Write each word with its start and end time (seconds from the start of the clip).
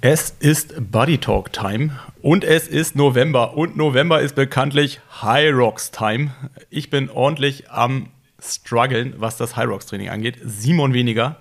Es 0.00 0.30
ist 0.38 0.92
Buddy 0.92 1.18
Talk 1.18 1.52
Time 1.52 1.98
und 2.22 2.44
es 2.44 2.68
ist 2.68 2.94
November 2.94 3.56
und 3.56 3.76
November 3.76 4.20
ist 4.20 4.36
bekanntlich 4.36 5.00
High 5.22 5.52
Rocks 5.52 5.90
Time. 5.90 6.30
Ich 6.70 6.88
bin 6.88 7.10
ordentlich 7.10 7.68
am 7.68 8.06
struggeln, 8.40 9.14
was 9.16 9.38
das 9.38 9.56
High 9.56 9.66
Rocks 9.66 9.86
Training 9.86 10.08
angeht. 10.08 10.38
Simon 10.44 10.94
weniger 10.94 11.40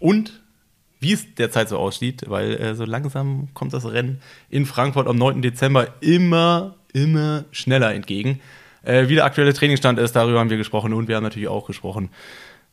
und 0.00 0.42
wie 0.98 1.12
es 1.12 1.36
derzeit 1.36 1.68
so 1.68 1.78
aussieht, 1.78 2.24
weil 2.26 2.54
äh, 2.54 2.74
so 2.74 2.84
langsam 2.84 3.50
kommt 3.54 3.72
das 3.72 3.88
Rennen 3.88 4.20
in 4.50 4.66
Frankfurt 4.66 5.06
am 5.06 5.16
9. 5.16 5.40
Dezember 5.40 5.94
immer, 6.00 6.74
immer 6.92 7.44
schneller 7.52 7.94
entgegen. 7.94 8.40
Äh, 8.82 9.06
wie 9.06 9.14
der 9.14 9.24
aktuelle 9.24 9.54
Trainingsstand 9.54 10.00
ist, 10.00 10.16
darüber 10.16 10.40
haben 10.40 10.50
wir 10.50 10.56
gesprochen 10.56 10.94
und 10.94 11.06
wir 11.06 11.14
haben 11.14 11.22
natürlich 11.22 11.48
auch 11.48 11.68
gesprochen, 11.68 12.10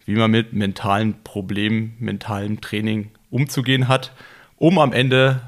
wie 0.04 0.16
man 0.16 0.32
mit 0.32 0.54
mentalen 0.54 1.22
Problemen, 1.24 1.96
mentalem 2.00 2.60
Training 2.60 3.12
umzugehen 3.30 3.88
hat 3.88 4.14
um 4.62 4.78
am 4.78 4.94
Ende 4.94 5.42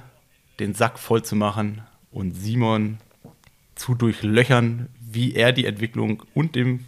den 0.60 0.74
Sack 0.74 0.98
voll 0.98 1.22
zu 1.22 1.36
machen 1.36 1.84
und 2.10 2.34
Simon 2.34 2.98
zu 3.76 3.94
durchlöchern, 3.94 4.90
wie 5.00 5.36
er 5.36 5.52
die 5.52 5.68
Entwicklung 5.68 6.24
und 6.34 6.56
dem 6.56 6.86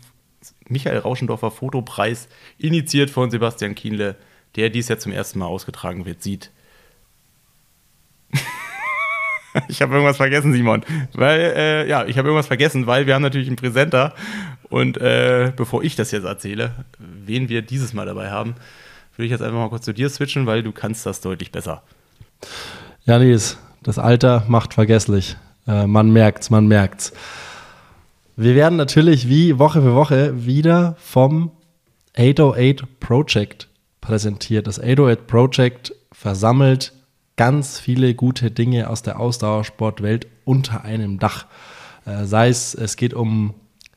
Michael 0.67 0.97
Rauschendorfer 0.97 1.51
Fotopreis, 1.51 2.27
initiiert 2.57 3.11
von 3.11 3.29
Sebastian 3.29 3.75
Kienle, 3.75 4.15
der 4.55 4.71
dies 4.71 4.87
ja 4.87 4.97
zum 4.97 5.11
ersten 5.11 5.37
Mal 5.37 5.45
ausgetragen 5.45 6.07
wird, 6.07 6.23
sieht. 6.23 6.49
ich 9.67 9.83
habe 9.83 9.93
irgendwas 9.93 10.17
vergessen, 10.17 10.51
Simon. 10.51 10.83
Weil, 11.13 11.53
äh, 11.55 11.87
ja, 11.87 12.07
ich 12.07 12.17
habe 12.17 12.29
irgendwas 12.29 12.47
vergessen, 12.47 12.87
weil 12.87 13.05
wir 13.05 13.13
haben 13.13 13.21
natürlich 13.21 13.49
einen 13.49 13.55
Präsenter. 13.55 14.15
Und 14.69 14.97
äh, 14.97 15.53
bevor 15.55 15.83
ich 15.83 15.95
das 15.95 16.09
jetzt 16.09 16.25
erzähle, 16.25 16.85
wen 16.97 17.49
wir 17.49 17.61
dieses 17.61 17.93
Mal 17.93 18.07
dabei 18.07 18.31
haben, 18.31 18.55
würde 19.15 19.25
ich 19.27 19.31
jetzt 19.31 19.43
einfach 19.43 19.59
mal 19.59 19.69
kurz 19.69 19.85
zu 19.85 19.93
dir 19.93 20.09
switchen, 20.09 20.47
weil 20.47 20.63
du 20.63 20.71
kannst 20.71 21.05
das 21.05 21.21
deutlich 21.21 21.51
besser. 21.51 21.83
Ja, 23.05 23.19
Nils, 23.19 23.57
das 23.83 23.99
Alter 23.99 24.45
macht 24.47 24.73
vergesslich. 24.73 25.37
Äh, 25.67 25.87
man 25.87 26.11
merkt's, 26.11 26.49
man 26.49 26.67
merkt's. 26.67 27.13
Wir 28.35 28.55
werden 28.55 28.75
natürlich 28.75 29.29
wie 29.29 29.59
Woche 29.59 29.81
für 29.81 29.95
Woche 29.95 30.45
wieder 30.45 30.95
vom 30.99 31.51
808 32.17 32.99
Project 32.99 33.69
präsentiert. 34.01 34.67
Das 34.67 34.79
808 34.79 35.27
Project 35.27 35.95
versammelt 36.11 36.93
ganz 37.37 37.79
viele 37.79 38.13
gute 38.13 38.51
Dinge 38.51 38.89
aus 38.89 39.01
der 39.01 39.19
Ausdauersportwelt 39.19 40.27
unter 40.45 40.83
einem 40.83 41.19
Dach. 41.19 41.45
Äh, 42.05 42.25
sei 42.25 42.49
es, 42.49 42.73
es 42.75 42.97
geht 42.97 43.13
um 43.13 43.53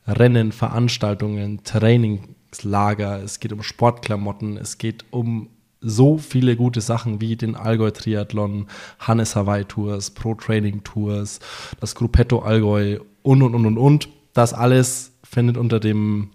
Rennen, 0.07 0.51
Veranstaltungen, 0.51 1.63
Trainingslager, 1.63 3.21
es 3.23 3.39
geht 3.39 3.53
um 3.53 3.63
Sportklamotten, 3.63 4.57
es 4.57 4.77
geht 4.77 5.05
um 5.11 5.49
so 5.81 6.17
viele 6.17 6.55
gute 6.55 6.81
Sachen 6.81 7.21
wie 7.21 7.35
den 7.35 7.55
Allgäu 7.55 7.91
Triathlon, 7.91 8.67
Hannes 8.99 9.35
Hawaii 9.35 9.65
Tours, 9.65 10.11
Pro 10.11 10.35
Training 10.35 10.83
Tours, 10.83 11.39
das 11.79 11.95
Gruppetto 11.95 12.39
Allgäu 12.39 12.99
und 13.21 13.41
und 13.41 13.55
und 13.55 13.65
und 13.65 13.77
und. 13.77 14.09
Das 14.33 14.53
alles 14.53 15.13
findet 15.23 15.57
unter 15.57 15.79
dem 15.79 16.31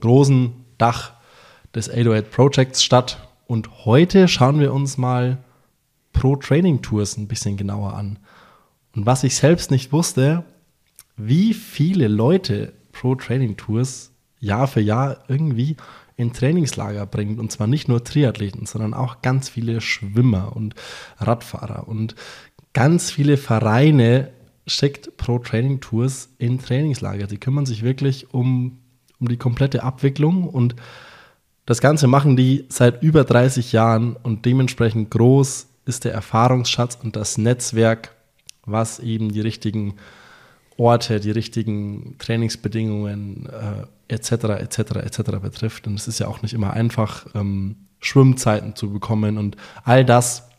großen 0.00 0.52
Dach 0.78 1.12
des 1.74 1.90
808 1.90 2.30
Projects 2.30 2.82
statt. 2.82 3.28
Und 3.46 3.84
heute 3.84 4.28
schauen 4.28 4.60
wir 4.60 4.72
uns 4.72 4.98
mal 4.98 5.38
Pro 6.12 6.36
Training 6.36 6.82
Tours 6.82 7.16
ein 7.16 7.28
bisschen 7.28 7.56
genauer 7.56 7.94
an. 7.94 8.18
Und 8.94 9.04
was 9.04 9.24
ich 9.24 9.36
selbst 9.36 9.70
nicht 9.70 9.92
wusste, 9.92 10.44
wie 11.16 11.52
viele 11.54 12.08
Leute 12.08 12.72
Pro 12.92 13.14
Training 13.14 13.56
Tours 13.56 14.12
Jahr 14.38 14.66
für 14.66 14.80
Jahr 14.80 15.18
irgendwie 15.28 15.76
in 16.16 16.32
Trainingslager 16.32 17.06
bringt. 17.06 17.38
Und 17.38 17.52
zwar 17.52 17.66
nicht 17.66 17.88
nur 17.88 18.02
Triathleten, 18.04 18.66
sondern 18.66 18.94
auch 18.94 19.22
ganz 19.22 19.48
viele 19.48 19.80
Schwimmer 19.80 20.56
und 20.56 20.74
Radfahrer. 21.18 21.88
Und 21.88 22.14
ganz 22.72 23.10
viele 23.10 23.36
Vereine 23.36 24.30
schickt 24.66 25.16
Pro 25.16 25.38
Training 25.38 25.80
Tours 25.80 26.30
in 26.38 26.58
Trainingslager. 26.58 27.26
Die 27.26 27.38
kümmern 27.38 27.66
sich 27.66 27.82
wirklich 27.82 28.32
um, 28.34 28.78
um 29.20 29.28
die 29.28 29.36
komplette 29.36 29.82
Abwicklung 29.82 30.48
und 30.48 30.74
das 31.66 31.80
Ganze 31.80 32.06
machen 32.06 32.36
die 32.36 32.64
seit 32.68 33.02
über 33.02 33.24
30 33.24 33.72
Jahren 33.72 34.14
und 34.22 34.44
dementsprechend 34.44 35.10
groß 35.10 35.66
ist 35.84 36.04
der 36.04 36.12
Erfahrungsschatz 36.12 36.98
und 37.02 37.16
das 37.16 37.38
Netzwerk, 37.38 38.14
was 38.64 39.00
eben 39.00 39.32
die 39.32 39.40
richtigen 39.40 39.94
Orte, 40.76 41.20
die 41.20 41.30
richtigen 41.30 42.16
Trainingsbedingungen 42.18 43.46
äh, 43.46 43.86
etc. 44.08 44.30
etc. 44.60 44.78
etc. 44.96 45.22
betrifft. 45.42 45.86
Und 45.86 45.94
es 45.94 46.08
ist 46.08 46.18
ja 46.18 46.28
auch 46.28 46.42
nicht 46.42 46.54
immer 46.54 46.72
einfach, 46.72 47.26
ähm, 47.34 47.76
Schwimmzeiten 48.00 48.74
zu 48.76 48.92
bekommen 48.92 49.38
und 49.38 49.56
all 49.84 50.04
das 50.04 50.50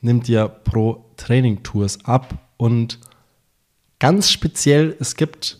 nimmt 0.00 0.26
ja 0.28 0.48
pro 0.48 1.04
Training 1.16 1.62
Tours 1.62 2.04
ab 2.04 2.34
und 2.56 2.98
ganz 3.98 4.30
speziell, 4.30 4.96
es 5.00 5.16
gibt 5.16 5.58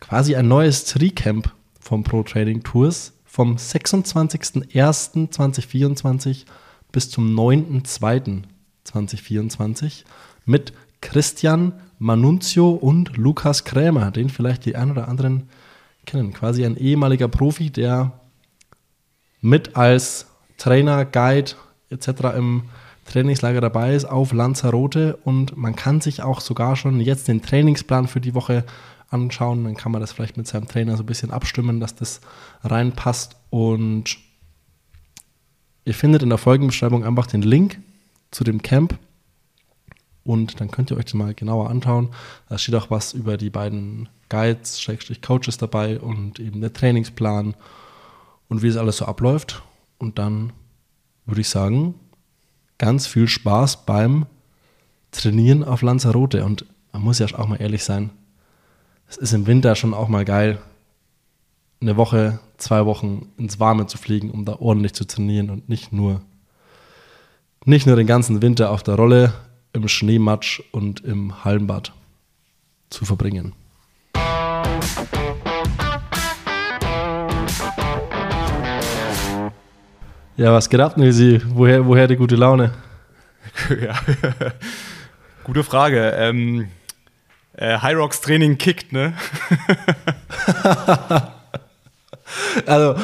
quasi 0.00 0.34
ein 0.36 0.48
neues 0.48 0.86
Tricamp 0.86 1.52
vom 1.78 2.02
Pro 2.04 2.22
Training 2.22 2.62
Tours 2.62 3.12
vom 3.24 3.56
26.01.2024 3.56 6.46
bis 6.90 7.10
zum 7.10 7.38
9.02.2024 7.38 10.04
mit 10.46 10.72
Christian 11.00 11.74
Manunzio 11.98 12.70
und 12.70 13.16
Lukas 13.16 13.64
Krämer, 13.64 14.10
den 14.10 14.30
vielleicht 14.30 14.64
die 14.64 14.74
ein 14.74 14.90
oder 14.90 15.06
anderen 15.08 15.48
kennen. 16.10 16.32
Quasi 16.32 16.64
ein 16.64 16.76
ehemaliger 16.76 17.28
Profi, 17.28 17.70
der 17.70 18.12
mit 19.40 19.76
als 19.76 20.26
Trainer, 20.58 21.04
Guide 21.04 21.52
etc. 21.88 22.08
im 22.36 22.64
Trainingslager 23.06 23.60
dabei 23.60 23.94
ist 23.94 24.04
auf 24.04 24.32
Lanzarote 24.32 25.16
und 25.24 25.56
man 25.56 25.74
kann 25.74 26.00
sich 26.00 26.22
auch 26.22 26.40
sogar 26.40 26.76
schon 26.76 27.00
jetzt 27.00 27.28
den 27.28 27.42
Trainingsplan 27.42 28.06
für 28.06 28.20
die 28.20 28.34
Woche 28.34 28.64
anschauen. 29.08 29.64
Dann 29.64 29.76
kann 29.76 29.90
man 29.90 30.00
das 30.00 30.12
vielleicht 30.12 30.36
mit 30.36 30.46
seinem 30.46 30.68
Trainer 30.68 30.96
so 30.96 31.02
ein 31.02 31.06
bisschen 31.06 31.30
abstimmen, 31.30 31.80
dass 31.80 31.94
das 31.94 32.20
reinpasst 32.62 33.36
und 33.50 34.18
ihr 35.84 35.94
findet 35.94 36.22
in 36.22 36.28
der 36.28 36.38
Folgenbeschreibung 36.38 37.04
einfach 37.04 37.26
den 37.26 37.42
Link 37.42 37.80
zu 38.30 38.44
dem 38.44 38.62
Camp 38.62 38.96
und 40.24 40.60
dann 40.60 40.70
könnt 40.70 40.90
ihr 40.90 40.96
euch 40.96 41.06
das 41.06 41.14
mal 41.14 41.34
genauer 41.34 41.70
anschauen. 41.70 42.10
Da 42.48 42.58
steht 42.58 42.74
auch 42.74 42.90
was 42.90 43.12
über 43.12 43.36
die 43.36 43.50
beiden 43.50 44.08
Guides, 44.28 44.80
Schrägstrich 44.80 45.22
Coaches 45.22 45.58
dabei 45.58 45.98
und 45.98 46.38
eben 46.38 46.60
der 46.60 46.72
Trainingsplan 46.72 47.54
und 48.48 48.62
wie 48.62 48.68
es 48.68 48.76
alles 48.76 48.98
so 48.98 49.06
abläuft. 49.06 49.62
Und 49.98 50.18
dann 50.18 50.52
würde 51.26 51.40
ich 51.40 51.48
sagen, 51.48 51.94
ganz 52.78 53.06
viel 53.06 53.28
Spaß 53.28 53.84
beim 53.86 54.26
Trainieren 55.12 55.64
auf 55.64 55.82
Lanzarote. 55.82 56.44
Und 56.44 56.66
man 56.92 57.02
muss 57.02 57.18
ja 57.18 57.26
auch 57.36 57.48
mal 57.48 57.60
ehrlich 57.60 57.82
sein, 57.82 58.10
es 59.08 59.16
ist 59.16 59.32
im 59.32 59.46
Winter 59.46 59.74
schon 59.74 59.92
auch 59.92 60.08
mal 60.08 60.24
geil, 60.24 60.60
eine 61.80 61.96
Woche, 61.96 62.38
zwei 62.58 62.86
Wochen 62.86 63.32
ins 63.36 63.58
Warme 63.58 63.86
zu 63.86 63.98
fliegen, 63.98 64.30
um 64.30 64.44
da 64.44 64.60
ordentlich 64.60 64.92
zu 64.92 65.04
trainieren 65.06 65.50
und 65.50 65.68
nicht 65.68 65.92
nur, 65.92 66.20
nicht 67.64 67.86
nur 67.86 67.96
den 67.96 68.06
ganzen 68.06 68.42
Winter 68.42 68.70
auf 68.70 68.82
der 68.82 68.94
Rolle 68.94 69.32
im 69.72 69.88
Schneematsch 69.88 70.60
und 70.72 71.04
im 71.04 71.44
Hallenbad 71.44 71.92
zu 72.90 73.04
verbringen. 73.04 73.54
Ja, 80.36 80.52
was 80.52 80.70
geht 80.70 80.80
ab, 80.80 80.96
Nilsi? 80.96 81.42
Woher, 81.48 81.86
woher 81.86 82.08
die 82.08 82.16
gute 82.16 82.34
Laune? 82.34 82.72
ja, 83.68 83.94
gute 85.44 85.62
Frage. 85.62 86.14
Ähm, 86.16 86.68
äh, 87.52 87.78
High 87.78 87.96
Rocks 87.96 88.22
Training 88.22 88.56
kickt, 88.56 88.90
ne? 88.90 89.12
also, 92.66 92.96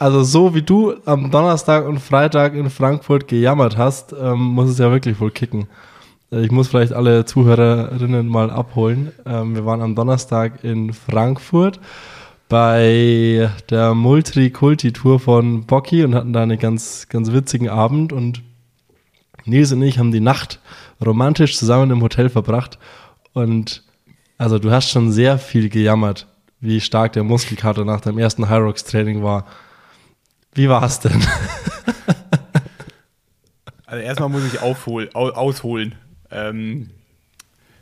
also 0.00 0.22
so 0.22 0.54
wie 0.54 0.62
du 0.62 0.94
am 1.04 1.30
Donnerstag 1.30 1.86
und 1.86 2.00
Freitag 2.00 2.54
in 2.54 2.70
Frankfurt 2.70 3.28
gejammert 3.28 3.76
hast, 3.76 4.14
ähm, 4.18 4.38
muss 4.38 4.70
es 4.70 4.78
ja 4.78 4.90
wirklich 4.90 5.20
wohl 5.20 5.30
kicken. 5.30 5.66
Äh, 6.32 6.40
ich 6.40 6.50
muss 6.50 6.68
vielleicht 6.68 6.94
alle 6.94 7.26
Zuhörerinnen 7.26 8.26
mal 8.26 8.50
abholen. 8.50 9.12
Ähm, 9.26 9.54
wir 9.54 9.66
waren 9.66 9.82
am 9.82 9.94
Donnerstag 9.94 10.64
in 10.64 10.94
Frankfurt 10.94 11.80
bei 12.48 13.50
der 13.68 13.94
Multikulti-Tour 13.94 15.20
von 15.20 15.66
Bocky 15.66 16.02
und 16.02 16.14
hatten 16.14 16.32
da 16.32 16.42
einen 16.42 16.58
ganz, 16.58 17.08
ganz 17.10 17.30
witzigen 17.30 17.68
Abend 17.68 18.14
und 18.14 18.42
Nils 19.44 19.70
und 19.70 19.82
ich 19.82 19.98
haben 19.98 20.12
die 20.12 20.20
Nacht 20.20 20.60
romantisch 21.04 21.58
zusammen 21.58 21.90
im 21.90 22.02
Hotel 22.02 22.30
verbracht 22.30 22.78
und 23.34 23.84
also 24.38 24.58
du 24.58 24.70
hast 24.70 24.90
schon 24.90 25.12
sehr 25.12 25.38
viel 25.38 25.68
gejammert, 25.68 26.26
wie 26.60 26.80
stark 26.80 27.12
der 27.12 27.22
Muskelkater 27.22 27.84
nach 27.84 28.00
dem 28.00 28.18
ersten 28.18 28.48
Hyrox 28.48 28.84
Training 28.84 29.22
war. 29.22 29.44
Wie 30.52 30.68
war 30.68 30.82
es 30.82 31.00
denn? 31.00 31.22
also 33.86 34.02
erstmal 34.02 34.28
muss 34.28 34.44
ich 34.52 34.60
aufhol, 34.60 35.10
ausholen. 35.12 35.94
Ähm, 36.30 36.90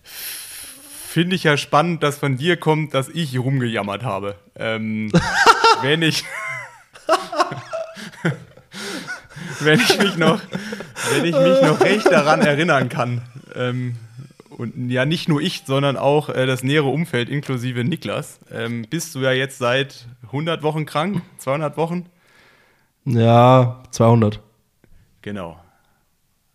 Finde 0.02 1.36
ich 1.36 1.44
ja 1.44 1.56
spannend, 1.56 2.02
dass 2.02 2.18
von 2.18 2.36
dir 2.36 2.58
kommt, 2.58 2.94
dass 2.94 3.08
ich 3.08 3.38
rumgejammert 3.38 4.02
habe. 4.02 4.36
Ähm, 4.54 5.10
wenn 5.82 6.02
ich 6.02 6.24
wenn 9.60 9.80
ich 9.80 9.98
mich 9.98 10.16
noch 10.16 10.40
wenn 11.12 11.24
ich 11.24 11.34
mich 11.34 11.62
noch 11.62 11.80
recht 11.80 12.06
daran 12.06 12.42
erinnern 12.42 12.88
kann, 12.90 13.22
ähm, 13.54 13.96
und 14.50 14.90
ja 14.90 15.06
nicht 15.06 15.28
nur 15.28 15.40
ich, 15.40 15.62
sondern 15.66 15.96
auch 15.96 16.28
äh, 16.28 16.44
das 16.44 16.62
nähere 16.62 16.88
Umfeld 16.88 17.28
inklusive 17.28 17.84
Niklas, 17.84 18.40
ähm, 18.52 18.86
bist 18.90 19.14
du 19.14 19.20
ja 19.20 19.32
jetzt 19.32 19.58
seit 19.58 20.06
100 20.26 20.62
Wochen 20.62 20.84
krank, 20.84 21.22
200 21.38 21.76
Wochen? 21.76 22.06
Ja, 23.08 23.82
200. 23.90 24.40
Genau. 25.22 25.58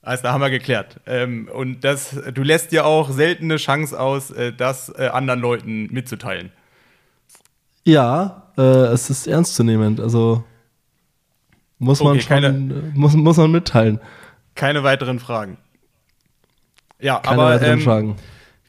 Also 0.01 0.23
da 0.23 0.33
haben 0.33 0.41
wir 0.41 0.49
geklärt. 0.49 0.99
Ähm, 1.05 1.49
und 1.51 1.83
das, 1.83 2.15
du 2.33 2.43
lässt 2.43 2.71
dir 2.71 2.85
auch 2.85 3.09
selten 3.09 3.45
eine 3.45 3.55
Chance 3.55 3.97
aus, 3.97 4.31
äh, 4.31 4.51
das 4.51 4.89
äh, 4.97 5.07
anderen 5.07 5.39
Leuten 5.39 5.87
mitzuteilen. 5.91 6.51
Ja, 7.85 8.43
äh, 8.57 8.61
es 8.61 9.09
ist 9.09 9.27
ernstzunehmend. 9.27 9.99
Also 9.99 10.43
muss 11.79 12.01
okay, 12.01 12.09
man 12.09 12.19
schon, 12.19 12.29
keine, 12.29 12.91
muss, 12.93 13.13
muss 13.13 13.37
man 13.37 13.51
mitteilen. 13.51 13.99
Keine 14.55 14.83
weiteren 14.83 15.19
Fragen. 15.19 15.57
Ja, 16.99 17.19
keine 17.19 17.41
aber 17.41 17.51
weiteren 17.51 17.79
ähm, 17.79 17.81
Fragen. 17.81 18.15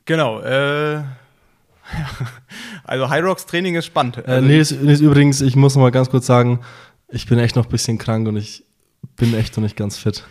Genau. 0.04 0.40
Äh, 0.40 1.02
also 2.84 3.08
High 3.10 3.24
Rocks 3.24 3.46
Training 3.46 3.74
ist 3.74 3.86
spannend. 3.86 4.18
Äh, 4.26 4.40
nee, 4.40 4.58
ist, 4.58 4.72
ist 4.72 5.00
übrigens, 5.00 5.40
ich 5.40 5.56
muss 5.56 5.74
noch 5.74 5.82
mal 5.82 5.90
ganz 5.90 6.10
kurz 6.10 6.26
sagen, 6.26 6.60
ich 7.14 7.26
bin 7.26 7.38
echt 7.38 7.56
noch 7.56 7.66
ein 7.66 7.70
bisschen 7.70 7.98
krank 7.98 8.26
und 8.28 8.36
ich 8.36 8.64
bin 9.16 9.34
echt 9.34 9.56
noch 9.56 9.62
nicht 9.62 9.76
ganz 9.76 9.96
fit. 9.96 10.24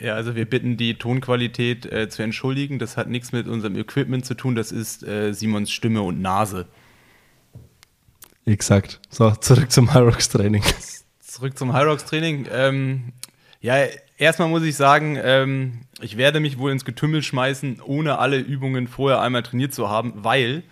Ja, 0.00 0.14
also 0.14 0.36
wir 0.36 0.48
bitten 0.48 0.76
die 0.76 0.94
Tonqualität 0.94 1.84
äh, 1.86 2.08
zu 2.08 2.22
entschuldigen. 2.22 2.78
Das 2.78 2.96
hat 2.96 3.08
nichts 3.08 3.32
mit 3.32 3.48
unserem 3.48 3.76
Equipment 3.76 4.24
zu 4.24 4.34
tun. 4.34 4.54
Das 4.54 4.70
ist 4.70 5.02
äh, 5.02 5.32
Simons 5.32 5.72
Stimme 5.72 6.02
und 6.02 6.22
Nase. 6.22 6.68
Exakt. 8.46 9.00
So, 9.10 9.32
zurück 9.32 9.72
zum 9.72 9.92
Hyrox 9.92 10.28
Training. 10.28 10.62
Zurück 11.20 11.58
zum 11.58 11.76
Hyrox 11.76 12.04
Training. 12.04 12.46
Ähm, 12.50 13.12
ja, 13.60 13.84
erstmal 14.16 14.48
muss 14.48 14.62
ich 14.62 14.76
sagen, 14.76 15.18
ähm, 15.20 15.80
ich 16.00 16.16
werde 16.16 16.38
mich 16.38 16.58
wohl 16.58 16.70
ins 16.70 16.84
Getümmel 16.84 17.22
schmeißen, 17.22 17.80
ohne 17.84 18.18
alle 18.20 18.38
Übungen 18.38 18.86
vorher 18.86 19.20
einmal 19.20 19.42
trainiert 19.42 19.74
zu 19.74 19.90
haben, 19.90 20.12
weil 20.14 20.62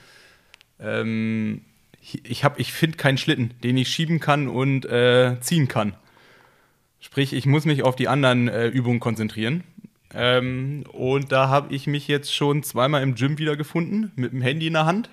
ähm, 0.78 1.65
ich, 2.14 2.44
ich 2.56 2.73
finde 2.73 2.97
keinen 2.97 3.19
Schlitten, 3.19 3.55
den 3.62 3.76
ich 3.76 3.88
schieben 3.88 4.20
kann 4.20 4.49
und 4.49 4.87
äh, 4.87 5.37
ziehen 5.41 5.69
kann. 5.69 5.94
Sprich, 7.00 7.32
ich 7.32 7.47
muss 7.47 7.64
mich 7.64 7.82
auf 7.82 7.97
die 7.97 8.08
anderen 8.08 8.49
äh, 8.49 8.69
Übungen 8.69 9.00
konzentrieren. 9.00 9.64
Ähm, 10.14 10.85
und 10.93 11.32
da 11.32 11.49
habe 11.49 11.75
ich 11.75 11.87
mich 11.87 12.08
jetzt 12.08 12.35
schon 12.35 12.62
zweimal 12.62 13.03
im 13.03 13.14
Gym 13.14 13.38
wiedergefunden, 13.38 14.12
mit 14.17 14.32
dem 14.32 14.41
Handy 14.41 14.69
in 14.69 14.75
der 14.75 14.87
Hand, 14.87 15.11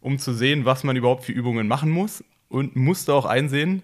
um 0.00 0.18
zu 0.18 0.32
sehen, 0.32 0.64
was 0.64 0.84
man 0.84 0.96
überhaupt 0.96 1.24
für 1.24 1.32
Übungen 1.32 1.68
machen 1.68 1.90
muss. 1.90 2.24
Und 2.48 2.76
musste 2.76 3.12
auch 3.12 3.26
einsehen, 3.26 3.82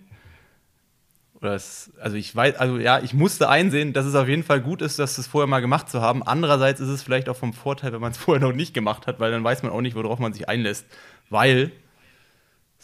es, 1.42 1.92
also 2.00 2.16
ich 2.16 2.34
weiß, 2.34 2.56
also 2.56 2.78
ja, 2.78 3.00
ich 3.00 3.12
musste 3.12 3.50
einsehen, 3.50 3.92
dass 3.92 4.06
es 4.06 4.14
auf 4.14 4.28
jeden 4.28 4.42
Fall 4.42 4.62
gut 4.62 4.80
ist, 4.80 4.98
das 4.98 5.26
vorher 5.26 5.46
mal 5.46 5.60
gemacht 5.60 5.90
zu 5.90 6.00
haben. 6.00 6.22
Andererseits 6.22 6.80
ist 6.80 6.88
es 6.88 7.02
vielleicht 7.02 7.28
auch 7.28 7.36
vom 7.36 7.52
Vorteil, 7.52 7.92
wenn 7.92 8.00
man 8.00 8.12
es 8.12 8.18
vorher 8.18 8.46
noch 8.46 8.54
nicht 8.54 8.72
gemacht 8.72 9.06
hat, 9.06 9.20
weil 9.20 9.30
dann 9.30 9.44
weiß 9.44 9.62
man 9.62 9.72
auch 9.72 9.82
nicht, 9.82 9.96
worauf 9.96 10.18
man 10.18 10.32
sich 10.32 10.48
einlässt. 10.48 10.86
Weil 11.28 11.72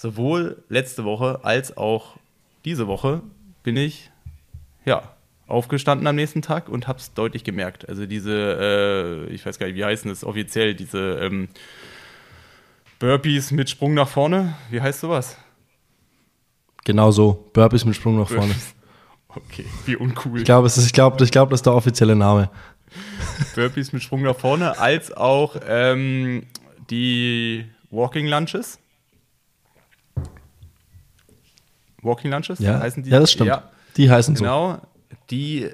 sowohl 0.00 0.62
letzte 0.70 1.04
Woche 1.04 1.40
als 1.42 1.76
auch 1.76 2.16
diese 2.64 2.86
Woche 2.86 3.20
bin 3.62 3.76
ich 3.76 4.10
ja, 4.86 5.02
aufgestanden 5.46 6.06
am 6.06 6.16
nächsten 6.16 6.40
Tag 6.40 6.70
und 6.70 6.88
habe 6.88 6.98
es 6.98 7.12
deutlich 7.12 7.44
gemerkt. 7.44 7.86
Also 7.86 8.06
diese, 8.06 9.26
äh, 9.28 9.32
ich 9.32 9.44
weiß 9.44 9.58
gar 9.58 9.66
nicht, 9.66 9.76
wie 9.76 9.84
heißen 9.84 10.08
das 10.08 10.24
offiziell, 10.24 10.74
diese 10.74 11.18
ähm, 11.20 11.48
Burpees 12.98 13.50
mit 13.50 13.68
Sprung 13.68 13.92
nach 13.92 14.08
vorne. 14.08 14.54
Wie 14.70 14.80
heißt 14.80 15.00
sowas? 15.00 15.36
Genau 16.84 17.10
so, 17.10 17.50
Burpees 17.52 17.84
mit 17.84 17.94
Sprung 17.94 18.18
nach 18.18 18.28
vorne. 18.28 18.54
Okay, 19.32 19.64
wie 19.86 19.94
uncool. 19.94 20.40
Ich 20.40 20.44
glaube, 20.44 20.66
ich 20.66 20.92
glaube, 20.92 21.22
ich 21.22 21.30
glaube, 21.30 21.50
das 21.50 21.60
ist 21.60 21.66
der 21.66 21.74
offizielle 21.74 22.16
Name. 22.16 22.50
Burpees 23.54 23.92
mit 23.92 24.02
Sprung 24.02 24.22
nach 24.22 24.34
vorne, 24.34 24.76
als 24.76 25.12
auch 25.12 25.54
ähm, 25.68 26.46
die 26.90 27.64
Walking 27.92 28.26
Lunches. 28.26 28.80
Walking 32.02 32.30
Lunches 32.30 32.58
ja, 32.58 32.80
heißen 32.80 33.02
die? 33.02 33.10
Ja, 33.10 33.20
das 33.20 33.32
stimmt. 33.32 33.48
Ja. 33.48 33.70
Die 33.96 34.10
heißen 34.10 34.34
genau, 34.34 34.68
so. 34.68 34.74
Genau, 34.74 34.88
die 35.30 35.68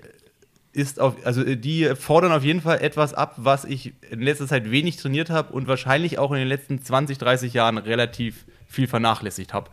ist 0.73 1.00
auf, 1.00 1.14
also 1.25 1.43
die 1.43 1.90
fordern 1.99 2.32
auf 2.32 2.44
jeden 2.44 2.61
Fall 2.61 2.81
etwas 2.82 3.14
ab, 3.14 3.34
was 3.38 3.64
ich 3.64 3.94
in 4.11 4.20
letzter 4.20 4.46
Zeit 4.46 4.70
wenig 4.70 4.96
trainiert 4.96 5.31
habe 5.31 5.52
und 5.52 5.69
wahrscheinlich 5.69 6.19
auch 6.19 6.32
in 6.32 6.38
den 6.38 6.49
letzten 6.49 6.82
20, 6.82 7.17
30 7.17 7.55
Jahren 7.55 7.78
relativ 7.78 8.44
viel 8.67 8.87
vernachlässigt 8.87 9.55
habe. 9.55 9.70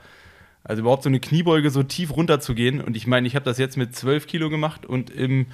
Also 0.64 0.82
überhaupt 0.82 1.04
so 1.04 1.10
eine 1.10 1.20
Kniebeuge 1.20 1.70
so 1.72 1.84
tief 1.84 2.16
runter 2.16 2.40
zu 2.40 2.56
gehen. 2.56 2.80
Und 2.80 2.96
ich 2.96 3.06
meine, 3.06 3.28
ich 3.28 3.36
habe 3.36 3.44
das 3.44 3.58
jetzt 3.58 3.76
mit 3.76 3.94
12 3.96 4.28
Kilo 4.28 4.50
gemacht 4.50 4.86
und 4.86 5.10
im 5.10 5.48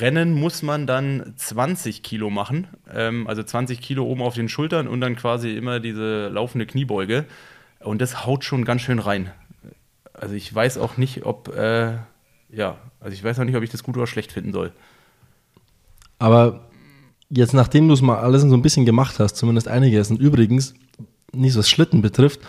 Rennen 0.00 0.32
muss 0.32 0.62
man 0.62 0.86
dann 0.86 1.34
20 1.36 2.02
Kilo 2.02 2.28
machen. 2.28 2.66
Ähm, 2.92 3.26
also 3.28 3.42
20 3.42 3.80
Kilo 3.80 4.04
oben 4.04 4.22
auf 4.22 4.34
den 4.34 4.48
Schultern 4.48 4.88
und 4.88 5.00
dann 5.00 5.14
quasi 5.14 5.56
immer 5.56 5.78
diese 5.78 6.28
laufende 6.28 6.66
Kniebeuge. 6.66 7.24
Und 7.78 8.02
das 8.02 8.26
haut 8.26 8.44
schon 8.44 8.64
ganz 8.64 8.82
schön 8.82 8.98
rein. 8.98 9.30
Also 10.20 10.34
ich 10.34 10.52
weiß 10.52 10.78
auch 10.78 10.96
nicht, 10.96 11.24
ob, 11.24 11.54
äh, 11.54 11.98
ja, 12.50 12.78
also 13.00 13.14
ich 13.14 13.22
weiß 13.22 13.38
auch 13.38 13.44
nicht, 13.44 13.56
ob 13.56 13.62
ich 13.62 13.70
das 13.70 13.82
gut 13.82 13.96
oder 13.96 14.06
schlecht 14.06 14.32
finden 14.32 14.52
soll. 14.52 14.72
Aber 16.18 16.68
jetzt, 17.30 17.54
nachdem 17.54 17.88
du 17.88 17.94
es 17.94 18.02
mal 18.02 18.18
alles 18.18 18.42
so 18.42 18.54
ein 18.54 18.62
bisschen 18.62 18.86
gemacht 18.86 19.18
hast, 19.18 19.36
zumindest 19.36 19.68
einiges, 19.68 20.10
und 20.10 20.20
übrigens, 20.20 20.74
nicht 21.32 21.52
so 21.52 21.60
was 21.60 21.68
Schlitten 21.68 22.02
betrifft, 22.02 22.40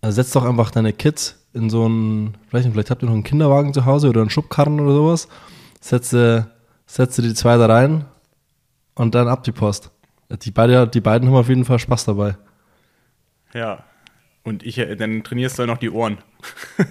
also 0.00 0.16
setz 0.16 0.32
doch 0.32 0.44
einfach 0.44 0.70
deine 0.70 0.92
Kids 0.92 1.46
in 1.52 1.70
so 1.70 1.86
einen, 1.86 2.36
weiß 2.50 2.64
nicht, 2.64 2.72
vielleicht 2.72 2.90
habt 2.90 3.02
ihr 3.02 3.06
noch 3.06 3.14
einen 3.14 3.24
Kinderwagen 3.24 3.74
zu 3.74 3.84
Hause 3.84 4.08
oder 4.08 4.20
einen 4.20 4.30
Schubkarren 4.30 4.78
oder 4.80 4.92
sowas, 4.92 5.28
setze, 5.80 6.50
setze 6.86 7.22
die 7.22 7.34
zwei 7.34 7.56
da 7.56 7.66
rein 7.66 8.04
und 8.94 9.14
dann 9.14 9.28
ab 9.28 9.42
die 9.44 9.52
Post. 9.52 9.90
Die, 10.42 10.50
beide, 10.50 10.86
die 10.86 11.00
beiden 11.00 11.28
haben 11.28 11.36
auf 11.36 11.48
jeden 11.48 11.64
Fall 11.64 11.78
Spaß 11.78 12.04
dabei. 12.04 12.36
Ja, 13.54 13.82
und 14.48 14.64
ich, 14.64 14.78
äh, 14.78 14.96
dann 14.96 15.22
trainierst 15.22 15.58
du 15.58 15.66
noch 15.66 15.78
die 15.78 15.90
Ohren. 15.90 16.18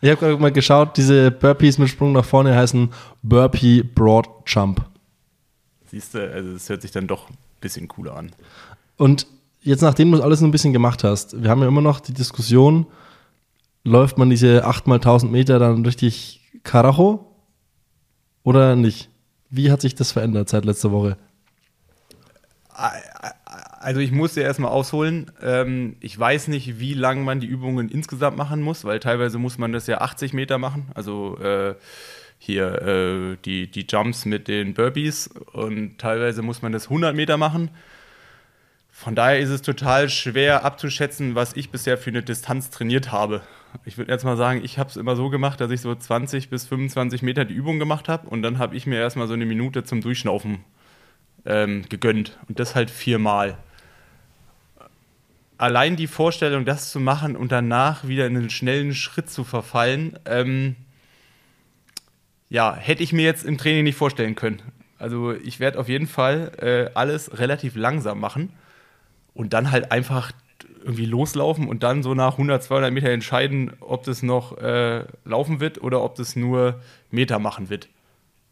ich 0.00 0.10
habe 0.10 0.16
gerade 0.18 0.38
mal 0.38 0.52
geschaut, 0.52 0.96
diese 0.96 1.30
Burpees 1.30 1.78
mit 1.78 1.88
Sprung 1.88 2.12
nach 2.12 2.24
vorne 2.24 2.56
heißen 2.56 2.90
Burpee 3.22 3.82
Broad 3.82 4.28
Jump. 4.46 4.84
Siehst 5.86 6.14
du, 6.14 6.32
also 6.32 6.52
das 6.54 6.68
hört 6.68 6.82
sich 6.82 6.90
dann 6.90 7.06
doch 7.06 7.28
ein 7.28 7.36
bisschen 7.60 7.88
cooler 7.88 8.16
an. 8.16 8.32
Und 8.96 9.26
jetzt, 9.62 9.82
nachdem 9.82 10.12
du 10.12 10.22
alles 10.22 10.40
ein 10.40 10.50
bisschen 10.50 10.72
gemacht 10.72 11.04
hast, 11.04 11.42
wir 11.42 11.50
haben 11.50 11.62
ja 11.62 11.68
immer 11.68 11.80
noch 11.80 12.00
die 12.00 12.14
Diskussion, 12.14 12.86
läuft 13.84 14.18
man 14.18 14.30
diese 14.30 14.64
8 14.64 14.86
mal 14.86 14.96
1000 14.96 15.30
Meter 15.30 15.58
dann 15.58 15.84
richtig 15.84 16.40
Karacho 16.62 17.26
oder 18.42 18.76
nicht? 18.76 19.08
Wie 19.48 19.70
hat 19.70 19.80
sich 19.80 19.94
das 19.94 20.12
verändert 20.12 20.48
seit 20.48 20.64
letzter 20.64 20.92
Woche? 20.92 21.16
Also 23.80 24.00
ich 24.00 24.12
muss 24.12 24.36
ja 24.36 24.42
erstmal 24.42 24.70
ausholen. 24.70 25.32
Ähm, 25.40 25.96
ich 26.00 26.16
weiß 26.16 26.48
nicht, 26.48 26.78
wie 26.78 26.92
lange 26.92 27.22
man 27.22 27.40
die 27.40 27.46
Übungen 27.46 27.88
insgesamt 27.88 28.36
machen 28.36 28.60
muss, 28.60 28.84
weil 28.84 29.00
teilweise 29.00 29.38
muss 29.38 29.56
man 29.56 29.72
das 29.72 29.86
ja 29.86 30.02
80 30.02 30.34
Meter 30.34 30.58
machen. 30.58 30.88
Also 30.94 31.38
äh, 31.38 31.74
hier 32.38 32.82
äh, 32.82 33.36
die, 33.42 33.70
die 33.70 33.86
Jumps 33.88 34.26
mit 34.26 34.48
den 34.48 34.74
Burpees 34.74 35.28
und 35.52 35.96
teilweise 35.96 36.42
muss 36.42 36.60
man 36.60 36.72
das 36.72 36.84
100 36.84 37.16
Meter 37.16 37.38
machen. 37.38 37.70
Von 38.90 39.14
daher 39.14 39.40
ist 39.40 39.48
es 39.48 39.62
total 39.62 40.10
schwer 40.10 40.62
abzuschätzen, 40.62 41.34
was 41.34 41.56
ich 41.56 41.70
bisher 41.70 41.96
für 41.96 42.10
eine 42.10 42.22
Distanz 42.22 42.68
trainiert 42.68 43.10
habe. 43.10 43.40
Ich 43.86 43.96
würde 43.96 44.12
jetzt 44.12 44.24
mal 44.24 44.36
sagen, 44.36 44.60
ich 44.62 44.78
habe 44.78 44.90
es 44.90 44.98
immer 44.98 45.16
so 45.16 45.30
gemacht, 45.30 45.58
dass 45.58 45.70
ich 45.70 45.80
so 45.80 45.94
20 45.94 46.50
bis 46.50 46.66
25 46.66 47.22
Meter 47.22 47.46
die 47.46 47.54
Übung 47.54 47.78
gemacht 47.78 48.10
habe 48.10 48.28
und 48.28 48.42
dann 48.42 48.58
habe 48.58 48.76
ich 48.76 48.86
mir 48.86 48.98
erstmal 48.98 49.26
so 49.26 49.32
eine 49.32 49.46
Minute 49.46 49.84
zum 49.84 50.02
Durchschnaufen 50.02 50.64
ähm, 51.46 51.86
gegönnt. 51.88 52.38
Und 52.46 52.60
das 52.60 52.74
halt 52.74 52.90
viermal 52.90 53.56
allein 55.60 55.96
die 55.96 56.06
Vorstellung, 56.06 56.64
das 56.64 56.90
zu 56.90 57.00
machen 57.00 57.36
und 57.36 57.52
danach 57.52 58.08
wieder 58.08 58.26
in 58.26 58.36
einen 58.36 58.50
schnellen 58.50 58.94
Schritt 58.94 59.28
zu 59.28 59.44
verfallen, 59.44 60.18
ähm, 60.24 60.76
ja, 62.48 62.74
hätte 62.74 63.02
ich 63.02 63.12
mir 63.12 63.24
jetzt 63.24 63.44
im 63.44 63.58
Training 63.58 63.84
nicht 63.84 63.96
vorstellen 63.96 64.34
können. 64.34 64.62
Also 64.98 65.32
ich 65.32 65.60
werde 65.60 65.78
auf 65.78 65.88
jeden 65.88 66.06
Fall 66.06 66.52
äh, 66.58 66.90
alles 66.94 67.38
relativ 67.38 67.76
langsam 67.76 68.20
machen 68.20 68.52
und 69.34 69.52
dann 69.52 69.70
halt 69.70 69.92
einfach 69.92 70.32
irgendwie 70.82 71.06
loslaufen 71.06 71.68
und 71.68 71.82
dann 71.82 72.02
so 72.02 72.14
nach 72.14 72.32
100, 72.32 72.62
200 72.62 72.92
Meter 72.92 73.10
entscheiden, 73.10 73.72
ob 73.80 74.04
das 74.04 74.22
noch 74.22 74.56
äh, 74.58 75.04
laufen 75.24 75.60
wird 75.60 75.82
oder 75.82 76.02
ob 76.02 76.14
das 76.14 76.36
nur 76.36 76.80
Meter 77.10 77.38
machen 77.38 77.68
wird. 77.68 77.88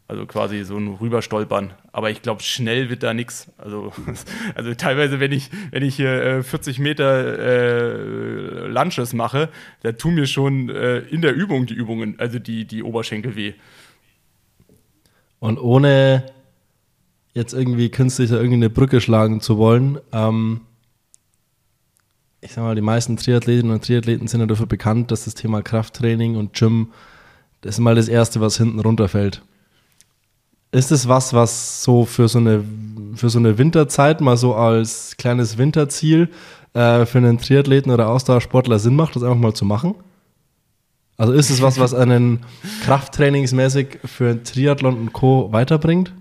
Also 0.09 0.25
quasi 0.25 0.63
so 0.63 0.75
ein 0.75 0.87
Rüberstolpern. 0.87 1.71
Aber 1.91 2.09
ich 2.09 2.23
glaube, 2.23 2.41
schnell 2.41 2.89
wird 2.89 3.03
da 3.03 3.13
nichts. 3.13 3.47
Also, 3.59 3.93
also 4.55 4.73
teilweise, 4.73 5.19
wenn 5.19 5.31
ich, 5.31 5.51
wenn 5.69 5.83
ich 5.83 5.95
hier 5.95 6.11
äh, 6.11 6.43
40 6.43 6.79
Meter 6.79 7.37
äh, 7.37 8.67
Lunches 8.67 9.13
mache, 9.13 9.49
da 9.83 9.91
tun 9.91 10.15
mir 10.15 10.25
schon 10.25 10.69
äh, 10.69 10.97
in 10.97 11.21
der 11.21 11.35
Übung 11.35 11.67
die 11.67 11.75
Übungen, 11.75 12.19
also 12.19 12.39
die, 12.39 12.65
die 12.65 12.81
Oberschenkel 12.81 13.35
weh. 13.35 13.53
Und 15.37 15.59
ohne 15.59 16.25
jetzt 17.35 17.53
irgendwie 17.53 17.89
künstlich 17.89 18.31
irgendwie 18.31 18.55
eine 18.55 18.71
Brücke 18.71 19.01
schlagen 19.01 19.41
zu 19.41 19.59
wollen, 19.59 19.99
ähm, 20.11 20.61
ich 22.41 22.53
sag 22.53 22.63
mal, 22.63 22.73
die 22.73 22.81
meisten 22.81 23.15
Triathletinnen 23.15 23.71
und 23.71 23.85
Triathleten 23.85 24.27
sind 24.27 24.39
ja 24.39 24.47
dafür 24.47 24.65
bekannt, 24.65 25.11
dass 25.11 25.25
das 25.25 25.35
Thema 25.35 25.61
Krafttraining 25.61 26.35
und 26.35 26.53
Gym 26.53 26.93
Das 27.61 27.75
ist 27.75 27.79
mal 27.79 27.93
das 27.93 28.07
Erste, 28.07 28.41
was 28.41 28.57
hinten 28.57 28.79
runterfällt. 28.79 29.43
Ist 30.71 30.91
es 30.91 31.07
was, 31.07 31.33
was 31.33 31.83
so 31.83 32.05
für 32.05 32.27
so 32.27 32.39
eine, 32.39 32.63
für 33.15 33.29
so 33.29 33.39
eine 33.39 33.57
Winterzeit 33.57 34.21
mal 34.21 34.37
so 34.37 34.53
als 34.53 35.15
kleines 35.17 35.57
Winterziel 35.57 36.29
äh, 36.73 37.05
für 37.05 37.17
einen 37.17 37.39
Triathleten 37.39 37.91
oder 37.91 38.09
Ausdauersportler 38.09 38.77
Sinn 38.77 38.95
macht, 38.95 39.15
das 39.15 39.23
einfach 39.23 39.37
mal 39.37 39.53
zu 39.53 39.65
machen? 39.65 39.95
Also 41.17 41.33
ist 41.33 41.49
es 41.49 41.61
was, 41.61 41.79
was 41.79 41.93
einen 41.93 42.45
krafttrainingsmäßig 42.83 43.99
für 44.05 44.41
Triathlon 44.43 44.97
und 44.97 45.13
Co. 45.13 45.51
weiterbringt? 45.51 46.13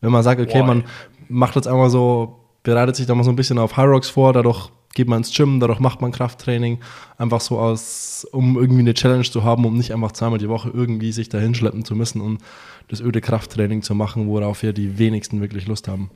Wenn 0.00 0.12
man 0.12 0.22
sagt, 0.22 0.40
okay, 0.40 0.60
Boah. 0.60 0.66
man 0.66 0.84
macht 1.28 1.56
jetzt 1.56 1.66
einmal 1.68 1.90
so, 1.90 2.38
bereitet 2.62 2.96
sich 2.96 3.06
da 3.06 3.14
mal 3.14 3.24
so 3.24 3.30
ein 3.30 3.36
bisschen 3.36 3.58
auf 3.58 3.76
High 3.76 3.88
Rocks 3.88 4.08
vor, 4.08 4.32
dadurch 4.32 4.70
geht 4.94 5.08
man 5.08 5.18
ins 5.18 5.34
Gym, 5.34 5.60
dadurch 5.60 5.78
macht 5.78 6.00
man 6.00 6.12
Krafttraining, 6.12 6.80
einfach 7.16 7.40
so 7.40 7.58
aus, 7.58 8.26
um 8.32 8.56
irgendwie 8.56 8.80
eine 8.80 8.94
Challenge 8.94 9.22
zu 9.22 9.44
haben, 9.44 9.64
um 9.64 9.76
nicht 9.76 9.92
einfach 9.92 10.12
zweimal 10.12 10.38
die 10.38 10.48
Woche 10.48 10.70
irgendwie 10.72 11.12
sich 11.12 11.28
da 11.28 11.38
hinschleppen 11.38 11.84
zu 11.84 11.94
müssen 11.94 12.20
und 12.20 12.42
das 12.88 13.00
öde 13.00 13.20
Krafttraining 13.20 13.82
zu 13.82 13.94
machen, 13.94 14.26
worauf 14.26 14.62
ja 14.62 14.72
die 14.72 14.98
wenigsten 14.98 15.40
wirklich 15.40 15.66
Lust 15.66 15.86
haben. 15.86 16.10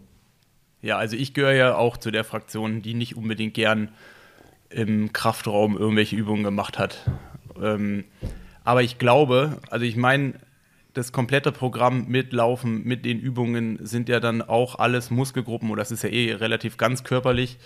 Ja, 0.83 0.99
also 0.99 1.16
ich 1.16 1.35
gehöre 1.35 1.54
ja 1.54 1.76
auch 1.76 1.97
zu 1.97 2.11
der 2.11 2.25
Fraktion, 2.25 2.83
die 2.83 2.95
nicht 2.95 3.16
unbedingt 3.16 3.54
gern 3.54 3.90
im 4.71 5.12
Kraftraum 5.12 5.78
irgendwelche 5.78 6.16
Übungen 6.16 6.43
gemacht 6.43 6.78
hat. 6.78 7.11
Ähm, 7.62 8.04
aber 8.64 8.83
ich 8.83 8.99
glaube, 8.99 9.59
also 9.71 9.85
ich 9.85 9.97
meine, 9.97 10.35
das 10.95 11.12
komplette 11.12 11.52
Programm 11.52 12.07
mit 12.09 12.33
Laufen, 12.33 12.85
mit 12.85 13.04
den 13.04 13.19
Übungen 13.19 13.78
sind 13.83 14.09
ja 14.09 14.21
dann 14.21 14.43
auch 14.43 14.78
alles 14.78 15.11
Muskelgruppen 15.11 15.71
oder 15.71 15.81
das 15.81 15.90
ist 15.90 16.02
ja 16.02 16.11
eh 16.11 16.33
relativ 16.35 16.76
ganz 16.76 17.04
körperlich 17.04 17.59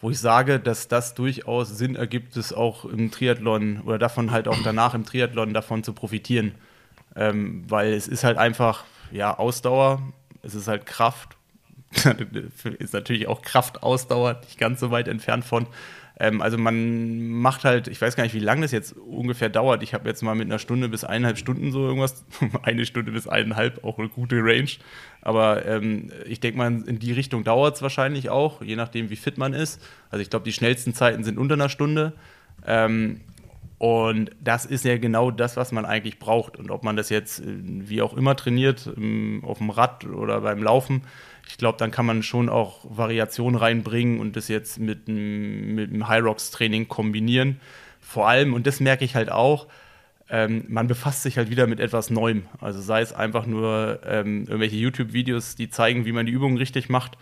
wo 0.00 0.10
ich 0.10 0.18
sage, 0.18 0.58
dass 0.58 0.88
das 0.88 1.14
durchaus 1.14 1.68
Sinn 1.68 1.94
ergibt, 1.94 2.36
es 2.36 2.52
auch 2.52 2.84
im 2.84 3.10
Triathlon 3.10 3.80
oder 3.82 3.98
davon 3.98 4.30
halt 4.30 4.48
auch 4.48 4.58
danach 4.64 4.94
im 4.94 5.04
Triathlon 5.04 5.52
davon 5.52 5.84
zu 5.84 5.92
profitieren. 5.92 6.54
Ähm, 7.16 7.64
weil 7.68 7.92
es 7.92 8.08
ist 8.08 8.24
halt 8.24 8.38
einfach, 8.38 8.84
ja, 9.10 9.36
Ausdauer, 9.36 10.00
es 10.42 10.54
ist 10.54 10.68
halt 10.68 10.86
Kraft, 10.86 11.36
ist 12.78 12.94
natürlich 12.94 13.26
auch 13.26 13.42
Kraftausdauer, 13.42 14.40
nicht 14.44 14.58
ganz 14.58 14.80
so 14.80 14.90
weit 14.90 15.08
entfernt 15.08 15.44
von. 15.44 15.66
Ähm, 16.20 16.42
also 16.42 16.58
man 16.58 17.30
macht 17.30 17.64
halt, 17.64 17.88
ich 17.88 18.00
weiß 18.00 18.14
gar 18.14 18.24
nicht, 18.24 18.34
wie 18.34 18.40
lange 18.40 18.60
das 18.60 18.72
jetzt 18.72 18.92
ungefähr 18.92 19.48
dauert. 19.48 19.82
Ich 19.82 19.94
habe 19.94 20.06
jetzt 20.06 20.22
mal 20.22 20.34
mit 20.34 20.48
einer 20.48 20.58
Stunde 20.58 20.90
bis 20.90 21.02
eineinhalb 21.02 21.38
Stunden 21.38 21.72
so 21.72 21.80
irgendwas, 21.86 22.26
eine 22.62 22.84
Stunde 22.84 23.10
bis 23.10 23.26
eineinhalb, 23.26 23.82
auch 23.84 23.98
eine 23.98 24.10
gute 24.10 24.36
Range. 24.36 24.70
Aber 25.22 25.64
ähm, 25.64 26.12
ich 26.26 26.38
denke 26.38 26.58
mal, 26.58 26.66
in 26.66 26.98
die 26.98 27.12
Richtung 27.12 27.42
dauert 27.42 27.76
es 27.76 27.82
wahrscheinlich 27.82 28.28
auch, 28.28 28.60
je 28.60 28.76
nachdem, 28.76 29.08
wie 29.08 29.16
fit 29.16 29.38
man 29.38 29.54
ist. 29.54 29.82
Also 30.10 30.20
ich 30.20 30.28
glaube, 30.28 30.44
die 30.44 30.52
schnellsten 30.52 30.92
Zeiten 30.92 31.24
sind 31.24 31.38
unter 31.38 31.54
einer 31.54 31.70
Stunde. 31.70 32.12
Ähm, 32.66 33.22
und 33.78 34.30
das 34.42 34.66
ist 34.66 34.84
ja 34.84 34.98
genau 34.98 35.30
das, 35.30 35.56
was 35.56 35.72
man 35.72 35.86
eigentlich 35.86 36.18
braucht. 36.18 36.58
Und 36.58 36.70
ob 36.70 36.84
man 36.84 36.96
das 36.96 37.08
jetzt 37.08 37.40
äh, 37.40 37.44
wie 37.46 38.02
auch 38.02 38.14
immer 38.14 38.36
trainiert, 38.36 38.90
auf 39.42 39.56
dem 39.56 39.70
Rad 39.70 40.04
oder 40.04 40.42
beim 40.42 40.62
Laufen, 40.62 41.00
ich 41.50 41.58
glaube, 41.58 41.78
dann 41.78 41.90
kann 41.90 42.06
man 42.06 42.22
schon 42.22 42.48
auch 42.48 42.78
Variationen 42.84 43.58
reinbringen 43.58 44.20
und 44.20 44.36
das 44.36 44.46
jetzt 44.46 44.78
mit, 44.78 45.08
mit 45.08 45.90
einem 45.90 46.06
High 46.06 46.22
Rocks 46.22 46.52
Training 46.52 46.86
kombinieren. 46.86 47.60
Vor 48.00 48.28
allem, 48.28 48.54
und 48.54 48.68
das 48.68 48.78
merke 48.78 49.04
ich 49.04 49.16
halt 49.16 49.32
auch, 49.32 49.66
ähm, 50.30 50.64
man 50.68 50.86
befasst 50.86 51.24
sich 51.24 51.38
halt 51.38 51.50
wieder 51.50 51.66
mit 51.66 51.80
etwas 51.80 52.08
Neuem. 52.08 52.44
Also 52.60 52.80
sei 52.80 53.00
es 53.00 53.12
einfach 53.12 53.46
nur 53.46 54.00
ähm, 54.06 54.42
irgendwelche 54.46 54.76
YouTube-Videos, 54.76 55.56
die 55.56 55.70
zeigen, 55.70 56.06
wie 56.06 56.12
man 56.12 56.24
die 56.24 56.32
Übungen 56.32 56.56
richtig 56.56 56.88
macht. 56.88 57.18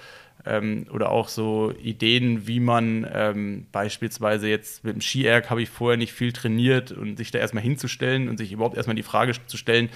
Ähm, 0.48 0.86
oder 0.90 1.10
auch 1.10 1.28
so 1.28 1.72
Ideen, 1.82 2.46
wie 2.46 2.60
man 2.60 3.06
ähm, 3.12 3.66
beispielsweise 3.70 4.48
jetzt 4.48 4.84
mit 4.84 4.94
dem 4.94 5.00
Ski-Erg 5.00 5.50
habe 5.50 5.62
ich 5.62 5.68
vorher 5.68 5.98
nicht 5.98 6.12
viel 6.12 6.32
trainiert 6.32 6.90
und 6.90 7.18
sich 7.18 7.30
da 7.30 7.38
erstmal 7.38 7.62
hinzustellen 7.62 8.28
und 8.28 8.38
sich 8.38 8.52
überhaupt 8.52 8.76
erstmal 8.76 8.96
die 8.96 9.02
Frage 9.02 9.32
zu 9.46 9.56
stellen, 9.56 9.90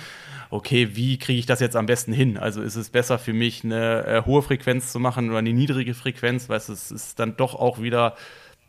okay, 0.50 0.90
wie 0.94 1.18
kriege 1.18 1.38
ich 1.38 1.47
das 1.47 1.61
jetzt 1.61 1.76
am 1.76 1.87
besten 1.87 2.12
hin? 2.12 2.37
Also 2.37 2.61
ist 2.61 2.76
es 2.76 2.90
besser 2.90 3.18
für 3.18 3.32
mich, 3.32 3.64
eine 3.64 4.06
äh, 4.06 4.23
hohe 4.26 4.42
Frequenz 4.42 4.92
zu 4.92 5.00
machen 5.00 5.30
oder 5.30 5.38
eine 5.38 5.52
niedrige 5.52 5.94
Frequenz, 5.94 6.49
weil 6.49 6.59
es 6.59 6.68
ist 6.68 7.18
dann 7.18 7.37
doch 7.37 7.54
auch 7.54 7.80
wieder 7.80 8.14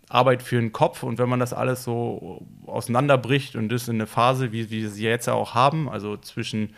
Arbeit 0.10 0.44
für 0.44 0.58
den 0.58 0.72
Kopf 0.72 1.04
und 1.04 1.18
wenn 1.18 1.28
man 1.28 1.40
das 1.40 1.54
alles 1.54 1.84
so 1.84 2.46
auseinanderbricht 2.66 3.56
und 3.56 3.70
das 3.70 3.88
in 3.88 3.96
eine 3.96 4.08
Phase, 4.08 4.52
wie, 4.52 4.70
wie 4.70 4.84
wir 4.84 4.90
sie 4.90 5.04
jetzt 5.04 5.26
ja 5.26 5.34
auch 5.34 5.56
haben, 5.56 5.90
also 5.90 6.18
zwischen 6.18 6.76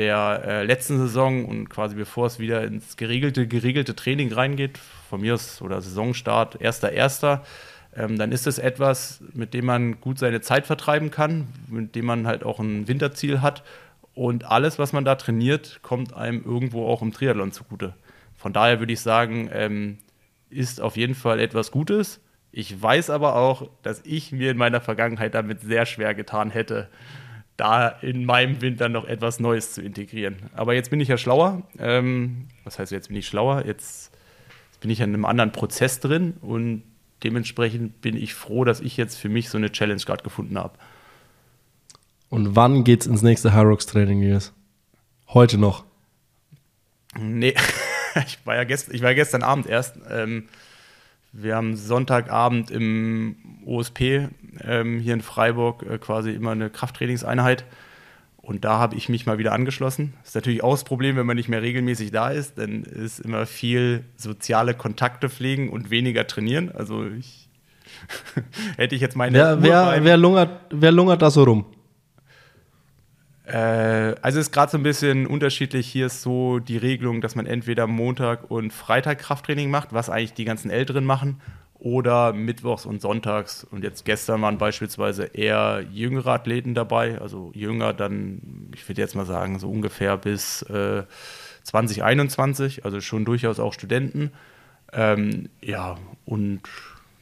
der 0.00 0.42
äh, 0.46 0.64
letzten 0.64 0.96
Saison 0.96 1.44
und 1.44 1.68
quasi 1.68 1.94
bevor 1.94 2.26
es 2.26 2.38
wieder 2.38 2.64
ins 2.64 2.96
geregelte, 2.96 3.46
geregelte 3.46 3.94
Training 3.94 4.32
reingeht, 4.32 4.78
von 5.10 5.20
mir 5.20 5.34
aus 5.34 5.60
oder 5.60 5.82
Saisonstart, 5.82 6.58
erster, 6.58 6.90
erster, 6.90 7.44
ähm, 7.94 8.16
dann 8.16 8.32
ist 8.32 8.46
es 8.46 8.58
etwas, 8.58 9.22
mit 9.34 9.52
dem 9.52 9.66
man 9.66 10.00
gut 10.00 10.18
seine 10.18 10.40
Zeit 10.40 10.66
vertreiben 10.66 11.10
kann, 11.10 11.48
mit 11.68 11.94
dem 11.96 12.06
man 12.06 12.26
halt 12.26 12.44
auch 12.44 12.60
ein 12.60 12.88
Winterziel 12.88 13.42
hat 13.42 13.62
und 14.14 14.46
alles, 14.46 14.78
was 14.78 14.94
man 14.94 15.04
da 15.04 15.16
trainiert, 15.16 15.80
kommt 15.82 16.14
einem 16.14 16.42
irgendwo 16.44 16.86
auch 16.86 17.02
im 17.02 17.12
Triathlon 17.12 17.52
zugute. 17.52 17.94
Von 18.36 18.54
daher 18.54 18.78
würde 18.78 18.94
ich 18.94 19.00
sagen, 19.00 19.50
ähm, 19.52 19.98
ist 20.48 20.80
auf 20.80 20.96
jeden 20.96 21.14
Fall 21.14 21.40
etwas 21.40 21.70
Gutes. 21.70 22.20
Ich 22.52 22.80
weiß 22.80 23.10
aber 23.10 23.36
auch, 23.36 23.68
dass 23.82 24.00
ich 24.04 24.32
mir 24.32 24.50
in 24.50 24.56
meiner 24.56 24.80
Vergangenheit 24.80 25.34
damit 25.34 25.60
sehr 25.60 25.84
schwer 25.84 26.14
getan 26.14 26.50
hätte, 26.50 26.88
da 27.60 27.88
in 27.88 28.24
meinem 28.24 28.60
Winter 28.62 28.88
noch 28.88 29.04
etwas 29.04 29.38
Neues 29.38 29.72
zu 29.72 29.82
integrieren. 29.82 30.36
Aber 30.54 30.74
jetzt 30.74 30.90
bin 30.90 31.00
ich 31.00 31.08
ja 31.08 31.18
schlauer. 31.18 31.62
Ähm, 31.78 32.48
was 32.64 32.78
heißt 32.78 32.90
jetzt 32.90 33.08
bin 33.08 33.16
ich 33.16 33.26
schlauer? 33.26 33.66
Jetzt 33.66 34.10
bin 34.80 34.90
ich 34.90 35.00
in 35.00 35.10
einem 35.10 35.26
anderen 35.26 35.52
Prozess 35.52 36.00
drin 36.00 36.34
und 36.40 36.82
dementsprechend 37.22 38.00
bin 38.00 38.16
ich 38.16 38.34
froh, 38.34 38.64
dass 38.64 38.80
ich 38.80 38.96
jetzt 38.96 39.16
für 39.16 39.28
mich 39.28 39.50
so 39.50 39.58
eine 39.58 39.70
Challenge 39.70 40.00
gerade 40.00 40.24
gefunden 40.24 40.58
habe. 40.58 40.72
Und 42.30 42.56
wann 42.56 42.82
geht's 42.84 43.06
ins 43.06 43.22
nächste 43.22 43.54
Hyrox 43.54 43.86
Training, 43.86 44.20
Nils? 44.20 44.54
Heute 45.28 45.58
noch? 45.58 45.84
Nee, 47.18 47.54
ich 48.26 48.38
war 48.44 48.56
ja 48.56 48.64
gestern, 48.64 48.94
ich 48.94 49.02
war 49.02 49.14
gestern 49.14 49.42
Abend 49.42 49.66
erst. 49.66 49.96
Ähm, 50.08 50.48
wir 51.32 51.56
haben 51.56 51.76
Sonntagabend 51.76 52.70
im 52.70 53.36
OSP 53.64 54.28
ähm, 54.64 54.98
hier 54.98 55.14
in 55.14 55.20
Freiburg 55.20 55.84
äh, 55.88 55.98
quasi 55.98 56.32
immer 56.32 56.52
eine 56.52 56.70
Krafttrainingseinheit. 56.70 57.64
Und 58.42 58.64
da 58.64 58.78
habe 58.78 58.96
ich 58.96 59.08
mich 59.08 59.26
mal 59.26 59.38
wieder 59.38 59.52
angeschlossen. 59.52 60.14
Das 60.20 60.30
ist 60.30 60.34
natürlich 60.34 60.64
auch 60.64 60.72
das 60.72 60.84
Problem, 60.84 61.16
wenn 61.16 61.26
man 61.26 61.36
nicht 61.36 61.48
mehr 61.48 61.62
regelmäßig 61.62 62.10
da 62.10 62.30
ist, 62.30 62.58
dann 62.58 62.82
ist 62.82 63.20
immer 63.20 63.46
viel 63.46 64.04
soziale 64.16 64.74
Kontakte 64.74 65.28
pflegen 65.28 65.68
und 65.68 65.90
weniger 65.90 66.26
trainieren. 66.26 66.72
Also 66.72 67.06
ich 67.06 67.48
hätte 68.76 68.94
ich 68.94 69.00
jetzt 69.00 69.14
meine. 69.14 69.36
Wer, 69.36 69.62
wer, 69.62 70.04
wer, 70.04 70.16
lungert, 70.16 70.50
wer 70.70 70.90
lungert 70.90 71.22
da 71.22 71.30
so 71.30 71.44
rum? 71.44 71.66
Äh, 73.50 74.14
also 74.22 74.38
ist 74.38 74.52
gerade 74.52 74.70
so 74.70 74.78
ein 74.78 74.82
bisschen 74.82 75.26
unterschiedlich. 75.26 75.88
Hier 75.88 76.06
ist 76.06 76.22
so 76.22 76.60
die 76.60 76.76
Regelung, 76.76 77.20
dass 77.20 77.34
man 77.34 77.46
entweder 77.46 77.86
Montag 77.86 78.50
und 78.50 78.72
Freitag 78.72 79.18
Krafttraining 79.18 79.70
macht, 79.70 79.92
was 79.92 80.08
eigentlich 80.08 80.34
die 80.34 80.44
ganzen 80.44 80.70
Älteren 80.70 81.04
machen, 81.04 81.40
oder 81.80 82.32
Mittwochs 82.32 82.86
und 82.86 83.00
Sonntags. 83.00 83.64
Und 83.64 83.82
jetzt 83.82 84.04
gestern 84.04 84.42
waren 84.42 84.58
beispielsweise 84.58 85.24
eher 85.24 85.82
jüngere 85.90 86.28
Athleten 86.28 86.74
dabei, 86.74 87.20
also 87.20 87.50
jünger 87.54 87.92
dann, 87.92 88.70
ich 88.74 88.88
würde 88.88 89.00
jetzt 89.00 89.16
mal 89.16 89.26
sagen, 89.26 89.58
so 89.58 89.68
ungefähr 89.68 90.16
bis 90.16 90.62
äh, 90.62 91.04
2021, 91.64 92.84
also 92.84 93.00
schon 93.00 93.24
durchaus 93.24 93.58
auch 93.58 93.72
Studenten. 93.72 94.30
Ähm, 94.92 95.48
ja, 95.62 95.96
und 96.24 96.60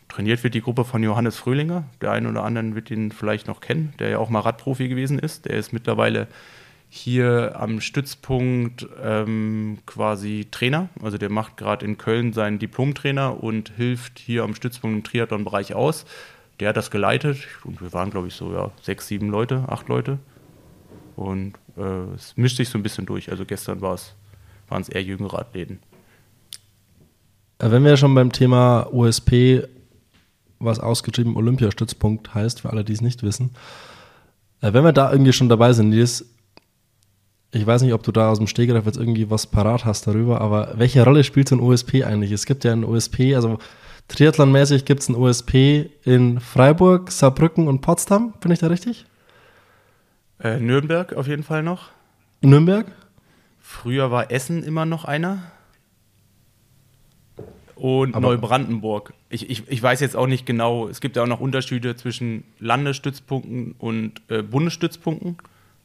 Trainiert 0.08 0.42
wird 0.42 0.54
die 0.54 0.62
Gruppe 0.62 0.84
von 0.84 1.02
Johannes 1.02 1.36
Fröhlinger. 1.36 1.84
Der 2.00 2.12
eine 2.12 2.28
oder 2.28 2.44
andere 2.44 2.74
wird 2.74 2.90
ihn 2.90 3.12
vielleicht 3.12 3.46
noch 3.46 3.60
kennen, 3.60 3.92
der 3.98 4.08
ja 4.08 4.18
auch 4.18 4.30
mal 4.30 4.40
Radprofi 4.40 4.88
gewesen 4.88 5.18
ist. 5.18 5.44
Der 5.44 5.56
ist 5.56 5.72
mittlerweile 5.72 6.28
hier 6.88 7.52
am 7.56 7.80
Stützpunkt 7.80 8.86
ähm, 9.02 9.78
quasi 9.84 10.46
Trainer. 10.50 10.88
Also 11.02 11.18
der 11.18 11.30
macht 11.30 11.58
gerade 11.58 11.84
in 11.84 11.98
Köln 11.98 12.32
seinen 12.32 12.58
Diplomtrainer 12.58 13.42
und 13.42 13.72
hilft 13.76 14.18
hier 14.18 14.44
am 14.44 14.54
Stützpunkt 14.54 14.96
im 14.96 15.04
Triathlon-Bereich 15.04 15.74
aus. 15.74 16.06
Der 16.60 16.70
hat 16.70 16.76
das 16.76 16.90
geleitet 16.90 17.46
und 17.64 17.80
wir 17.80 17.92
waren, 17.92 18.10
glaube 18.10 18.28
ich, 18.28 18.34
so 18.34 18.52
ja, 18.52 18.70
sechs, 18.82 19.06
sieben 19.06 19.28
Leute, 19.28 19.64
acht 19.68 19.88
Leute. 19.88 20.18
Und 21.14 21.54
äh, 21.76 22.14
es 22.14 22.36
mischt 22.36 22.56
sich 22.56 22.70
so 22.70 22.78
ein 22.78 22.82
bisschen 22.82 23.04
durch. 23.04 23.30
Also 23.30 23.44
gestern 23.44 23.80
waren 23.82 23.98
es 24.80 24.88
eher 24.88 25.02
jüngere 25.02 25.38
Athleten. 25.38 25.80
Äh, 27.58 27.70
wenn 27.70 27.84
wir 27.84 27.96
schon 27.96 28.14
beim 28.14 28.32
Thema 28.32 28.88
USP 28.92 29.64
was 30.58 30.80
ausgeschrieben 30.80 31.36
Olympiastützpunkt 31.36 32.34
heißt, 32.34 32.62
für 32.62 32.70
alle, 32.70 32.84
die 32.84 32.92
es 32.92 33.00
nicht 33.00 33.22
wissen. 33.22 33.50
Äh, 34.60 34.72
wenn 34.72 34.84
wir 34.84 34.92
da 34.92 35.12
irgendwie 35.12 35.32
schon 35.32 35.48
dabei 35.48 35.72
sind, 35.72 35.90
Nils, 35.90 36.24
ich 37.50 37.66
weiß 37.66 37.82
nicht, 37.82 37.94
ob 37.94 38.02
du 38.02 38.12
da 38.12 38.30
aus 38.30 38.38
dem 38.38 38.46
Stegreif 38.46 38.84
jetzt 38.84 38.98
irgendwie 38.98 39.30
was 39.30 39.46
parat 39.46 39.84
hast 39.84 40.06
darüber, 40.06 40.40
aber 40.40 40.74
welche 40.76 41.02
Rolle 41.02 41.24
spielt 41.24 41.48
so 41.48 41.56
ein 41.56 41.60
OSP 41.60 42.04
eigentlich? 42.04 42.30
Es 42.32 42.44
gibt 42.44 42.64
ja 42.64 42.72
ein 42.72 42.84
OSP, 42.84 43.34
also 43.34 43.58
Triathlon-mäßig 44.08 44.84
gibt 44.84 45.00
es 45.00 45.08
ein 45.08 45.14
OSP 45.14 45.90
in 46.04 46.40
Freiburg, 46.40 47.10
Saarbrücken 47.10 47.68
und 47.68 47.80
Potsdam, 47.80 48.34
bin 48.40 48.50
ich 48.52 48.58
da 48.58 48.66
richtig? 48.66 49.06
Äh, 50.40 50.60
Nürnberg 50.60 51.14
auf 51.14 51.26
jeden 51.26 51.42
Fall 51.42 51.62
noch. 51.62 51.88
Nürnberg? 52.40 52.86
Früher 53.60 54.10
war 54.10 54.30
Essen 54.30 54.62
immer 54.62 54.86
noch 54.86 55.04
einer 55.04 55.42
und 57.78 58.14
Aber 58.14 58.28
Neubrandenburg. 58.28 59.14
Ich, 59.30 59.48
ich, 59.48 59.62
ich 59.68 59.82
weiß 59.82 60.00
jetzt 60.00 60.16
auch 60.16 60.26
nicht 60.26 60.46
genau, 60.46 60.88
es 60.88 61.00
gibt 61.00 61.16
ja 61.16 61.22
auch 61.22 61.28
noch 61.28 61.40
Unterschiede 61.40 61.94
zwischen 61.96 62.44
Landesstützpunkten 62.58 63.74
und 63.78 64.20
äh, 64.28 64.42
Bundesstützpunkten. 64.42 65.36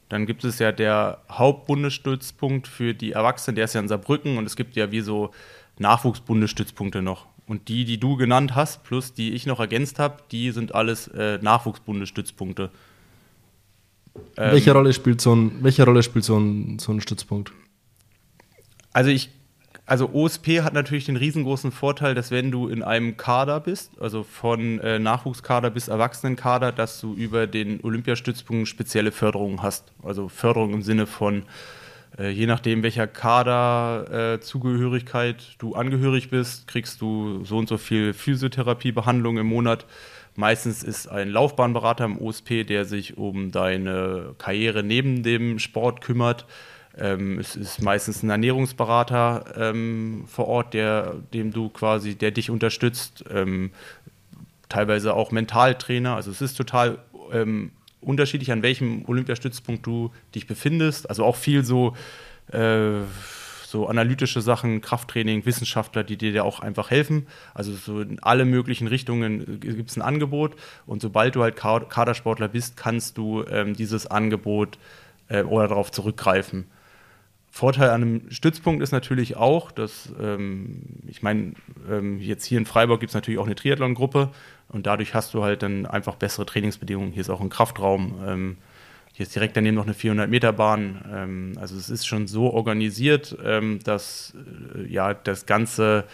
Dann 0.10 0.26
gibt 0.26 0.44
es 0.44 0.60
ja 0.60 0.72
der 0.72 1.20
Hauptbundesstützpunkt 1.30 2.68
für 2.68 2.94
die 2.94 3.12
Erwachsenen, 3.12 3.56
der 3.56 3.66
ist 3.66 3.74
ja 3.74 3.82
in 3.82 3.88
Saarbrücken 3.88 4.38
und 4.38 4.46
es 4.46 4.56
gibt 4.56 4.76
ja 4.76 4.92
wie 4.92 5.02
so 5.02 5.32
Nachwuchsbundesstützpunkte 5.80 7.02
noch. 7.02 7.28
Und 7.46 7.68
die, 7.68 7.86
die 7.86 8.00
du 8.00 8.16
genannt 8.16 8.56
hast, 8.56 8.84
plus 8.84 9.14
die 9.14 9.34
ich 9.34 9.46
noch 9.46 9.60
ergänzt 9.60 10.00
habe, 10.00 10.18
die 10.32 10.52
sind 10.52 10.74
alles 10.74 11.08
äh, 11.10 11.40
Nachwuchsbundesstützpunkte. 11.42 12.72
Ähm, 14.38 14.52
welche 14.52 14.72
Rolle 14.72 14.94
spielt 14.94 15.22
so 15.22 15.36
ein, 15.36 15.64
welche 15.64 15.86
Rolle 15.86 16.04
spielt 16.04 16.26
so 16.26 16.38
ein, 16.38 16.80
so 16.80 16.92
ein 16.92 17.02
Stützpunkt? 17.02 17.52
Also 18.94 19.10
ich, 19.10 19.30
also 19.86 20.10
OSP 20.14 20.62
hat 20.62 20.74
natürlich 20.74 21.06
den 21.06 21.18
riesengroßen 21.18 21.74
Vorteil, 21.74 22.16
dass 22.16 22.32
wenn 22.32 22.52
du 22.52 22.70
in 22.70 22.84
einem 22.84 23.18
Kader 23.18 23.60
bist, 23.60 23.92
also 24.00 24.24
von 24.24 24.80
äh, 24.80 24.98
Nachwuchskader 24.98 25.72
bis 25.72 25.90
Erwachsenenkader, 25.90 26.72
dass 26.72 27.02
du 27.02 27.14
über 27.14 27.48
den 27.48 27.84
Olympiastützpunkt 27.84 28.70
spezielle 28.70 29.12
Förderungen 29.12 29.62
hast. 29.62 29.92
Also 30.02 30.30
Förderung 30.30 30.74
im 30.74 30.84
Sinne 30.84 31.06
von 31.06 31.44
äh, 32.18 32.30
je 32.30 32.46
nachdem, 32.46 32.82
welcher 32.84 33.08
Kaderzugehörigkeit 33.08 35.42
äh, 35.42 35.56
du 35.58 35.76
angehörig 35.76 36.30
bist, 36.30 36.66
kriegst 36.68 37.02
du 37.02 37.44
so 37.44 37.58
und 37.58 37.68
so 37.68 37.78
viel 37.78 38.14
Physiotherapiebehandlung 38.14 39.38
im 39.38 39.48
Monat. 39.48 39.86
Meistens 40.36 40.82
ist 40.82 41.08
ein 41.08 41.30
Laufbahnberater 41.30 42.06
im 42.06 42.20
OSP, 42.20 42.64
der 42.64 42.86
sich 42.86 43.18
um 43.18 43.52
deine 43.52 44.34
Karriere 44.38 44.82
neben 44.82 45.22
dem 45.24 45.60
Sport 45.60 46.02
kümmert. 46.02 46.48
Ähm, 46.98 47.40
es 47.40 47.56
ist 47.56 47.82
meistens 47.82 48.24
ein 48.24 48.30
Ernährungsberater 48.30 49.46
ähm, 49.58 50.26
vor 50.28 50.48
Ort, 50.48 50.74
der, 50.74 51.16
dem 51.34 51.52
du 51.52 51.70
quasi, 51.70 52.16
der 52.16 52.32
dich 52.32 52.50
unterstützt. 52.50 53.26
Ähm, 53.32 53.72
teilweise 54.70 55.14
auch 55.14 55.32
Mentaltrainer. 55.32 56.16
Also 56.16 56.32
es 56.32 56.42
ist 56.42 56.56
total 56.56 57.00
ähm, 57.32 57.72
unterschiedlich, 58.02 58.52
an 58.52 58.62
welchem 58.62 59.06
Olympiastützpunkt 59.08 59.86
du 59.86 60.12
dich 60.36 60.48
befindest. 60.48 61.10
Also 61.10 61.24
auch 61.24 61.36
viel 61.36 61.64
so, 61.64 61.96
äh, 62.52 63.02
so 63.66 63.88
analytische 63.88 64.42
Sachen, 64.42 64.82
Krafttraining, 64.82 65.46
Wissenschaftler, 65.46 66.04
die 66.04 66.18
dir 66.18 66.32
ja 66.32 66.44
auch 66.44 66.60
einfach 66.60 66.92
helfen. 66.92 67.28
Also 67.56 67.74
so 67.74 68.02
in 68.02 68.22
alle 68.22 68.46
möglichen 68.46 68.88
Richtungen 68.88 69.60
gibt 69.60 69.90
es 69.90 69.98
ein 69.98 70.04
Angebot. 70.04 70.56
Und 70.86 71.02
sobald 71.02 71.36
du 71.36 71.42
halt 71.42 71.56
Kadersportler 71.56 72.50
bist, 72.50 72.78
kannst 72.78 73.18
du 73.18 73.44
ähm, 73.46 73.76
dieses 73.76 74.06
Angebot 74.06 74.78
äh, 75.28 75.44
oder 75.44 75.68
darauf 75.68 75.92
zurückgreifen. 75.92 76.68
Vorteil 77.56 77.92
an 77.92 78.02
einem 78.02 78.32
Stützpunkt 78.32 78.82
ist 78.82 78.92
natürlich 78.92 79.38
auch, 79.38 79.72
dass, 79.72 80.12
ähm, 80.20 80.82
ich 81.06 81.22
meine, 81.22 81.54
ähm, 81.88 82.20
jetzt 82.20 82.46
hier 82.46 82.58
in 82.58 82.66
Freiburg 82.66 83.00
gibt 83.00 83.12
es 83.12 83.14
natürlich 83.14 83.40
auch 83.40 83.46
eine 83.46 83.54
Triathlon-Gruppe 83.54 84.32
und 84.70 84.88
dadurch 84.88 85.14
hast 85.14 85.36
du 85.36 85.44
halt 85.44 85.62
dann 85.62 85.86
einfach 85.86 86.16
bessere 86.16 86.48
Trainingsbedingungen. 86.48 87.12
Hier 87.12 87.22
ist 87.22 87.30
auch 87.30 87.42
ein 87.42 87.50
Kraftraum, 87.50 88.16
ähm, 88.26 88.58
hier 89.14 89.28
ist 89.28 89.36
direkt 89.36 89.56
daneben 89.56 89.76
noch 89.76 89.84
eine 89.84 89.94
400-Meter-Bahn. 89.94 91.06
Ähm, 91.14 91.54
also 91.62 91.76
es 91.76 91.92
ist 91.92 92.08
schon 92.08 92.26
so 92.26 92.52
organisiert, 92.52 93.38
ähm, 93.46 93.78
dass 93.84 94.34
äh, 94.76 94.92
ja 94.92 95.14
das 95.14 95.46
Ganze 95.46 96.06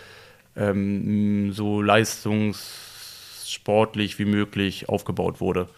ähm, 0.57 1.53
so 1.53 1.81
leistungssportlich 1.81 4.19
wie 4.19 4.25
möglich 4.25 4.89
aufgebaut 4.89 5.39
wurde. 5.39 5.69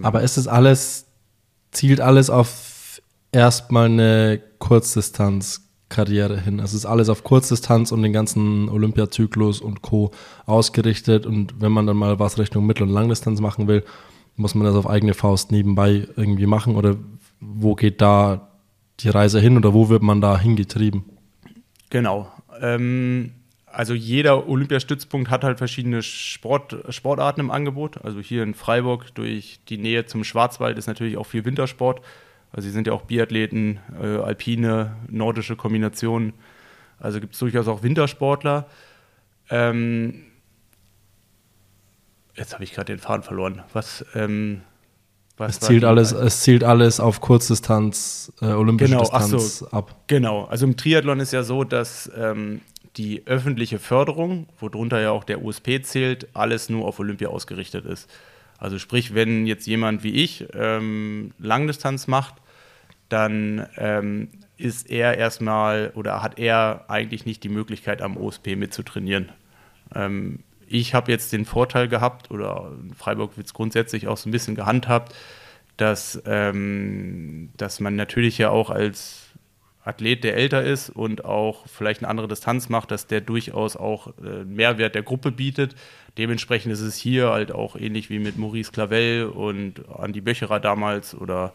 Aber 0.00 0.22
ist 0.22 0.38
es 0.38 0.48
alles, 0.48 1.04
zielt 1.70 2.00
alles 2.00 2.30
auf 2.30 2.65
erstmal 3.36 3.86
eine 3.86 4.40
Kurzdistanz-Karriere 4.58 6.40
hin. 6.40 6.58
Also 6.58 6.70
es 6.70 6.84
ist 6.84 6.86
alles 6.86 7.08
auf 7.10 7.22
Kurzdistanz 7.22 7.92
und 7.92 8.02
den 8.02 8.12
ganzen 8.12 8.68
Olympiazyklus 8.68 9.60
und 9.60 9.82
Co. 9.82 10.10
ausgerichtet. 10.46 11.26
Und 11.26 11.60
wenn 11.60 11.70
man 11.70 11.86
dann 11.86 11.98
mal 11.98 12.18
was 12.18 12.38
Richtung 12.38 12.66
Mittel- 12.66 12.84
und 12.84 12.94
Langdistanz 12.94 13.40
machen 13.40 13.68
will, 13.68 13.84
muss 14.36 14.54
man 14.54 14.66
das 14.66 14.74
auf 14.74 14.88
eigene 14.88 15.14
Faust 15.14 15.52
nebenbei 15.52 16.08
irgendwie 16.16 16.46
machen? 16.46 16.76
Oder 16.76 16.96
wo 17.40 17.74
geht 17.74 18.00
da 18.00 18.48
die 19.00 19.10
Reise 19.10 19.38
hin 19.38 19.56
oder 19.58 19.74
wo 19.74 19.90
wird 19.90 20.02
man 20.02 20.22
da 20.22 20.38
hingetrieben? 20.38 21.04
Genau. 21.90 22.32
Ähm, 22.60 23.32
also 23.66 23.92
jeder 23.92 24.48
Olympiastützpunkt 24.48 25.30
hat 25.30 25.44
halt 25.44 25.58
verschiedene 25.58 26.02
Sport, 26.02 26.76
Sportarten 26.88 27.40
im 27.40 27.50
Angebot. 27.50 28.02
Also 28.02 28.20
hier 28.20 28.42
in 28.42 28.54
Freiburg 28.54 29.14
durch 29.14 29.60
die 29.68 29.76
Nähe 29.76 30.06
zum 30.06 30.24
Schwarzwald 30.24 30.78
ist 30.78 30.86
natürlich 30.86 31.18
auch 31.18 31.26
viel 31.26 31.44
Wintersport. 31.44 32.00
Also 32.52 32.66
sie 32.68 32.72
sind 32.72 32.86
ja 32.86 32.92
auch 32.92 33.02
Biathleten, 33.02 33.80
äh, 34.00 34.18
alpine, 34.18 34.96
nordische 35.08 35.56
Kombinationen. 35.56 36.32
Also 36.98 37.20
gibt 37.20 37.34
es 37.34 37.40
durchaus 37.40 37.68
auch 37.68 37.82
Wintersportler. 37.82 38.66
Ähm, 39.50 40.24
jetzt 42.34 42.54
habe 42.54 42.64
ich 42.64 42.72
gerade 42.72 42.92
den 42.92 42.98
Faden 42.98 43.22
verloren. 43.22 43.62
Was, 43.72 44.04
ähm, 44.14 44.62
was 45.36 45.52
es, 45.52 45.60
zielt 45.60 45.84
alles, 45.84 46.12
es 46.12 46.40
zielt 46.40 46.64
alles 46.64 46.98
auf 46.98 47.20
Kurzdistanz, 47.20 48.32
äh, 48.40 48.46
olympische 48.46 48.92
genau, 48.92 49.02
Distanz 49.02 49.58
so, 49.58 49.68
ab. 49.68 49.94
Genau, 50.06 50.44
also 50.44 50.66
im 50.66 50.76
Triathlon 50.76 51.20
ist 51.20 51.32
ja 51.32 51.42
so, 51.42 51.64
dass 51.64 52.10
ähm, 52.16 52.62
die 52.96 53.26
öffentliche 53.26 53.78
Förderung, 53.78 54.46
worunter 54.58 55.00
ja 55.00 55.10
auch 55.10 55.24
der 55.24 55.42
USP 55.42 55.82
zählt, 55.82 56.28
alles 56.34 56.70
nur 56.70 56.86
auf 56.86 56.98
Olympia 56.98 57.28
ausgerichtet 57.28 57.84
ist. 57.84 58.10
Also 58.58 58.78
sprich, 58.78 59.14
wenn 59.14 59.46
jetzt 59.46 59.66
jemand 59.66 60.02
wie 60.02 60.22
ich 60.22 60.46
ähm, 60.54 61.32
Langdistanz 61.38 62.06
macht, 62.06 62.34
dann 63.08 63.66
ähm, 63.76 64.28
ist 64.56 64.90
er 64.90 65.16
erstmal 65.18 65.92
oder 65.94 66.22
hat 66.22 66.38
er 66.38 66.86
eigentlich 66.88 67.26
nicht 67.26 67.44
die 67.44 67.48
Möglichkeit, 67.48 68.02
am 68.02 68.16
OSP 68.16 68.56
mitzutrainieren. 68.56 69.30
Ähm, 69.94 70.40
ich 70.66 70.94
habe 70.94 71.12
jetzt 71.12 71.32
den 71.32 71.44
Vorteil 71.44 71.88
gehabt, 71.88 72.30
oder 72.30 72.72
Freiburg 72.96 73.36
wird 73.36 73.46
es 73.46 73.54
grundsätzlich 73.54 74.08
auch 74.08 74.16
so 74.16 74.28
ein 74.28 74.32
bisschen 74.32 74.56
gehandhabt, 74.56 75.14
dass, 75.76 76.20
ähm, 76.26 77.50
dass 77.56 77.80
man 77.80 77.94
natürlich 77.94 78.38
ja 78.38 78.50
auch 78.50 78.70
als 78.70 79.26
Athlet, 79.84 80.24
der 80.24 80.36
älter 80.36 80.64
ist 80.64 80.90
und 80.90 81.24
auch 81.24 81.66
vielleicht 81.68 82.00
eine 82.00 82.08
andere 82.08 82.26
Distanz 82.26 82.68
macht, 82.68 82.90
dass 82.90 83.06
der 83.06 83.20
durchaus 83.20 83.76
auch 83.76 84.08
äh, 84.18 84.44
Mehrwert 84.44 84.96
der 84.96 85.04
Gruppe 85.04 85.30
bietet. 85.30 85.76
Dementsprechend 86.18 86.72
ist 86.72 86.80
es 86.80 86.96
hier 86.96 87.30
halt 87.30 87.52
auch 87.52 87.76
ähnlich 87.76 88.10
wie 88.10 88.18
mit 88.18 88.38
Maurice 88.38 88.72
Clavel 88.72 89.26
und 89.26 89.82
Andy 89.98 90.20
Böcherer 90.20 90.60
damals 90.60 91.14
oder 91.14 91.52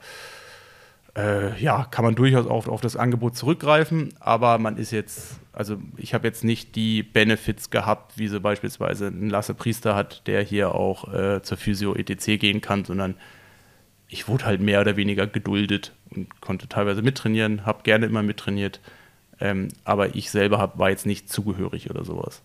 äh, 1.18 1.60
ja, 1.62 1.86
kann 1.90 2.06
man 2.06 2.16
durchaus 2.16 2.48
auf, 2.48 2.68
auf 2.68 2.80
das 2.80 2.96
Angebot 2.96 3.36
zurückgreifen, 3.36 4.14
aber 4.20 4.58
man 4.60 4.78
ist 4.78 4.92
jetzt, 4.92 5.40
also 5.52 5.78
ich 5.98 6.14
habe 6.14 6.28
jetzt 6.28 6.44
nicht 6.44 6.76
die 6.76 7.04
Benefits 7.04 7.70
gehabt, 7.70 8.18
wie 8.18 8.28
so 8.28 8.40
beispielsweise 8.40 9.08
ein 9.08 9.30
Lasse 9.30 9.54
Priester 9.54 9.96
hat, 9.96 10.26
der 10.28 10.42
hier 10.42 10.74
auch 10.74 11.14
äh, 11.14 11.42
zur 11.42 11.58
Physio 11.58 11.96
ETC 11.96 12.40
gehen 12.40 12.62
kann, 12.62 12.86
sondern 12.86 13.16
ich 14.08 14.28
wurde 14.28 14.46
halt 14.46 14.62
mehr 14.62 14.82
oder 14.82 14.96
weniger 14.96 15.28
geduldet 15.28 15.94
und 16.12 16.40
konnte 16.40 16.68
teilweise 16.68 17.02
mittrainieren, 17.02 17.66
habe 17.66 17.84
gerne 17.84 18.06
immer 18.06 18.24
mittrainiert, 18.24 18.80
ähm, 19.42 19.70
aber 19.84 20.16
ich 20.16 20.32
selber 20.32 20.60
hab, 20.60 20.78
war 20.78 20.92
jetzt 20.92 21.06
nicht 21.06 21.30
zugehörig 21.30 21.90
oder 21.90 22.06
sowas. 22.06 22.42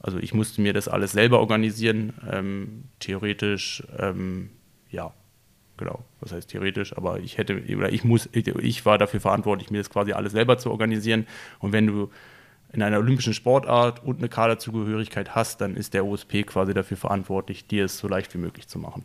Also 0.00 0.18
ich 0.18 0.32
musste 0.34 0.60
mir 0.62 0.72
das 0.72 0.88
alles 0.88 1.12
selber 1.12 1.40
organisieren, 1.40 2.14
ähm, 2.30 2.84
theoretisch, 3.00 3.82
ähm, 3.98 4.50
ja, 4.90 5.12
genau, 5.76 6.04
was 6.20 6.32
heißt 6.32 6.50
theoretisch, 6.50 6.96
aber 6.96 7.20
ich 7.20 7.38
hätte, 7.38 7.62
oder 7.76 7.92
ich 7.92 8.02
muss, 8.04 8.28
ich 8.32 8.86
war 8.86 8.98
dafür 8.98 9.20
verantwortlich, 9.20 9.70
mir 9.70 9.78
das 9.78 9.90
quasi 9.90 10.12
alles 10.12 10.32
selber 10.32 10.58
zu 10.58 10.70
organisieren. 10.70 11.26
Und 11.58 11.72
wenn 11.72 11.86
du 11.86 12.10
in 12.72 12.82
einer 12.82 12.98
olympischen 12.98 13.34
Sportart 13.34 14.02
und 14.04 14.18
eine 14.18 14.28
Kaderzugehörigkeit 14.28 15.34
hast, 15.34 15.60
dann 15.60 15.76
ist 15.76 15.92
der 15.92 16.06
OSP 16.06 16.44
quasi 16.44 16.72
dafür 16.72 16.96
verantwortlich, 16.96 17.66
dir 17.66 17.84
es 17.84 17.98
so 17.98 18.08
leicht 18.08 18.32
wie 18.34 18.38
möglich 18.38 18.68
zu 18.68 18.78
machen. 18.78 19.04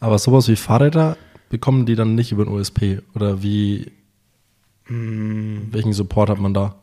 Aber 0.00 0.18
sowas 0.18 0.48
wie 0.48 0.56
Fahrräder 0.56 1.16
bekommen 1.48 1.86
die 1.86 1.94
dann 1.94 2.14
nicht 2.14 2.32
über 2.32 2.44
den 2.44 2.52
OSP? 2.52 3.00
Oder 3.14 3.42
wie, 3.42 3.92
hm. 4.84 5.68
welchen 5.70 5.92
Support 5.92 6.30
hat 6.30 6.38
man 6.38 6.54
da? 6.54 6.76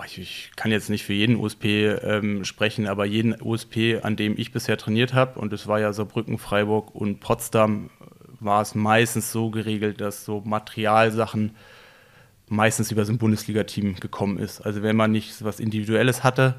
Oh, 0.00 0.04
ich, 0.06 0.18
ich, 0.18 0.50
kann 0.56 0.70
jetzt 0.70 0.88
nicht 0.88 1.04
für 1.04 1.12
jeden 1.12 1.36
USP 1.36 1.86
ähm, 1.86 2.44
sprechen, 2.44 2.86
aber 2.86 3.04
jeden 3.04 3.36
USP, 3.42 4.00
an 4.00 4.16
dem 4.16 4.38
ich 4.38 4.50
bisher 4.50 4.78
trainiert 4.78 5.12
habe, 5.12 5.38
und 5.38 5.52
es 5.52 5.66
war 5.66 5.78
ja 5.78 5.92
Saarbrücken, 5.92 6.38
Freiburg 6.38 6.94
und 6.94 7.20
Potsdam, 7.20 7.90
war 8.38 8.62
es 8.62 8.74
meistens 8.74 9.30
so 9.30 9.50
geregelt, 9.50 10.00
dass 10.00 10.24
so 10.24 10.40
Materialsachen 10.40 11.54
meistens 12.48 12.90
über 12.90 13.04
so 13.04 13.12
ein 13.12 13.18
Bundesliga-Team 13.18 13.96
gekommen 13.96 14.38
ist. 14.38 14.62
Also 14.62 14.82
wenn 14.82 14.96
man 14.96 15.12
nicht 15.12 15.44
was 15.44 15.60
Individuelles 15.60 16.24
hatte, 16.24 16.54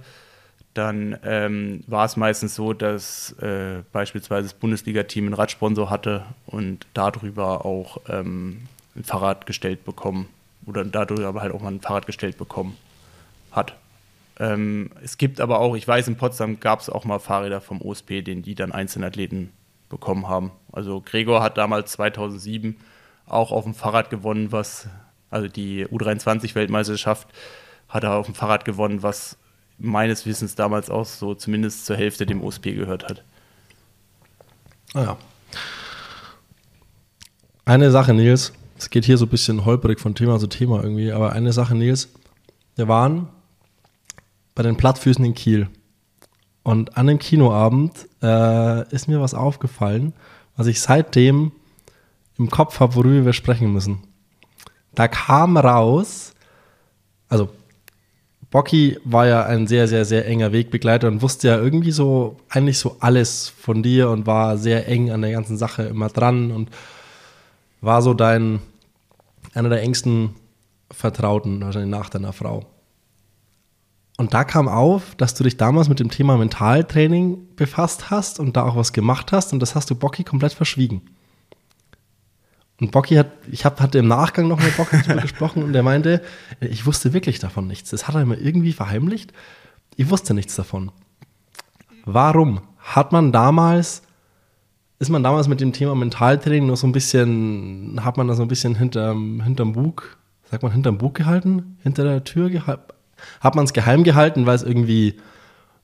dann 0.75 1.17
ähm, 1.23 1.83
war 1.87 2.05
es 2.05 2.17
meistens 2.17 2.53
so, 2.53 2.73
dass 2.73 3.31
äh, 3.39 3.81
beispielsweise 3.91 4.49
das 4.49 4.53
Bundesliga-Team 4.53 5.25
einen 5.25 5.33
Radsponsor 5.33 5.89
hatte 5.89 6.25
und 6.45 6.85
darüber 6.93 7.65
auch 7.65 7.97
ähm, 8.07 8.67
ein 8.95 9.03
Fahrrad 9.03 9.47
gestellt 9.47 9.83
bekommen 9.83 10.27
oder 10.67 10.85
dadurch 10.85 11.25
aber 11.25 11.41
halt 11.41 11.53
auch 11.53 11.61
mal 11.61 11.73
ein 11.73 11.81
Fahrrad 11.81 12.05
gestellt 12.05 12.37
bekommen 12.37 12.77
hat. 13.51 13.75
Ähm, 14.39 14.91
es 15.03 15.17
gibt 15.17 15.39
aber 15.39 15.59
auch, 15.59 15.75
ich 15.75 15.87
weiß, 15.87 16.07
in 16.07 16.15
Potsdam 16.15 16.59
gab 16.59 16.79
es 16.79 16.89
auch 16.89 17.05
mal 17.05 17.19
Fahrräder 17.19 17.61
vom 17.61 17.81
OSP, 17.81 18.21
den 18.21 18.41
die 18.41 18.55
dann 18.55 18.71
einzelne 18.71 19.07
Athleten 19.07 19.51
bekommen 19.89 20.27
haben. 20.27 20.51
Also 20.71 21.01
Gregor 21.01 21.43
hat 21.43 21.57
damals 21.57 21.91
2007 21.91 22.77
auch 23.27 23.51
auf 23.51 23.65
dem 23.65 23.75
Fahrrad 23.75 24.09
gewonnen, 24.09 24.51
was, 24.51 24.87
also 25.29 25.47
die 25.47 25.85
U23-Weltmeisterschaft 25.85 27.27
hat 27.87 28.03
er 28.03 28.15
auf 28.15 28.25
dem 28.25 28.35
Fahrrad 28.35 28.65
gewonnen, 28.65 29.03
was 29.03 29.37
meines 29.77 30.25
Wissens 30.25 30.55
damals 30.55 30.89
auch 30.89 31.05
so 31.05 31.35
zumindest 31.35 31.85
zur 31.85 31.97
Hälfte 31.97 32.25
dem 32.25 32.43
OSP 32.43 32.73
gehört 32.73 33.03
hat. 33.09 33.23
Ah 34.93 35.03
ja. 35.03 35.17
Eine 37.65 37.91
Sache, 37.91 38.13
Nils, 38.13 38.53
es 38.77 38.89
geht 38.89 39.05
hier 39.05 39.17
so 39.17 39.25
ein 39.25 39.29
bisschen 39.29 39.65
holperig 39.65 39.99
von 39.99 40.15
Thema 40.15 40.39
zu 40.39 40.47
Thema 40.47 40.83
irgendwie, 40.83 41.11
aber 41.11 41.33
eine 41.33 41.53
Sache, 41.53 41.75
Nils, 41.75 42.09
wir 42.75 42.87
waren 42.87 43.29
bei 44.55 44.63
den 44.63 44.77
Plattfüßen 44.77 45.23
in 45.23 45.33
Kiel. 45.33 45.69
Und 46.63 46.97
an 46.97 47.07
dem 47.07 47.19
Kinoabend 47.19 48.07
äh, 48.21 48.87
ist 48.93 49.07
mir 49.07 49.19
was 49.19 49.33
aufgefallen, 49.33 50.13
was 50.55 50.67
ich 50.67 50.81
seitdem 50.81 51.51
im 52.37 52.49
Kopf 52.49 52.79
habe, 52.79 52.95
worüber 52.95 53.25
wir 53.25 53.33
sprechen 53.33 53.73
müssen. 53.73 53.99
Da 54.93 55.07
kam 55.07 55.57
raus, 55.57 56.33
also 57.29 57.49
Bocky 58.51 58.99
war 59.05 59.27
ja 59.27 59.45
ein 59.45 59.65
sehr, 59.65 59.87
sehr, 59.87 60.03
sehr 60.03 60.27
enger 60.27 60.51
Wegbegleiter 60.51 61.07
und 61.07 61.21
wusste 61.21 61.47
ja 61.47 61.57
irgendwie 61.57 61.91
so, 61.91 62.37
eigentlich 62.49 62.77
so 62.77 62.97
alles 62.99 63.47
von 63.47 63.81
dir 63.81 64.09
und 64.09 64.27
war 64.27 64.57
sehr 64.57 64.87
eng 64.89 65.09
an 65.09 65.21
der 65.21 65.31
ganzen 65.31 65.57
Sache 65.57 65.83
immer 65.83 66.09
dran 66.09 66.51
und 66.51 66.69
war 67.79 68.01
so 68.01 68.13
dein, 68.13 68.59
einer 69.53 69.69
der 69.69 69.81
engsten 69.81 70.35
Vertrauten, 70.91 71.61
wahrscheinlich 71.61 71.91
nach 71.91 72.09
deiner 72.09 72.33
Frau. 72.33 72.65
Und 74.17 74.33
da 74.33 74.43
kam 74.43 74.67
auf, 74.67 75.15
dass 75.15 75.33
du 75.33 75.43
dich 75.43 75.57
damals 75.57 75.89
mit 75.89 75.99
dem 75.99 76.11
Thema 76.11 76.37
Mentaltraining 76.37 77.55
befasst 77.55 78.11
hast 78.11 78.39
und 78.39 78.55
da 78.55 78.63
auch 78.63 78.75
was 78.75 78.93
gemacht 78.93 79.31
hast 79.31 79.53
und 79.53 79.59
das 79.59 79.73
hast 79.73 79.89
du 79.89 79.95
Bocky 79.95 80.23
komplett 80.23 80.53
verschwiegen. 80.53 81.01
Und 82.79 82.91
Bocky 82.91 83.15
hat, 83.15 83.31
ich 83.49 83.63
hab, 83.63 83.79
hatte 83.79 83.99
im 83.99 84.07
Nachgang 84.07 84.47
noch 84.47 84.59
mit 84.59 84.75
Bocky 84.75 84.97
darüber 85.01 85.21
gesprochen 85.21 85.63
und 85.63 85.75
er 85.75 85.83
meinte, 85.83 86.21
ich 86.59 86.85
wusste 86.85 87.13
wirklich 87.13 87.39
davon 87.39 87.67
nichts. 87.67 87.91
Das 87.91 88.07
hat 88.07 88.15
er 88.15 88.21
immer 88.21 88.37
irgendwie 88.37 88.73
verheimlicht. 88.73 89.33
Ich 89.95 90.09
wusste 90.09 90.33
nichts 90.33 90.55
davon. 90.55 90.91
Warum? 92.05 92.61
Hat 92.79 93.11
man 93.11 93.31
damals, 93.31 94.01
ist 94.97 95.09
man 95.09 95.23
damals 95.23 95.47
mit 95.47 95.61
dem 95.61 95.73
Thema 95.73 95.93
Mentaltraining 95.93 96.65
noch 96.65 96.77
so 96.77 96.87
ein 96.87 96.91
bisschen, 96.91 98.03
hat 98.03 98.17
man 98.17 98.27
da 98.27 98.33
so 98.33 98.41
ein 98.41 98.47
bisschen 98.47 98.75
hinterm, 98.75 99.41
hinterm 99.41 99.73
Bug, 99.73 100.17
sagt 100.49 100.63
man 100.63 100.71
hinterm 100.71 100.97
Bug 100.97 101.13
gehalten? 101.13 101.77
Hinter 101.83 102.03
der 102.03 102.23
Tür 102.23 102.49
gehalten? 102.49 102.93
Hat 103.39 103.55
man 103.55 103.65
es 103.65 103.73
geheim 103.73 104.03
gehalten, 104.03 104.45
weil 104.45 104.55
es 104.55 104.63
irgendwie 104.63 105.19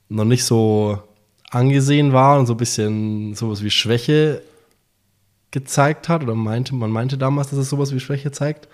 noch 0.09 0.25
nicht 0.25 0.43
so 0.43 1.01
angesehen 1.49 2.13
war 2.13 2.39
und 2.39 2.45
so 2.45 2.53
ein 2.53 2.57
bisschen 2.57 3.35
sowas 3.35 3.63
wie 3.63 3.71
Schwäche 3.71 4.41
gezeigt 5.51 6.09
hat 6.09 6.23
oder 6.23 6.35
meinte, 6.35 6.75
man 6.75 6.91
meinte 6.91 7.17
damals, 7.17 7.49
dass 7.49 7.59
es 7.59 7.69
sowas 7.69 7.93
wie 7.93 7.99
Schwäche 7.99 8.31
zeigt. 8.31 8.67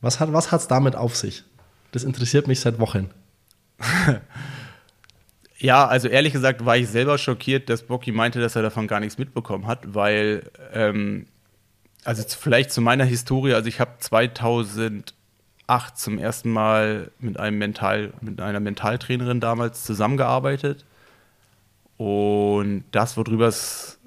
Was 0.00 0.20
hat 0.20 0.28
es 0.28 0.52
was 0.52 0.68
damit 0.68 0.94
auf 0.94 1.16
sich? 1.16 1.42
Das 1.92 2.04
interessiert 2.04 2.46
mich 2.46 2.60
seit 2.60 2.78
Wochen. 2.78 3.10
ja, 5.58 5.86
also 5.86 6.08
ehrlich 6.08 6.32
gesagt 6.32 6.64
war 6.64 6.76
ich 6.76 6.88
selber 6.88 7.18
schockiert, 7.18 7.68
dass 7.68 7.82
Bocky 7.82 8.12
meinte, 8.12 8.40
dass 8.40 8.54
er 8.54 8.62
davon 8.62 8.86
gar 8.86 9.00
nichts 9.00 9.18
mitbekommen 9.18 9.66
hat, 9.66 9.94
weil, 9.94 10.50
ähm, 10.72 11.26
also 12.04 12.22
vielleicht 12.28 12.70
zu 12.70 12.80
meiner 12.80 13.04
Historie, 13.04 13.54
also 13.54 13.68
ich 13.68 13.80
habe 13.80 13.98
2008 15.68 15.98
zum 15.98 16.18
ersten 16.18 16.50
Mal 16.50 17.10
mit 17.20 17.38
einem 17.38 17.58
Mental, 17.58 18.12
mit 18.22 18.40
einer 18.40 18.60
Mentaltrainerin 18.60 19.40
damals 19.40 19.84
zusammengearbeitet. 19.84 20.84
Und 21.98 22.84
das, 22.90 23.16
worüber 23.16 23.48
es 23.48 23.98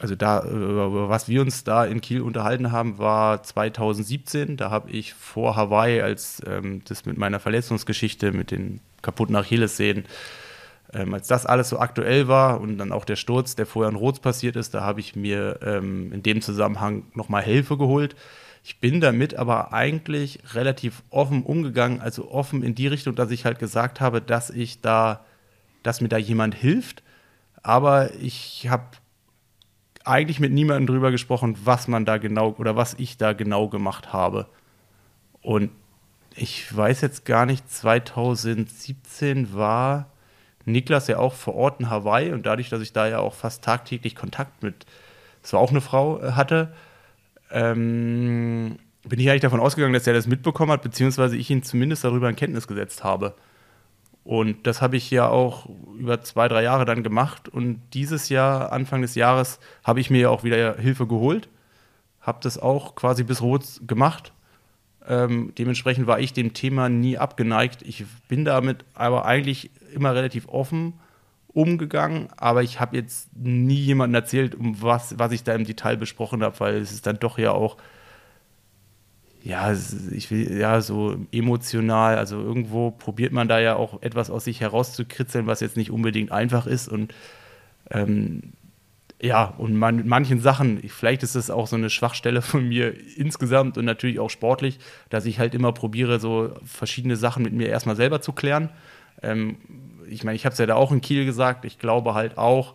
also 0.00 0.14
da, 0.14 0.44
über 0.44 1.08
was 1.08 1.28
wir 1.28 1.40
uns 1.40 1.64
da 1.64 1.84
in 1.84 2.00
Kiel 2.00 2.20
unterhalten 2.20 2.70
haben, 2.70 2.98
war 2.98 3.42
2017. 3.42 4.56
Da 4.56 4.70
habe 4.70 4.92
ich 4.92 5.12
vor 5.12 5.56
Hawaii, 5.56 6.00
als 6.00 6.40
ähm, 6.46 6.82
das 6.86 7.04
mit 7.04 7.18
meiner 7.18 7.40
Verletzungsgeschichte, 7.40 8.30
mit 8.30 8.52
den 8.52 8.78
kaputten 9.02 9.34
Achillessehnen, 9.34 10.04
ähm, 10.92 11.14
als 11.14 11.26
das 11.26 11.46
alles 11.46 11.70
so 11.70 11.80
aktuell 11.80 12.28
war 12.28 12.60
und 12.60 12.78
dann 12.78 12.92
auch 12.92 13.04
der 13.04 13.16
Sturz, 13.16 13.56
der 13.56 13.66
vorher 13.66 13.90
in 13.90 13.96
Rots 13.96 14.20
passiert 14.20 14.54
ist, 14.54 14.72
da 14.72 14.82
habe 14.82 15.00
ich 15.00 15.16
mir 15.16 15.58
ähm, 15.64 16.12
in 16.12 16.22
dem 16.22 16.42
Zusammenhang 16.42 17.02
nochmal 17.14 17.42
Hilfe 17.42 17.76
geholt. 17.76 18.14
Ich 18.68 18.80
bin 18.80 19.00
damit 19.00 19.34
aber 19.34 19.72
eigentlich 19.72 20.40
relativ 20.52 21.02
offen 21.08 21.42
umgegangen, 21.42 22.02
also 22.02 22.30
offen 22.30 22.62
in 22.62 22.74
die 22.74 22.86
Richtung, 22.86 23.14
dass 23.14 23.30
ich 23.30 23.46
halt 23.46 23.58
gesagt 23.58 24.02
habe, 24.02 24.20
dass 24.20 24.50
ich 24.50 24.82
da, 24.82 25.24
dass 25.82 26.02
mir 26.02 26.10
da 26.10 26.18
jemand 26.18 26.54
hilft. 26.54 27.02
Aber 27.62 28.12
ich 28.16 28.68
habe 28.68 28.84
eigentlich 30.04 30.38
mit 30.38 30.52
niemandem 30.52 30.86
drüber 30.86 31.10
gesprochen, 31.10 31.56
was 31.64 31.88
man 31.88 32.04
da 32.04 32.18
genau 32.18 32.56
oder 32.58 32.76
was 32.76 32.92
ich 32.98 33.16
da 33.16 33.32
genau 33.32 33.68
gemacht 33.68 34.12
habe. 34.12 34.48
Und 35.40 35.70
ich 36.36 36.76
weiß 36.76 37.00
jetzt 37.00 37.24
gar 37.24 37.46
nicht, 37.46 37.70
2017 37.72 39.54
war 39.54 40.10
Niklas 40.66 41.08
ja 41.08 41.16
auch 41.16 41.32
vor 41.32 41.54
Ort 41.54 41.80
in 41.80 41.88
Hawaii 41.88 42.32
und 42.32 42.44
dadurch, 42.44 42.68
dass 42.68 42.82
ich 42.82 42.92
da 42.92 43.08
ja 43.08 43.20
auch 43.20 43.32
fast 43.32 43.64
tagtäglich 43.64 44.14
Kontakt 44.14 44.62
mit, 44.62 44.84
es 45.42 45.54
war 45.54 45.60
auch 45.60 45.70
eine 45.70 45.80
Frau, 45.80 46.20
äh, 46.20 46.32
hatte, 46.32 46.74
ähm, 47.50 48.78
bin 49.08 49.20
ich 49.20 49.30
eigentlich 49.30 49.42
davon 49.42 49.60
ausgegangen, 49.60 49.94
dass 49.94 50.06
er 50.06 50.12
das 50.12 50.26
mitbekommen 50.26 50.72
hat, 50.72 50.82
beziehungsweise 50.82 51.36
ich 51.36 51.50
ihn 51.50 51.62
zumindest 51.62 52.04
darüber 52.04 52.28
in 52.28 52.36
Kenntnis 52.36 52.66
gesetzt 52.66 53.04
habe. 53.04 53.34
Und 54.24 54.66
das 54.66 54.82
habe 54.82 54.96
ich 54.96 55.10
ja 55.10 55.28
auch 55.28 55.66
über 55.98 56.20
zwei, 56.20 56.48
drei 56.48 56.62
Jahre 56.62 56.84
dann 56.84 57.02
gemacht. 57.02 57.48
Und 57.48 57.80
dieses 57.94 58.28
Jahr, 58.28 58.72
Anfang 58.72 59.00
des 59.00 59.14
Jahres, 59.14 59.58
habe 59.84 60.00
ich 60.00 60.10
mir 60.10 60.20
ja 60.20 60.28
auch 60.28 60.44
wieder 60.44 60.76
Hilfe 60.76 61.06
geholt. 61.06 61.48
Habe 62.20 62.40
das 62.42 62.58
auch 62.58 62.94
quasi 62.94 63.24
bis 63.24 63.40
rot 63.40 63.64
gemacht. 63.86 64.32
Ähm, 65.08 65.54
dementsprechend 65.56 66.06
war 66.06 66.20
ich 66.20 66.34
dem 66.34 66.52
Thema 66.52 66.90
nie 66.90 67.16
abgeneigt. 67.16 67.80
Ich 67.82 68.04
bin 68.28 68.44
damit 68.44 68.84
aber 68.92 69.24
eigentlich 69.24 69.70
immer 69.94 70.14
relativ 70.14 70.46
offen 70.48 70.92
umgegangen, 71.58 72.28
aber 72.36 72.62
ich 72.62 72.78
habe 72.78 72.96
jetzt 72.96 73.36
nie 73.36 73.74
jemandem 73.74 74.14
erzählt, 74.14 74.54
um 74.54 74.80
was, 74.80 75.18
was 75.18 75.32
ich 75.32 75.42
da 75.42 75.54
im 75.54 75.64
Detail 75.64 75.96
besprochen 75.96 76.44
habe, 76.44 76.58
weil 76.60 76.76
es 76.76 76.92
ist 76.92 77.04
dann 77.06 77.18
doch 77.18 77.36
ja 77.36 77.50
auch 77.50 77.76
ja, 79.42 79.72
ich 80.10 80.30
will, 80.30 80.58
ja, 80.58 80.80
so 80.80 81.16
emotional, 81.32 82.18
also 82.18 82.40
irgendwo 82.40 82.90
probiert 82.90 83.32
man 83.32 83.48
da 83.48 83.58
ja 83.60 83.76
auch 83.76 84.02
etwas 84.02 84.30
aus 84.30 84.44
sich 84.44 84.60
herauszukritzeln, 84.60 85.46
was 85.46 85.60
jetzt 85.60 85.76
nicht 85.76 85.90
unbedingt 85.90 86.32
einfach 86.32 86.66
ist 86.66 86.88
und 86.88 87.14
ähm, 87.90 88.52
ja, 89.20 89.46
und 89.58 89.74
man, 89.74 90.06
manchen 90.06 90.40
Sachen, 90.40 90.80
vielleicht 90.88 91.24
ist 91.24 91.34
es 91.34 91.50
auch 91.50 91.66
so 91.66 91.74
eine 91.74 91.90
Schwachstelle 91.90 92.40
von 92.42 92.68
mir 92.68 92.94
insgesamt 93.16 93.78
und 93.78 93.84
natürlich 93.84 94.20
auch 94.20 94.30
sportlich, 94.30 94.78
dass 95.10 95.26
ich 95.26 95.40
halt 95.40 95.54
immer 95.54 95.72
probiere, 95.72 96.20
so 96.20 96.54
verschiedene 96.64 97.16
Sachen 97.16 97.42
mit 97.42 97.52
mir 97.52 97.68
erstmal 97.68 97.96
selber 97.96 98.20
zu 98.20 98.32
klären. 98.32 98.70
Ähm, 99.22 99.56
ich 100.08 100.24
meine, 100.24 100.36
ich 100.36 100.44
habe 100.44 100.52
es 100.52 100.58
ja 100.58 100.66
da 100.66 100.74
auch 100.74 100.92
in 100.92 101.00
Kiel 101.00 101.24
gesagt, 101.24 101.64
ich 101.64 101.78
glaube 101.78 102.14
halt 102.14 102.38
auch, 102.38 102.74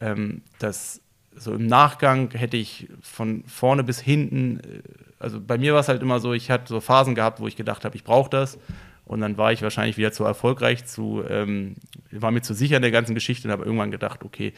ähm, 0.00 0.42
dass 0.58 1.00
so 1.34 1.54
im 1.54 1.66
Nachgang 1.66 2.30
hätte 2.32 2.56
ich 2.56 2.88
von 3.00 3.44
vorne 3.46 3.84
bis 3.84 4.00
hinten, 4.00 4.60
äh, 4.60 4.82
also 5.18 5.40
bei 5.40 5.58
mir 5.58 5.72
war 5.72 5.80
es 5.80 5.88
halt 5.88 6.02
immer 6.02 6.20
so, 6.20 6.32
ich 6.32 6.50
hatte 6.50 6.68
so 6.68 6.80
Phasen 6.80 7.14
gehabt, 7.14 7.40
wo 7.40 7.46
ich 7.46 7.56
gedacht 7.56 7.84
habe, 7.84 7.96
ich 7.96 8.04
brauche 8.04 8.30
das. 8.30 8.58
Und 9.04 9.20
dann 9.20 9.36
war 9.36 9.52
ich 9.52 9.62
wahrscheinlich 9.62 9.98
wieder 9.98 10.12
zu 10.12 10.24
erfolgreich, 10.24 10.84
zu, 10.86 11.22
ähm, 11.28 11.74
war 12.12 12.30
mir 12.30 12.42
zu 12.42 12.54
sicher 12.54 12.76
in 12.76 12.82
der 12.82 12.92
ganzen 12.92 13.14
Geschichte 13.14 13.48
und 13.48 13.52
habe 13.52 13.64
irgendwann 13.64 13.90
gedacht, 13.90 14.24
okay, 14.24 14.52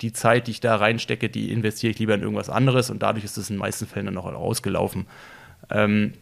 die 0.00 0.12
Zeit, 0.12 0.46
die 0.46 0.52
ich 0.52 0.60
da 0.60 0.76
reinstecke, 0.76 1.28
die 1.28 1.50
investiere 1.52 1.90
ich 1.90 1.98
lieber 1.98 2.14
in 2.14 2.22
irgendwas 2.22 2.48
anderes 2.48 2.90
und 2.90 3.02
dadurch 3.02 3.24
ist 3.24 3.36
es 3.36 3.50
in 3.50 3.56
den 3.56 3.60
meisten 3.60 3.86
Fällen 3.86 4.06
dann 4.06 4.14
noch 4.14 4.26
ausgelaufen. 4.26 5.06
Ähm, 5.70 6.12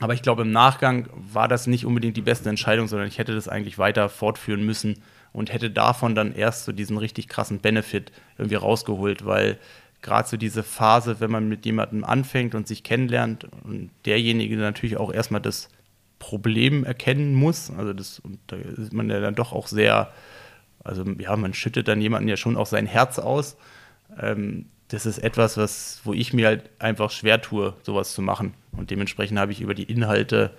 aber 0.00 0.14
ich 0.14 0.22
glaube, 0.22 0.42
im 0.42 0.52
Nachgang 0.52 1.08
war 1.12 1.48
das 1.48 1.66
nicht 1.66 1.84
unbedingt 1.84 2.16
die 2.16 2.22
beste 2.22 2.48
Entscheidung, 2.48 2.86
sondern 2.86 3.08
ich 3.08 3.18
hätte 3.18 3.34
das 3.34 3.48
eigentlich 3.48 3.78
weiter 3.78 4.08
fortführen 4.08 4.64
müssen 4.64 5.02
und 5.32 5.52
hätte 5.52 5.70
davon 5.70 6.14
dann 6.14 6.34
erst 6.34 6.64
so 6.64 6.72
diesen 6.72 6.98
richtig 6.98 7.28
krassen 7.28 7.58
Benefit 7.60 8.12
irgendwie 8.36 8.56
rausgeholt, 8.56 9.24
weil 9.24 9.58
gerade 10.02 10.28
so 10.28 10.36
diese 10.36 10.62
Phase, 10.62 11.20
wenn 11.20 11.30
man 11.30 11.48
mit 11.48 11.66
jemandem 11.66 12.04
anfängt 12.04 12.54
und 12.54 12.68
sich 12.68 12.84
kennenlernt 12.84 13.46
und 13.64 13.90
derjenige 14.06 14.56
natürlich 14.56 14.96
auch 14.96 15.12
erstmal 15.12 15.40
das 15.40 15.68
Problem 16.18 16.84
erkennen 16.84 17.34
muss, 17.34 17.70
also 17.70 17.92
das, 17.92 18.22
da 18.46 18.56
ist 18.56 18.92
man 18.92 19.10
ja 19.10 19.20
dann 19.20 19.34
doch 19.34 19.52
auch 19.52 19.66
sehr, 19.66 20.12
also 20.84 21.04
ja, 21.18 21.36
man 21.36 21.54
schüttet 21.54 21.88
dann 21.88 22.00
jemanden 22.00 22.28
ja 22.28 22.36
schon 22.36 22.56
auch 22.56 22.66
sein 22.66 22.86
Herz 22.86 23.18
aus. 23.18 23.56
Ähm, 24.20 24.66
das 24.88 25.04
ist 25.04 25.18
etwas, 25.18 25.56
was, 25.56 26.00
wo 26.04 26.14
ich 26.14 26.32
mir 26.32 26.46
halt 26.46 26.70
einfach 26.78 27.10
schwer 27.10 27.42
tue, 27.42 27.74
sowas 27.82 28.14
zu 28.14 28.22
machen. 28.22 28.54
Und 28.72 28.90
dementsprechend 28.90 29.38
habe 29.38 29.52
ich 29.52 29.60
über 29.60 29.74
die 29.74 29.84
Inhalte 29.84 30.52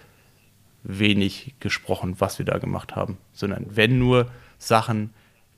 wenig 0.83 1.55
gesprochen, 1.59 2.15
was 2.19 2.39
wir 2.39 2.45
da 2.45 2.57
gemacht 2.57 2.95
haben, 2.95 3.17
sondern 3.33 3.65
wenn 3.69 3.99
nur 3.99 4.27
Sachen, 4.57 5.11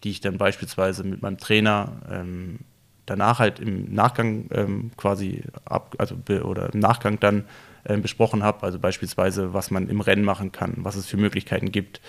die 0.03 0.11
ich 0.11 0.21
dann 0.21 0.37
beispielsweise 0.37 1.03
mit 1.03 1.21
meinem 1.21 1.37
Trainer 1.37 2.01
ähm, 2.09 2.59
danach 3.05 3.39
halt 3.39 3.59
im 3.59 3.93
Nachgang 3.93 4.45
ähm, 4.51 4.91
quasi 4.97 5.43
ab, 5.65 5.95
also 5.97 6.15
oder 6.43 6.73
im 6.73 6.79
Nachgang 6.79 7.19
dann 7.19 7.45
ähm, 7.85 8.01
besprochen 8.01 8.43
habe, 8.43 8.63
also 8.63 8.79
beispielsweise, 8.79 9.53
was 9.53 9.71
man 9.71 9.89
im 9.89 10.01
Rennen 10.01 10.23
machen 10.23 10.51
kann, 10.51 10.75
was 10.77 10.95
es 10.95 11.07
für 11.07 11.17
Möglichkeiten 11.17 11.71
gibt, 11.71 12.01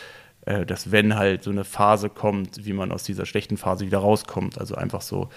äh, 0.47 0.65
dass 0.67 0.91
wenn 0.91 1.17
halt 1.17 1.43
so 1.43 1.51
eine 1.51 1.65
Phase 1.65 2.09
kommt, 2.09 2.65
wie 2.65 2.73
man 2.73 2.93
aus 2.93 3.05
dieser 3.05 3.27
schlechten 3.27 3.57
Phase 3.57 3.87
wieder 3.87 3.99
rauskommt, 3.99 4.59
also 4.59 4.75
einfach 4.75 5.03
so, 5.03 5.29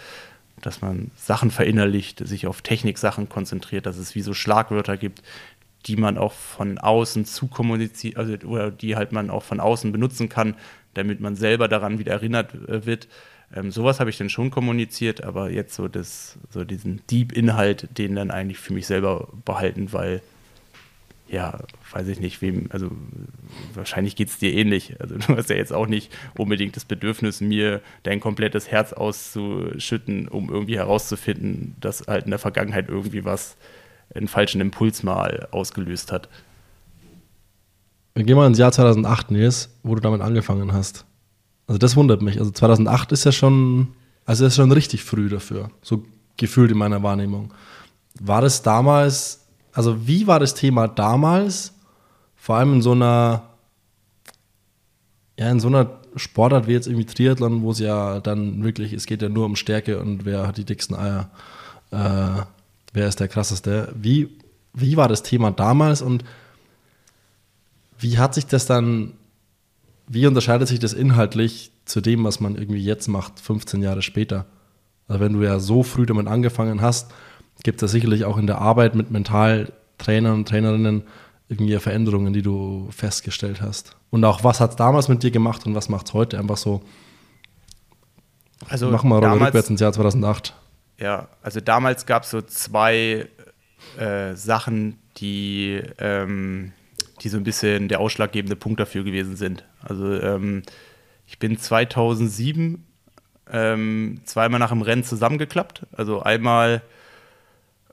dass 0.66 0.82
man 0.82 1.12
Sachen 1.16 1.52
verinnerlicht, 1.52 2.28
sich 2.28 2.48
auf 2.48 2.62
Techniksachen 2.62 3.30
konzentriert, 3.30 3.86
dass 3.86 3.98
es 3.98 4.16
wie 4.16 4.22
so 4.22 4.34
Schlagwörter 4.34 4.98
gibt, 4.98 5.22
die 5.86 5.96
man 5.96 6.18
auch 6.18 6.34
von 6.34 6.78
außen 6.78 7.26
zu 7.26 7.48
kommunizieren, 7.48 8.18
also 8.18 8.34
oder 8.48 8.72
die 8.72 8.96
halt 8.96 9.12
man 9.12 9.30
auch 9.30 9.44
von 9.44 9.60
außen 9.60 9.92
benutzen 9.92 10.30
kann, 10.30 10.56
damit 10.96 11.20
man 11.20 11.36
selber 11.36 11.68
daran 11.68 12.00
wieder 12.00 12.14
erinnert 12.14 12.54
äh, 12.68 12.86
wird. 12.86 13.08
Ähm, 13.54 13.72
sowas 13.72 14.00
habe 14.00 14.10
ich 14.10 14.18
dann 14.18 14.30
schon 14.30 14.50
kommuniziert, 14.50 15.24
aber 15.24 15.52
jetzt 15.52 15.76
so, 15.76 15.88
das, 15.88 16.40
so 16.50 16.64
diesen 16.64 17.02
Deep-Inhalt, 17.12 17.98
den 17.98 18.16
dann 18.16 18.32
eigentlich 18.32 18.58
für 18.58 18.74
mich 18.74 18.88
selber 18.88 19.28
behalten, 19.46 19.94
weil 19.94 20.22
ja, 21.28 21.60
weiß 21.92 22.08
ich 22.08 22.20
nicht, 22.20 22.42
wem, 22.42 22.68
also 22.70 22.92
wahrscheinlich 23.74 24.16
geht 24.16 24.30
es 24.30 24.38
dir 24.38 24.54
ähnlich. 24.54 25.00
Also 25.02 25.16
du 25.18 25.36
hast 25.36 25.50
ja 25.50 25.56
jetzt 25.56 25.74
auch 25.74 25.88
nicht 25.88 26.12
unbedingt 26.38 26.76
das 26.76 26.86
Bedürfnis, 26.86 27.42
mir 27.42 27.82
dein 28.04 28.20
komplettes 28.20 28.70
Herz 28.70 28.94
auszuschütten, 28.94 30.28
um 30.28 30.50
irgendwie 30.50 30.78
herauszufinden, 30.78 31.76
dass 31.82 32.08
halt 32.08 32.26
in 32.26 32.32
der 32.32 32.40
Vergangenheit 32.40 32.90
irgendwie 32.90 33.26
was 33.26 33.58
einen 34.14 34.28
falschen 34.28 34.62
Impuls 34.62 35.04
mal 35.04 35.48
ausgelöst 35.52 36.12
hat. 36.12 36.30
Gehen 38.14 38.38
mal 38.38 38.48
ins 38.48 38.60
Jahr 38.60 38.72
2008, 38.72 39.32
Nils, 39.32 39.70
wo 39.84 39.96
du 39.96 40.02
damit 40.02 40.22
angefangen 40.22 40.72
hast. 40.72 41.06
Also 41.68 41.80
das 41.80 41.96
wundert 41.96 42.22
mich. 42.22 42.40
Also 42.40 42.52
2008 42.52 43.12
ist 43.12 43.26
ja 43.26 43.32
schon, 43.32 43.90
also 44.26 44.46
ist 44.46 44.56
schon 44.56 44.72
richtig 44.72 45.04
früh 45.04 45.28
dafür, 45.28 45.72
so 45.82 46.06
gefühlt 46.38 46.72
in 46.72 46.78
meiner 46.78 47.04
Wahrnehmung. 47.04 47.54
War 48.20 48.42
das 48.42 48.62
damals 48.62 49.45
also 49.76 50.08
wie 50.08 50.26
war 50.26 50.40
das 50.40 50.56
Thema 50.56 50.88
damals, 50.88 51.74
vor 52.38 52.56
allem 52.56 52.76
in 52.76 52.82
so 52.82 52.94
einer, 52.94 53.44
ja, 55.38 55.52
in 55.52 55.60
so 55.60 55.68
einer 55.68 56.00
Sportart 56.16 56.66
wie 56.68 56.72
jetzt 56.72 56.88
irgendwie 56.88 57.06
Triathlon, 57.06 57.62
wo 57.62 57.72
es 57.72 57.80
ja 57.80 58.22
dann 58.22 58.64
wirklich, 58.64 58.94
es 58.94 59.06
geht 59.06 59.22
ja 59.22 59.28
nur 59.28 59.46
um 59.46 59.58
Stärke 59.58 60.00
und 60.00 60.24
wer 60.24 60.48
hat 60.48 60.56
die 60.56 60.64
dicksten 60.64 60.96
Eier, 60.96 61.30
äh, 61.92 62.44
wer 62.94 63.08
ist 63.08 63.20
der 63.20 63.28
krasseste. 63.28 63.94
Wie, 63.94 64.30
wie 64.74 64.96
war 64.96 65.10
das 65.10 65.24
Thema 65.24 65.52
damals 65.52 66.02
und 66.02 66.24
wie 68.00 68.18
hat 68.18 68.34
sich 68.34 68.46
das 68.46 68.66
dann, 68.66 69.12
wie 70.08 70.26
unterscheidet 70.26 70.70
sich 70.70 70.80
das 70.80 70.94
inhaltlich 70.94 71.72
zu 71.84 72.00
dem, 72.00 72.24
was 72.24 72.40
man 72.40 72.56
irgendwie 72.56 72.82
jetzt 72.82 73.10
macht, 73.10 73.42
15 73.42 73.82
Jahre 73.82 74.02
später? 74.02 74.46
Also 75.10 75.20
wenn 75.20 75.34
du 75.34 75.44
ja 75.44 75.60
so 75.60 75.84
früh 75.84 76.06
damit 76.06 76.28
angefangen 76.28 76.80
hast, 76.80 77.12
gibt 77.66 77.82
es 77.82 77.92
sicherlich 77.92 78.26
auch 78.26 78.38
in 78.38 78.46
der 78.46 78.60
Arbeit 78.60 78.94
mit 78.94 79.10
Mentaltrainern 79.10 80.36
und 80.36 80.48
Trainerinnen 80.48 81.04
irgendwie 81.50 81.78
Veränderungen, 81.80 82.32
die 82.32 82.44
du 82.44 82.88
festgestellt 82.92 83.60
hast. 83.60 83.98
Und 84.12 84.24
auch, 84.24 84.44
was 84.44 84.60
hat 84.60 84.70
es 84.70 84.76
damals 84.76 85.08
mit 85.08 85.24
dir 85.24 85.32
gemacht 85.32 85.66
und 85.66 85.74
was 85.74 85.90
macht 85.90 86.06
es 86.06 86.14
heute? 86.14 86.38
Einfach 86.38 86.58
so. 86.58 86.84
Also 88.70 88.92
machen 88.92 89.10
wir 89.10 89.20
damals, 89.20 89.48
rückwärts 89.48 89.70
ins 89.72 89.82
Jahr 89.82 89.92
2008. 89.92 90.54
Ja, 91.00 91.28
also 91.42 91.60
damals 91.60 92.06
gab 92.06 92.24
es 92.24 92.30
so 92.30 92.42
zwei 92.44 93.28
äh, 93.98 94.36
Sachen, 94.36 95.00
die, 95.18 95.82
ähm, 95.98 96.72
die 97.22 97.30
so 97.30 97.38
ein 97.38 97.44
bisschen 97.44 97.88
der 97.88 98.00
ausschlaggebende 98.00 98.56
Punkt 98.56 98.80
dafür 98.80 99.04
gewesen 99.04 99.38
sind. 99.38 99.66
Also 99.82 100.14
ähm, 100.22 100.62
ich 101.26 101.40
bin 101.40 101.58
2007 101.58 102.86
ähm, 103.52 104.22
zweimal 104.24 104.60
nach 104.60 104.70
dem 104.70 104.84
Rennen 104.84 105.04
zusammengeklappt. 105.04 105.88
Also 105.94 106.22
einmal 106.22 106.84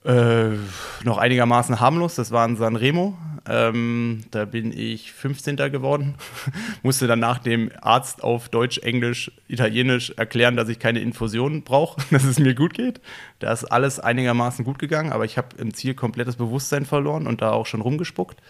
äh, 0.05 0.57
noch 1.05 1.19
einigermaßen 1.19 1.81
harmlos. 1.81 2.15
Das 2.15 2.31
war 2.31 2.45
in 2.47 2.57
Sanremo. 2.57 3.17
Ähm, 3.49 4.23
da 4.31 4.45
bin 4.45 4.77
ich 4.77 5.13
15. 5.13 5.57
geworden. 5.57 6.15
Musste 6.83 7.07
dann 7.07 7.19
nach 7.19 7.39
dem 7.39 7.71
Arzt 7.81 8.23
auf 8.23 8.49
Deutsch, 8.49 8.79
Englisch, 8.79 9.33
Italienisch 9.49 10.13
erklären, 10.17 10.57
dass 10.57 10.69
ich 10.69 10.79
keine 10.79 11.01
Infusion 11.01 11.63
brauche, 11.63 12.01
dass 12.11 12.25
es 12.25 12.39
mir 12.39 12.55
gut 12.55 12.75
geht. 12.75 13.01
Da 13.41 13.53
ist 13.53 13.65
alles 13.65 13.99
einigermaßen 13.99 14.65
gut 14.65 14.79
gegangen, 14.79 15.13
aber 15.13 15.25
ich 15.25 15.39
habe 15.39 15.57
im 15.59 15.75
Ziel 15.75 15.95
komplettes 15.95 16.37
Bewusstsein 16.37 16.87
verloren 16.87 17.27
und 17.27 17.43
da 17.43 17.51
auch 17.51 17.67
schon 17.67 17.81
rumgespuckt. 17.81 18.41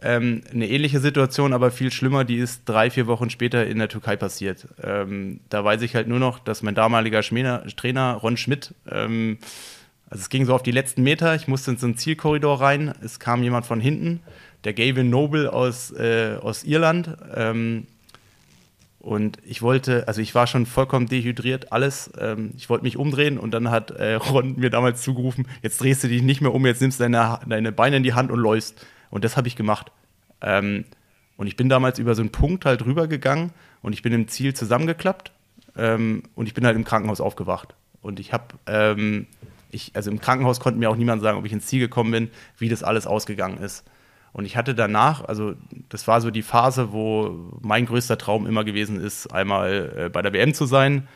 Ähm, 0.00 0.42
eine 0.52 0.68
ähnliche 0.68 0.98
Situation, 0.98 1.52
aber 1.52 1.70
viel 1.70 1.92
schlimmer, 1.92 2.24
die 2.24 2.38
ist 2.38 2.62
drei, 2.64 2.90
vier 2.90 3.06
Wochen 3.06 3.30
später 3.30 3.66
in 3.66 3.78
der 3.78 3.88
Türkei 3.88 4.16
passiert. 4.16 4.66
Ähm, 4.82 5.40
da 5.48 5.62
weiß 5.62 5.82
ich 5.82 5.94
halt 5.94 6.08
nur 6.08 6.18
noch, 6.18 6.38
dass 6.38 6.62
mein 6.62 6.74
damaliger 6.74 7.22
Schmähner, 7.22 7.64
Trainer 7.76 8.14
Ron 8.14 8.36
Schmidt 8.36 8.74
ähm, 8.90 9.38
also 10.12 10.20
es 10.20 10.28
ging 10.28 10.44
so 10.44 10.54
auf 10.54 10.62
die 10.62 10.72
letzten 10.72 11.02
Meter, 11.02 11.34
ich 11.34 11.48
musste 11.48 11.70
in 11.70 11.78
so 11.78 11.86
einen 11.86 11.96
Zielkorridor 11.96 12.60
rein, 12.60 12.92
es 13.02 13.18
kam 13.18 13.42
jemand 13.42 13.64
von 13.64 13.80
hinten, 13.80 14.20
der 14.62 14.74
Gavin 14.74 15.08
Noble 15.08 15.50
aus, 15.50 15.90
äh, 15.90 16.36
aus 16.38 16.64
Irland. 16.64 17.16
Ähm, 17.34 17.86
und 18.98 19.38
ich 19.42 19.62
wollte, 19.62 20.06
also 20.08 20.20
ich 20.20 20.34
war 20.34 20.46
schon 20.46 20.66
vollkommen 20.66 21.06
dehydriert, 21.06 21.72
alles. 21.72 22.10
Ähm, 22.20 22.50
ich 22.58 22.68
wollte 22.68 22.84
mich 22.84 22.98
umdrehen 22.98 23.38
und 23.38 23.52
dann 23.52 23.70
hat 23.70 23.90
äh, 23.92 24.16
Ron 24.16 24.56
mir 24.58 24.68
damals 24.68 25.00
zugerufen, 25.00 25.48
jetzt 25.62 25.80
drehst 25.80 26.04
du 26.04 26.08
dich 26.08 26.20
nicht 26.20 26.42
mehr 26.42 26.52
um, 26.52 26.66
jetzt 26.66 26.82
nimmst 26.82 27.00
deine, 27.00 27.40
deine 27.48 27.72
Beine 27.72 27.96
in 27.96 28.02
die 28.02 28.12
Hand 28.12 28.30
und 28.30 28.38
läufst. 28.38 28.86
Und 29.08 29.24
das 29.24 29.38
habe 29.38 29.48
ich 29.48 29.56
gemacht. 29.56 29.92
Ähm, 30.42 30.84
und 31.38 31.46
ich 31.46 31.56
bin 31.56 31.70
damals 31.70 31.98
über 31.98 32.14
so 32.14 32.20
einen 32.20 32.32
Punkt 32.32 32.66
halt 32.66 32.84
rübergegangen 32.84 33.52
und 33.80 33.94
ich 33.94 34.02
bin 34.02 34.12
im 34.12 34.28
Ziel 34.28 34.52
zusammengeklappt 34.52 35.32
ähm, 35.74 36.24
und 36.34 36.48
ich 36.48 36.52
bin 36.52 36.66
halt 36.66 36.76
im 36.76 36.84
Krankenhaus 36.84 37.22
aufgewacht. 37.22 37.74
Und 38.02 38.20
ich 38.20 38.34
habe 38.34 38.44
ähm, 38.66 39.26
ich, 39.72 39.90
also 39.94 40.10
im 40.10 40.20
Krankenhaus 40.20 40.60
konnte 40.60 40.78
mir 40.78 40.88
auch 40.90 40.96
niemand 40.96 41.22
sagen, 41.22 41.38
ob 41.38 41.44
ich 41.44 41.52
ins 41.52 41.66
Ziel 41.66 41.80
gekommen 41.80 42.12
bin, 42.12 42.30
wie 42.58 42.68
das 42.68 42.82
alles 42.82 43.06
ausgegangen 43.06 43.58
ist. 43.58 43.84
Und 44.32 44.44
ich 44.44 44.56
hatte 44.56 44.74
danach, 44.74 45.24
also 45.24 45.54
das 45.88 46.06
war 46.06 46.20
so 46.20 46.30
die 46.30 46.42
Phase, 46.42 46.92
wo 46.92 47.50
mein 47.60 47.86
größter 47.86 48.16
Traum 48.16 48.46
immer 48.46 48.64
gewesen 48.64 49.00
ist, 49.00 49.32
einmal 49.32 49.92
äh, 49.96 50.08
bei 50.08 50.22
der 50.22 50.32
WM 50.32 50.54
zu 50.54 50.66
sein. 50.66 51.08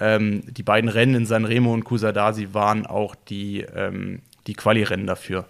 Ähm, 0.00 0.42
die 0.46 0.62
beiden 0.62 0.90
Rennen 0.90 1.14
in 1.14 1.26
Sanremo 1.26 1.72
und 1.72 1.84
Kusadasi 1.84 2.48
waren 2.52 2.86
auch 2.86 3.14
die, 3.14 3.60
ähm, 3.60 4.20
die 4.46 4.54
Quali-Rennen 4.54 5.06
dafür. 5.06 5.46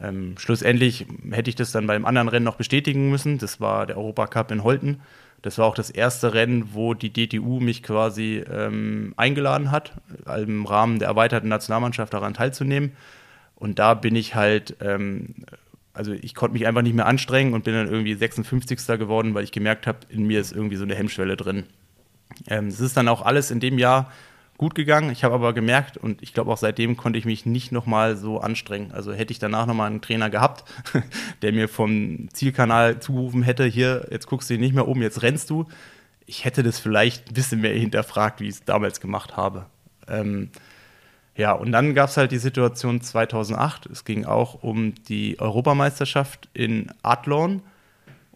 Ähm, 0.00 0.36
schlussendlich 0.38 1.06
hätte 1.30 1.50
ich 1.50 1.56
das 1.56 1.72
dann 1.72 1.86
beim 1.86 2.06
anderen 2.06 2.28
Rennen 2.28 2.44
noch 2.44 2.56
bestätigen 2.56 3.10
müssen. 3.10 3.38
Das 3.38 3.60
war 3.60 3.86
der 3.86 3.98
Europacup 3.98 4.50
in 4.50 4.64
Holten. 4.64 5.00
Das 5.42 5.58
war 5.58 5.66
auch 5.66 5.74
das 5.74 5.90
erste 5.90 6.34
Rennen, 6.34 6.74
wo 6.74 6.94
die 6.94 7.12
DTU 7.12 7.60
mich 7.60 7.82
quasi 7.82 8.44
ähm, 8.50 9.14
eingeladen 9.16 9.70
hat, 9.70 9.92
im 10.36 10.66
Rahmen 10.66 10.98
der 10.98 11.08
erweiterten 11.08 11.48
Nationalmannschaft 11.48 12.12
daran 12.12 12.34
teilzunehmen. 12.34 12.92
Und 13.54 13.78
da 13.78 13.94
bin 13.94 14.16
ich 14.16 14.34
halt, 14.34 14.76
ähm, 14.80 15.34
also 15.92 16.12
ich 16.12 16.34
konnte 16.34 16.54
mich 16.54 16.66
einfach 16.66 16.82
nicht 16.82 16.94
mehr 16.94 17.06
anstrengen 17.06 17.54
und 17.54 17.64
bin 17.64 17.74
dann 17.74 17.88
irgendwie 17.88 18.14
56. 18.14 18.78
geworden, 18.98 19.34
weil 19.34 19.44
ich 19.44 19.52
gemerkt 19.52 19.86
habe, 19.86 19.98
in 20.08 20.26
mir 20.26 20.40
ist 20.40 20.52
irgendwie 20.52 20.76
so 20.76 20.84
eine 20.84 20.94
Hemmschwelle 20.94 21.36
drin. 21.36 21.64
Ähm, 22.48 22.68
es 22.68 22.80
ist 22.80 22.96
dann 22.96 23.08
auch 23.08 23.22
alles 23.22 23.50
in 23.50 23.60
dem 23.60 23.78
Jahr 23.78 24.12
gut 24.58 24.74
gegangen. 24.74 25.10
Ich 25.10 25.24
habe 25.24 25.36
aber 25.36 25.54
gemerkt 25.54 25.96
und 25.96 26.20
ich 26.20 26.34
glaube 26.34 26.50
auch 26.50 26.58
seitdem 26.58 26.96
konnte 26.96 27.18
ich 27.18 27.24
mich 27.24 27.46
nicht 27.46 27.72
nochmal 27.72 28.16
so 28.16 28.40
anstrengen. 28.40 28.92
Also 28.92 29.12
hätte 29.12 29.32
ich 29.32 29.38
danach 29.38 29.66
nochmal 29.66 29.88
einen 29.88 30.02
Trainer 30.02 30.28
gehabt, 30.28 30.64
der 31.42 31.52
mir 31.52 31.68
vom 31.68 32.28
Zielkanal 32.32 33.00
zugerufen 33.00 33.42
hätte, 33.42 33.64
hier, 33.64 34.08
jetzt 34.10 34.26
guckst 34.26 34.50
du 34.50 34.58
nicht 34.58 34.74
mehr 34.74 34.86
um, 34.86 35.00
jetzt 35.00 35.22
rennst 35.22 35.48
du. 35.48 35.66
Ich 36.26 36.44
hätte 36.44 36.62
das 36.62 36.78
vielleicht 36.78 37.30
ein 37.30 37.34
bisschen 37.34 37.60
mehr 37.60 37.72
hinterfragt, 37.72 38.40
wie 38.40 38.48
ich 38.48 38.56
es 38.56 38.64
damals 38.64 39.00
gemacht 39.00 39.36
habe. 39.36 39.66
Ähm, 40.08 40.50
ja, 41.36 41.52
und 41.52 41.70
dann 41.70 41.94
gab 41.94 42.10
es 42.10 42.16
halt 42.16 42.32
die 42.32 42.38
Situation 42.38 43.00
2008. 43.00 43.86
Es 43.86 44.04
ging 44.04 44.26
auch 44.26 44.62
um 44.62 44.94
die 45.04 45.38
Europameisterschaft 45.38 46.48
in 46.52 46.90
Adlon 47.02 47.62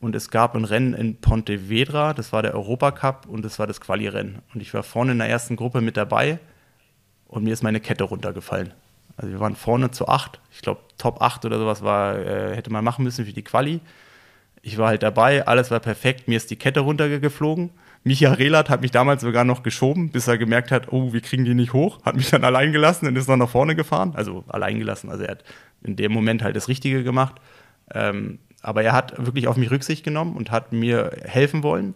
und 0.03 0.17
es 0.17 0.31
gab 0.31 0.57
ein 0.57 0.65
Rennen 0.65 0.95
in 0.95 1.21
Pontevedra, 1.21 2.13
das 2.13 2.33
war 2.33 2.43
der 2.43 2.55
Europacup 2.55 3.27
und 3.29 3.45
das 3.45 3.61
war 3.61 3.69
das 3.69 3.81
Quali-Rennen. 3.81 4.43
Und 4.53 4.61
ich 4.61 4.75
war 4.75 4.83
vorne 4.83 5.13
in 5.13 5.19
der 5.19 5.29
ersten 5.29 5.55
Gruppe 5.55 5.81
mit 5.81 5.97
dabei 5.97 6.41
und 7.29 7.45
mir 7.45 7.53
ist 7.53 7.63
meine 7.63 7.79
Kette 7.79 8.03
runtergefallen. 8.03 8.75
Also 9.17 9.31
wir 9.31 9.39
waren 9.39 9.55
vorne 9.55 9.93
zu 9.93 10.09
acht. 10.09 10.41
Ich 10.51 10.61
glaube, 10.61 10.81
Top 10.99 11.23
8 11.23 11.45
oder 11.45 11.57
sowas 11.61 11.85
war, 11.85 12.19
äh, 12.19 12.57
hätte 12.57 12.73
man 12.73 12.83
machen 12.83 13.05
müssen 13.05 13.25
für 13.25 13.33
die 13.33 13.45
Quali. 13.45 13.79
Ich 14.61 14.77
war 14.77 14.89
halt 14.89 15.05
dabei, 15.05 15.47
alles 15.47 15.71
war 15.71 15.79
perfekt, 15.79 16.27
mir 16.27 16.37
ist 16.37 16.51
die 16.51 16.57
Kette 16.57 16.81
runtergeflogen. 16.81 17.71
Micha 18.03 18.33
Relat 18.33 18.71
hat 18.71 18.81
mich 18.81 18.91
damals 18.91 19.23
sogar 19.23 19.45
noch 19.45 19.63
geschoben, 19.63 20.11
bis 20.11 20.27
er 20.27 20.37
gemerkt 20.37 20.73
hat, 20.73 20.93
oh, 20.93 21.13
wir 21.13 21.21
kriegen 21.21 21.45
die 21.45 21.55
nicht 21.55 21.75
hoch, 21.75 22.05
hat 22.05 22.17
mich 22.17 22.31
dann 22.31 22.43
allein 22.43 22.73
gelassen 22.73 23.07
und 23.07 23.15
ist 23.15 23.29
noch 23.29 23.37
nach 23.37 23.49
vorne 23.49 23.77
gefahren. 23.77 24.15
Also 24.17 24.43
allein 24.49 24.81
gelassen, 24.81 25.11
also 25.11 25.23
er 25.23 25.31
hat 25.31 25.45
in 25.85 25.95
dem 25.95 26.11
Moment 26.11 26.43
halt 26.43 26.57
das 26.57 26.67
Richtige 26.67 27.05
gemacht. 27.05 27.37
Ähm, 27.95 28.41
aber 28.63 28.83
er 28.83 28.93
hat 28.93 29.25
wirklich 29.25 29.49
auf 29.49 29.57
mich 29.57 29.71
Rücksicht 29.71 30.05
genommen 30.05 30.37
und 30.37 30.51
hat 30.51 30.73
mir 30.73 31.11
helfen 31.25 31.63
wollen. 31.63 31.95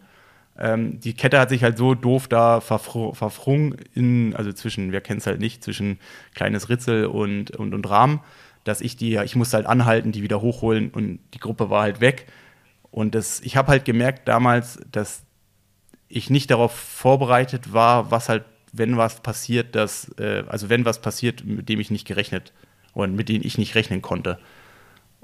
Ähm, 0.59 1.01
die 1.01 1.15
Kette 1.15 1.39
hat 1.39 1.51
sich 1.51 1.63
halt 1.63 1.79
so 1.79 1.95
doof 1.95 2.29
da 2.29 2.61
verfr 2.61 3.15
verfrungen, 3.15 3.77
in, 3.95 4.35
also 4.35 4.53
zwischen, 4.53 4.93
wer 4.93 5.01
kennt 5.01 5.21
es 5.21 5.27
halt 5.27 5.41
nicht, 5.41 5.63
zwischen 5.63 5.99
kleines 6.35 6.69
Ritzel 6.69 7.07
und, 7.07 7.51
und, 7.57 7.75
und 7.75 7.89
Rahmen, 7.89 8.21
dass 8.65 8.81
ich 8.81 8.97
die, 8.97 9.17
ich 9.17 9.37
musste 9.37 9.59
halt 9.59 9.67
anhalten, 9.67 10.13
die 10.13 10.23
wieder 10.23 10.41
hochholen 10.41 10.91
und 10.91 11.21
die 11.35 11.39
Gruppe 11.39 11.71
war 11.71 11.83
halt 11.83 12.01
weg. 12.01 12.27
Und 12.91 13.15
das, 13.15 13.41
ich 13.41 13.57
habe 13.57 13.69
halt 13.69 13.85
gemerkt 13.85 14.27
damals, 14.27 14.81
dass 14.91 15.23
ich 16.09 16.31
nicht 16.31 16.51
darauf 16.51 16.73
vorbereitet 16.73 17.73
war, 17.73 18.11
was 18.11 18.29
halt, 18.29 18.45
wenn 18.73 18.97
was 18.97 19.21
passiert, 19.21 19.75
dass, 19.75 20.11
äh, 20.19 20.45
also 20.49 20.69
wenn 20.69 20.85
was 20.85 21.01
passiert, 21.01 21.45
mit 21.45 21.69
dem 21.69 21.81
ich 21.81 21.91
nicht 21.91 22.07
gerechnet 22.07 22.53
und 22.95 23.15
mit 23.15 23.29
dem 23.29 23.43
ich 23.45 23.59
nicht 23.59 23.75
rechnen 23.75 24.03
konnte. 24.03 24.39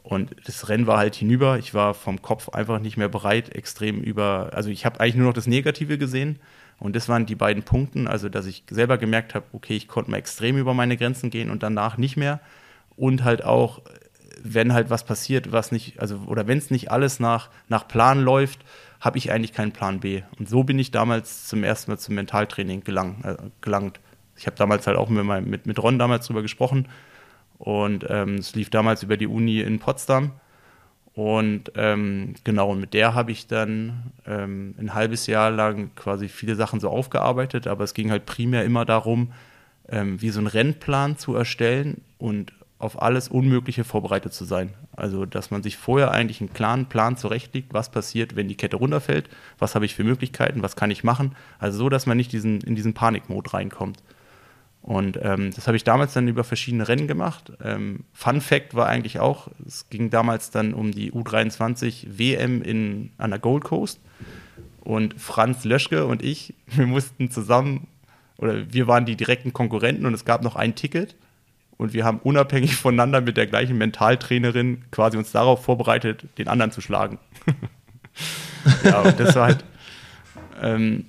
Und 0.02 0.34
das 0.44 0.68
Rennen 0.68 0.86
war 0.86 0.98
halt 0.98 1.14
hinüber. 1.14 1.58
Ich 1.58 1.74
war 1.74 1.94
vom 1.94 2.22
Kopf 2.22 2.48
einfach 2.48 2.80
nicht 2.80 2.96
mehr 2.96 3.08
bereit, 3.08 3.54
extrem 3.54 4.00
über. 4.00 4.50
Also 4.52 4.70
ich 4.70 4.84
habe 4.84 5.00
eigentlich 5.00 5.16
nur 5.16 5.26
noch 5.26 5.34
das 5.34 5.46
Negative 5.46 5.98
gesehen. 5.98 6.38
Und 6.78 6.96
das 6.96 7.08
waren 7.08 7.26
die 7.26 7.36
beiden 7.36 7.62
Punkte. 7.62 8.10
Also, 8.10 8.28
dass 8.28 8.46
ich 8.46 8.64
selber 8.68 8.98
gemerkt 8.98 9.34
habe, 9.36 9.46
okay, 9.52 9.76
ich 9.76 9.86
konnte 9.86 10.10
mal 10.10 10.16
extrem 10.16 10.58
über 10.58 10.74
meine 10.74 10.96
Grenzen 10.96 11.30
gehen 11.30 11.50
und 11.50 11.62
danach 11.62 11.96
nicht 11.96 12.16
mehr. 12.16 12.40
Und 12.96 13.22
halt 13.22 13.44
auch 13.44 13.80
wenn 14.42 14.72
halt 14.72 14.90
was 14.90 15.04
passiert, 15.04 15.52
was 15.52 15.72
nicht, 15.72 16.00
also, 16.00 16.16
oder 16.26 16.46
wenn 16.46 16.58
es 16.58 16.70
nicht 16.70 16.90
alles 16.90 17.20
nach, 17.20 17.50
nach 17.68 17.86
Plan 17.86 18.20
läuft, 18.20 18.60
habe 19.00 19.18
ich 19.18 19.32
eigentlich 19.32 19.52
keinen 19.52 19.72
Plan 19.72 20.00
B. 20.00 20.22
Und 20.38 20.48
so 20.48 20.64
bin 20.64 20.78
ich 20.78 20.90
damals 20.90 21.46
zum 21.46 21.64
ersten 21.64 21.90
Mal 21.90 21.98
zum 21.98 22.14
Mentaltraining 22.14 22.84
gelang, 22.84 23.22
äh, 23.24 23.36
gelangt. 23.60 24.00
Ich 24.36 24.46
habe 24.46 24.56
damals 24.56 24.86
halt 24.86 24.96
auch 24.96 25.08
mit, 25.08 25.46
mit, 25.46 25.66
mit 25.66 25.82
Ron 25.82 25.98
damals 25.98 26.26
drüber 26.26 26.42
gesprochen. 26.42 26.88
Und 27.62 28.04
ähm, 28.08 28.34
es 28.38 28.56
lief 28.56 28.70
damals 28.70 29.04
über 29.04 29.16
die 29.16 29.28
Uni 29.28 29.60
in 29.60 29.78
Potsdam. 29.78 30.32
Und 31.14 31.70
ähm, 31.76 32.34
genau, 32.42 32.70
und 32.70 32.80
mit 32.80 32.92
der 32.92 33.14
habe 33.14 33.30
ich 33.30 33.46
dann 33.46 34.10
ähm, 34.26 34.74
ein 34.80 34.94
halbes 34.94 35.28
Jahr 35.28 35.52
lang 35.52 35.94
quasi 35.94 36.26
viele 36.26 36.56
Sachen 36.56 36.80
so 36.80 36.88
aufgearbeitet, 36.88 37.68
aber 37.68 37.84
es 37.84 37.94
ging 37.94 38.10
halt 38.10 38.26
primär 38.26 38.64
immer 38.64 38.84
darum, 38.84 39.32
ähm, 39.88 40.20
wie 40.20 40.30
so 40.30 40.40
einen 40.40 40.48
Rennplan 40.48 41.18
zu 41.18 41.36
erstellen 41.36 42.00
und 42.18 42.52
auf 42.80 43.00
alles 43.00 43.28
Unmögliche 43.28 43.84
vorbereitet 43.84 44.32
zu 44.34 44.44
sein. 44.44 44.74
Also, 44.96 45.24
dass 45.24 45.52
man 45.52 45.62
sich 45.62 45.76
vorher 45.76 46.10
eigentlich 46.10 46.40
einen 46.40 46.52
klaren 46.52 46.86
Plan 46.86 47.16
zurechtlegt, 47.16 47.72
was 47.72 47.92
passiert, 47.92 48.34
wenn 48.34 48.48
die 48.48 48.56
Kette 48.56 48.74
runterfällt, 48.74 49.28
was 49.60 49.76
habe 49.76 49.84
ich 49.84 49.94
für 49.94 50.02
Möglichkeiten, 50.02 50.64
was 50.64 50.74
kann 50.74 50.90
ich 50.90 51.04
machen. 51.04 51.36
Also 51.60 51.78
so, 51.78 51.88
dass 51.88 52.06
man 52.06 52.16
nicht 52.16 52.32
diesen, 52.32 52.60
in 52.62 52.74
diesen 52.74 52.92
Panikmod 52.92 53.54
reinkommt. 53.54 54.02
Und 54.82 55.18
ähm, 55.22 55.52
das 55.54 55.68
habe 55.68 55.76
ich 55.76 55.84
damals 55.84 56.12
dann 56.12 56.26
über 56.26 56.42
verschiedene 56.42 56.88
Rennen 56.88 57.06
gemacht. 57.06 57.52
Ähm, 57.62 58.00
Fun 58.12 58.40
Fact 58.40 58.74
war 58.74 58.88
eigentlich 58.88 59.20
auch, 59.20 59.48
es 59.64 59.88
ging 59.90 60.10
damals 60.10 60.50
dann 60.50 60.74
um 60.74 60.90
die 60.90 61.12
U23 61.12 62.18
WM 62.18 62.62
in, 62.62 63.10
an 63.16 63.30
der 63.30 63.38
Gold 63.38 63.62
Coast. 63.62 64.00
Und 64.80 65.14
Franz 65.20 65.64
Löschke 65.64 66.06
und 66.06 66.22
ich, 66.22 66.54
wir 66.66 66.86
mussten 66.86 67.30
zusammen, 67.30 67.86
oder 68.38 68.72
wir 68.72 68.88
waren 68.88 69.06
die 69.06 69.14
direkten 69.14 69.52
Konkurrenten 69.52 70.04
und 70.04 70.14
es 70.14 70.24
gab 70.24 70.42
noch 70.42 70.56
ein 70.56 70.74
Ticket. 70.74 71.14
Und 71.76 71.92
wir 71.92 72.04
haben 72.04 72.18
unabhängig 72.18 72.74
voneinander 72.76 73.20
mit 73.20 73.36
der 73.36 73.46
gleichen 73.46 73.78
Mentaltrainerin 73.78 74.84
quasi 74.90 75.16
uns 75.16 75.30
darauf 75.30 75.64
vorbereitet, 75.64 76.24
den 76.38 76.48
anderen 76.48 76.72
zu 76.72 76.80
schlagen. 76.80 77.20
ja, 78.84 79.00
und 79.02 79.18
das 79.18 79.36
war 79.36 79.46
halt. 79.46 79.64
Ähm, 80.60 81.06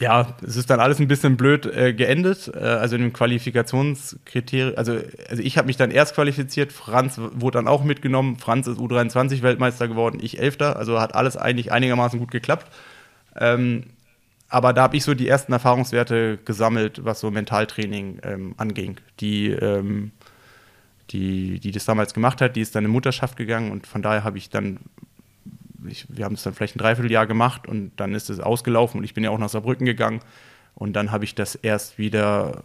ja, 0.00 0.34
es 0.42 0.56
ist 0.56 0.70
dann 0.70 0.80
alles 0.80 0.98
ein 0.98 1.08
bisschen 1.08 1.36
blöd 1.36 1.66
äh, 1.66 1.92
geendet. 1.92 2.50
Äh, 2.54 2.58
also 2.58 2.96
in 2.96 3.02
dem 3.02 3.12
Qualifikationskriterium, 3.12 4.72
also, 4.76 4.98
also 5.28 5.42
ich 5.42 5.58
habe 5.58 5.66
mich 5.66 5.76
dann 5.76 5.90
erst 5.90 6.14
qualifiziert, 6.14 6.72
Franz 6.72 7.18
wurde 7.18 7.58
dann 7.58 7.68
auch 7.68 7.84
mitgenommen. 7.84 8.36
Franz 8.36 8.66
ist 8.66 8.78
U23-Weltmeister 8.78 9.88
geworden, 9.88 10.18
ich 10.22 10.38
Elfter. 10.40 10.76
Also 10.76 10.98
hat 10.98 11.14
alles 11.14 11.36
eigentlich 11.36 11.70
einigermaßen 11.70 12.18
gut 12.18 12.30
geklappt. 12.30 12.66
Ähm, 13.38 13.84
aber 14.48 14.72
da 14.72 14.82
habe 14.82 14.96
ich 14.96 15.04
so 15.04 15.12
die 15.14 15.28
ersten 15.28 15.52
Erfahrungswerte 15.52 16.38
gesammelt, 16.46 17.04
was 17.04 17.20
so 17.20 17.30
Mentaltraining 17.30 18.20
ähm, 18.22 18.54
anging. 18.56 18.96
Die, 19.20 19.50
ähm, 19.50 20.12
die, 21.10 21.60
die 21.60 21.72
das 21.72 21.84
damals 21.84 22.14
gemacht 22.14 22.40
hat, 22.40 22.56
die 22.56 22.62
ist 22.62 22.74
dann 22.74 22.86
in 22.86 22.90
Mutterschaft 22.90 23.36
gegangen 23.36 23.70
und 23.70 23.86
von 23.86 24.00
daher 24.00 24.24
habe 24.24 24.38
ich 24.38 24.48
dann 24.48 24.80
ich, 25.86 26.06
wir 26.08 26.24
haben 26.24 26.34
es 26.34 26.42
dann 26.42 26.54
vielleicht 26.54 26.76
ein 26.76 26.80
Dreivierteljahr 26.80 27.26
gemacht 27.26 27.66
und 27.66 27.92
dann 27.96 28.14
ist 28.14 28.30
es 28.30 28.40
ausgelaufen 28.40 28.98
und 28.98 29.04
ich 29.04 29.14
bin 29.14 29.24
ja 29.24 29.30
auch 29.30 29.38
nach 29.38 29.48
Saarbrücken 29.48 29.86
gegangen 29.86 30.20
und 30.74 30.94
dann 30.94 31.12
habe 31.12 31.24
ich 31.24 31.34
das 31.34 31.54
erst 31.54 31.98
wieder, 31.98 32.62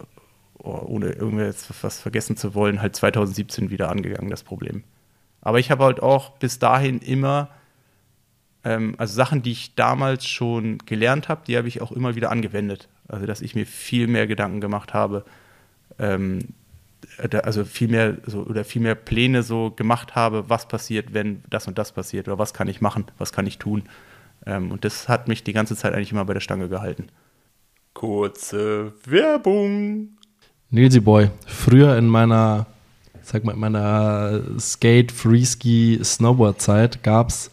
oh, 0.58 0.82
ohne 0.86 1.10
irgendwas 1.10 1.68
was 1.82 2.00
vergessen 2.00 2.36
zu 2.36 2.54
wollen, 2.54 2.80
halt 2.80 2.96
2017 2.96 3.70
wieder 3.70 3.90
angegangen, 3.90 4.30
das 4.30 4.42
Problem. 4.42 4.84
Aber 5.40 5.58
ich 5.58 5.70
habe 5.70 5.84
halt 5.84 6.02
auch 6.02 6.30
bis 6.38 6.58
dahin 6.58 6.98
immer, 6.98 7.50
ähm, 8.64 8.94
also 8.98 9.14
Sachen, 9.14 9.42
die 9.42 9.52
ich 9.52 9.74
damals 9.74 10.26
schon 10.26 10.78
gelernt 10.78 11.28
habe, 11.28 11.42
die 11.46 11.56
habe 11.56 11.68
ich 11.68 11.82
auch 11.82 11.92
immer 11.92 12.16
wieder 12.16 12.30
angewendet. 12.30 12.88
Also 13.08 13.26
dass 13.26 13.40
ich 13.40 13.54
mir 13.54 13.66
viel 13.66 14.08
mehr 14.08 14.26
Gedanken 14.26 14.60
gemacht 14.60 14.92
habe, 14.92 15.24
ähm, 15.98 16.40
also 17.42 17.64
viel 17.64 17.88
mehr 17.88 18.18
so 18.26 18.40
oder 18.40 18.64
viel 18.64 18.82
mehr 18.82 18.94
Pläne 18.94 19.42
so 19.42 19.70
gemacht 19.70 20.14
habe, 20.14 20.48
was 20.48 20.68
passiert, 20.68 21.14
wenn 21.14 21.42
das 21.48 21.66
und 21.66 21.78
das 21.78 21.92
passiert 21.92 22.28
oder 22.28 22.38
was 22.38 22.54
kann 22.54 22.68
ich 22.68 22.80
machen, 22.80 23.06
was 23.18 23.32
kann 23.32 23.46
ich 23.46 23.58
tun. 23.58 23.84
Ähm, 24.44 24.70
und 24.70 24.84
das 24.84 25.08
hat 25.08 25.28
mich 25.28 25.44
die 25.44 25.52
ganze 25.52 25.76
Zeit 25.76 25.94
eigentlich 25.94 26.12
immer 26.12 26.24
bei 26.24 26.34
der 26.34 26.40
Stange 26.40 26.68
gehalten. 26.68 27.08
Kurze 27.94 28.92
Werbung. 29.04 30.10
Nilsi 30.70 31.00
Boy, 31.00 31.30
früher 31.46 31.96
in 31.96 32.06
meiner, 32.08 32.66
sag 33.22 33.44
mal, 33.44 33.52
in 33.52 33.60
meiner 33.60 34.40
Skate, 34.58 35.12
Freeski, 35.12 36.00
Snowboard-Zeit 36.02 37.02
gab 37.02 37.28
es 37.28 37.50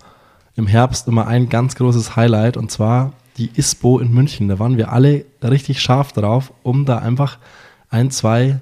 im 0.55 0.67
Herbst 0.67 1.07
immer 1.07 1.27
ein 1.27 1.49
ganz 1.49 1.75
großes 1.75 2.15
Highlight 2.15 2.57
und 2.57 2.71
zwar 2.71 3.13
die 3.37 3.51
ISPO 3.55 3.99
in 3.99 4.13
München. 4.13 4.47
Da 4.47 4.59
waren 4.59 4.77
wir 4.77 4.91
alle 4.91 5.25
richtig 5.43 5.81
scharf 5.81 6.11
drauf, 6.11 6.53
um 6.63 6.85
da 6.85 6.99
einfach 6.99 7.39
ein, 7.89 8.11
zwei 8.11 8.59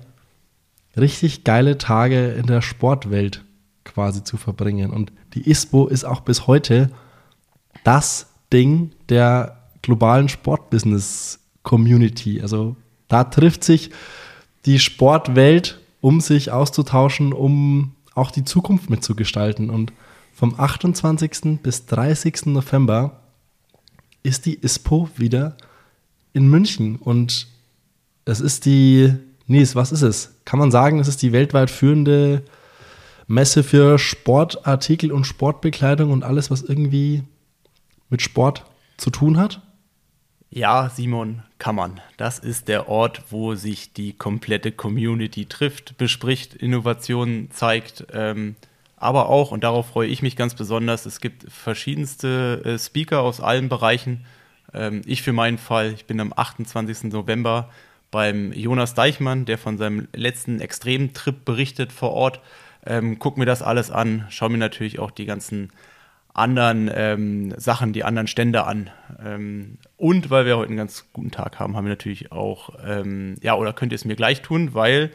richtig 0.98 1.44
geile 1.44 1.78
Tage 1.78 2.32
in 2.32 2.48
der 2.48 2.62
Sportwelt 2.62 3.44
quasi 3.84 4.24
zu 4.24 4.38
verbringen. 4.38 4.92
Und 4.92 5.12
die 5.34 5.50
ISPO 5.50 5.88
ist 5.88 6.04
auch 6.04 6.22
bis 6.22 6.48
heute 6.48 6.90
das 7.84 8.28
Ding 8.52 8.92
der 9.10 9.58
globalen 9.82 10.30
Sportbusiness-Community. 10.30 12.42
Also 12.42 12.76
da 13.08 13.24
trifft 13.24 13.64
sich 13.64 13.92
die 14.66 14.80
Sportwelt, 14.80 15.80
um 16.02 16.22
sich 16.22 16.52
auszutauschen, 16.52 17.34
um 17.34 17.96
auch 18.14 18.32
die 18.32 18.44
Zukunft 18.44 18.90
mitzugestalten. 18.90 19.70
Und 19.70 19.94
vom 20.34 20.60
28. 20.60 21.62
bis 21.62 21.86
30. 21.86 22.48
November 22.48 23.22
ist 24.24 24.46
die 24.46 24.62
ISPO 24.62 25.10
wieder 25.16 25.56
in 26.34 26.50
München. 26.50 26.98
Und 26.98 27.48
es 28.26 28.40
ist 28.40 28.66
die 28.66 29.14
Nies, 29.48 29.76
was 29.76 29.92
ist 29.92 30.02
es? 30.02 30.36
Kann 30.46 30.60
man 30.60 30.72
sagen, 30.72 31.00
es 31.00 31.08
ist 31.08 31.22
die 31.22 31.32
weltweit 31.32 31.70
führende 31.70 32.44
Messe 33.28 33.64
für 33.64 33.98
Sportartikel 33.98 35.12
und 35.12 35.26
Sportbekleidung 35.26 36.12
und 36.12 36.24
alles, 36.24 36.52
was 36.52 36.62
irgendwie 36.62 37.24
mit 38.10 38.22
Sport 38.22 38.66
zu 38.98 39.10
tun 39.10 39.38
hat? 39.38 39.62
Ja, 40.50 40.90
Simon, 40.90 41.44
kann 41.60 41.76
man. 41.76 42.02
Das 42.18 42.38
ist 42.38 42.68
der 42.68 42.90
Ort, 42.90 43.24
wo 43.30 43.56
sich 43.56 43.94
die 43.94 44.12
komplette 44.12 44.74
Community 44.74 45.46
trifft, 45.46 45.98
bespricht, 45.98 46.56
Innovationen 46.56 47.50
zeigt. 47.52 48.06
Ähm, 48.12 48.56
aber 48.98 49.30
auch, 49.30 49.52
und 49.52 49.64
darauf 49.64 49.88
freue 49.88 50.10
ich 50.10 50.22
mich 50.22 50.36
ganz 50.36 50.54
besonders, 50.54 51.06
es 51.06 51.22
gibt 51.22 51.50
verschiedenste 51.50 52.62
äh, 52.66 52.78
Speaker 52.78 53.22
aus 53.22 53.40
allen 53.40 53.70
Bereichen. 53.70 54.26
Ähm, 54.74 55.02
ich 55.06 55.22
für 55.22 55.32
meinen 55.32 55.58
Fall, 55.58 55.94
ich 55.94 56.06
bin 56.06 56.20
am 56.20 56.34
28. 56.36 57.14
November 57.14 57.70
beim 58.12 58.52
Jonas 58.52 58.94
Deichmann, 58.94 59.46
der 59.46 59.58
von 59.58 59.78
seinem 59.78 60.08
letzten 60.14 60.60
Extremtrip 60.60 61.46
berichtet 61.46 61.92
vor 61.92 62.12
Ort. 62.12 62.42
Ähm, 62.86 63.18
guck 63.20 63.38
mir 63.38 63.46
das 63.46 63.62
alles 63.62 63.90
an, 63.90 64.26
schau 64.30 64.50
mir 64.50 64.58
natürlich 64.58 65.00
auch 65.00 65.12
die 65.12 65.26
ganzen 65.26 65.72
anderen 66.34 66.90
ähm, 66.94 67.54
Sachen, 67.58 67.94
die 67.94 68.04
anderen 68.04 68.28
Stände 68.28 68.66
an. 68.66 68.90
Ähm, 69.24 69.78
und 69.98 70.30
weil 70.30 70.46
wir 70.46 70.58
heute 70.58 70.70
einen 70.70 70.78
ganz 70.78 71.06
guten 71.14 71.32
Tag 71.32 71.60
haben, 71.60 71.76
haben 71.76 71.86
wir 71.86 71.90
natürlich 71.90 72.32
auch, 72.32 72.70
ähm, 72.86 73.36
ja, 73.42 73.56
oder 73.56 73.74
könnt 73.74 73.92
ihr 73.92 73.98
es 73.98 74.06
mir 74.06 74.16
gleich 74.16 74.42
tun, 74.42 74.74
weil 74.74 75.12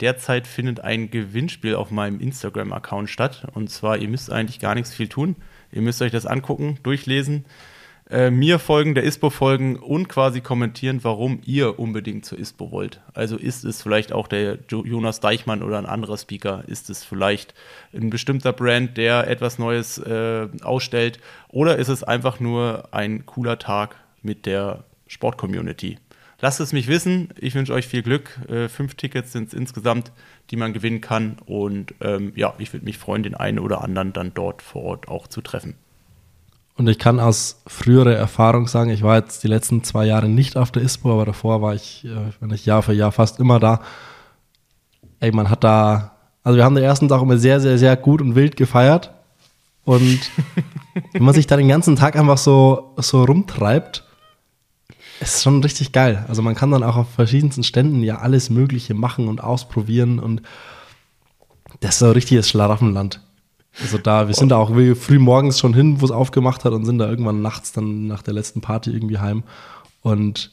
derzeit 0.00 0.46
findet 0.46 0.80
ein 0.80 1.10
Gewinnspiel 1.10 1.74
auf 1.74 1.90
meinem 1.90 2.20
Instagram-Account 2.20 3.10
statt. 3.10 3.46
Und 3.54 3.70
zwar, 3.70 3.98
ihr 3.98 4.08
müsst 4.08 4.32
eigentlich 4.32 4.58
gar 4.58 4.74
nichts 4.74 4.94
viel 4.94 5.08
tun. 5.08 5.36
Ihr 5.70 5.82
müsst 5.82 6.02
euch 6.02 6.12
das 6.12 6.26
angucken, 6.26 6.78
durchlesen 6.82 7.44
äh, 8.10 8.30
mir 8.30 8.58
folgen, 8.58 8.94
der 8.94 9.04
ISPO 9.04 9.30
folgen 9.30 9.76
und 9.76 10.08
quasi 10.08 10.40
kommentieren, 10.40 11.02
warum 11.02 11.40
ihr 11.46 11.78
unbedingt 11.78 12.26
zur 12.26 12.38
ISPO 12.38 12.70
wollt. 12.70 13.00
Also 13.14 13.36
ist 13.36 13.64
es 13.64 13.80
vielleicht 13.80 14.12
auch 14.12 14.28
der 14.28 14.58
Jonas 14.68 15.20
Deichmann 15.20 15.62
oder 15.62 15.78
ein 15.78 15.86
anderer 15.86 16.18
Speaker? 16.18 16.64
Ist 16.66 16.90
es 16.90 17.02
vielleicht 17.02 17.54
ein 17.94 18.10
bestimmter 18.10 18.52
Brand, 18.52 18.96
der 18.98 19.28
etwas 19.28 19.58
Neues 19.58 19.98
äh, 19.98 20.48
ausstellt? 20.62 21.18
Oder 21.48 21.76
ist 21.76 21.88
es 21.88 22.04
einfach 22.04 22.40
nur 22.40 22.88
ein 22.92 23.24
cooler 23.24 23.58
Tag 23.58 23.96
mit 24.22 24.44
der 24.44 24.84
Sport-Community? 25.06 25.98
Lasst 26.40 26.60
es 26.60 26.74
mich 26.74 26.88
wissen. 26.88 27.30
Ich 27.38 27.54
wünsche 27.54 27.72
euch 27.72 27.86
viel 27.86 28.02
Glück. 28.02 28.38
Äh, 28.50 28.68
fünf 28.68 28.96
Tickets 28.96 29.32
sind 29.32 29.48
es 29.48 29.54
insgesamt, 29.54 30.12
die 30.50 30.56
man 30.56 30.74
gewinnen 30.74 31.00
kann. 31.00 31.38
Und 31.46 31.94
ähm, 32.02 32.32
ja, 32.36 32.52
ich 32.58 32.70
würde 32.74 32.84
mich 32.84 32.98
freuen, 32.98 33.22
den 33.22 33.34
einen 33.34 33.58
oder 33.58 33.82
anderen 33.82 34.12
dann 34.12 34.34
dort 34.34 34.60
vor 34.60 34.82
Ort 34.82 35.08
auch 35.08 35.26
zu 35.26 35.40
treffen. 35.40 35.76
Und 36.76 36.88
ich 36.88 36.98
kann 36.98 37.20
aus 37.20 37.62
früherer 37.66 38.14
Erfahrung 38.14 38.66
sagen, 38.66 38.90
ich 38.90 39.02
war 39.02 39.16
jetzt 39.16 39.44
die 39.44 39.48
letzten 39.48 39.84
zwei 39.84 40.06
Jahre 40.06 40.28
nicht 40.28 40.56
auf 40.56 40.72
der 40.72 40.82
ISPO, 40.82 41.12
aber 41.12 41.26
davor 41.26 41.62
war 41.62 41.74
ich, 41.74 42.04
äh, 42.04 42.32
wenn 42.40 42.50
ich 42.50 42.66
Jahr 42.66 42.82
für 42.82 42.92
Jahr 42.92 43.12
fast 43.12 43.38
immer 43.38 43.60
da. 43.60 43.80
Ey, 45.20 45.30
man 45.30 45.50
hat 45.50 45.62
da, 45.62 46.16
also 46.42 46.56
wir 46.56 46.64
haben 46.64 46.74
den 46.74 46.84
ersten 46.84 47.08
Tag 47.08 47.22
immer 47.22 47.38
sehr, 47.38 47.60
sehr, 47.60 47.78
sehr 47.78 47.96
gut 47.96 48.20
und 48.20 48.34
wild 48.34 48.56
gefeiert. 48.56 49.12
Und 49.84 50.18
wenn 51.12 51.22
man 51.22 51.34
sich 51.34 51.46
da 51.46 51.56
den 51.56 51.68
ganzen 51.68 51.94
Tag 51.94 52.16
einfach 52.16 52.38
so, 52.38 52.94
so 52.96 53.22
rumtreibt, 53.24 54.04
ist 55.20 55.44
schon 55.44 55.62
richtig 55.62 55.92
geil. 55.92 56.24
Also 56.26 56.42
man 56.42 56.56
kann 56.56 56.72
dann 56.72 56.82
auch 56.82 56.96
auf 56.96 57.10
verschiedensten 57.10 57.62
Ständen 57.62 58.02
ja 58.02 58.18
alles 58.18 58.50
Mögliche 58.50 58.94
machen 58.94 59.28
und 59.28 59.42
ausprobieren 59.42 60.18
und 60.18 60.42
das 61.80 61.94
ist 61.94 61.98
so 62.00 62.06
ein 62.06 62.12
richtiges 62.12 62.48
Schlaraffenland. 62.48 63.20
Also 63.80 63.98
da, 63.98 64.28
wir 64.28 64.34
sind 64.34 64.50
da 64.50 64.56
auch 64.56 64.70
früh 64.70 65.18
morgens 65.18 65.58
schon 65.58 65.74
hin, 65.74 66.00
wo 66.00 66.04
es 66.04 66.10
aufgemacht 66.10 66.64
hat 66.64 66.72
und 66.72 66.84
sind 66.84 66.98
da 66.98 67.08
irgendwann 67.08 67.42
nachts 67.42 67.72
dann 67.72 68.06
nach 68.06 68.22
der 68.22 68.34
letzten 68.34 68.60
Party 68.60 68.90
irgendwie 68.90 69.18
heim. 69.18 69.42
Und 70.02 70.52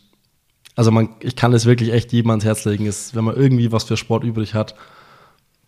also 0.75 0.91
man, 0.91 1.09
ich 1.19 1.35
kann 1.35 1.53
es 1.53 1.65
wirklich 1.65 1.93
echt 1.93 2.11
jedem 2.13 2.31
ans 2.31 2.45
Herz 2.45 2.65
legen, 2.65 2.85
ist, 2.85 3.15
wenn 3.15 3.23
man 3.23 3.35
irgendwie 3.35 3.71
was 3.71 3.83
für 3.83 3.97
Sport 3.97 4.23
übrig 4.23 4.53
hat, 4.53 4.75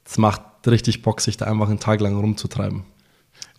es 0.05 0.17
macht 0.17 0.41
richtig 0.65 1.01
Bock, 1.01 1.21
sich 1.21 1.37
da 1.37 1.45
einfach 1.45 1.69
einen 1.69 1.79
Tag 1.79 2.01
lang 2.01 2.17
rumzutreiben. 2.17 2.83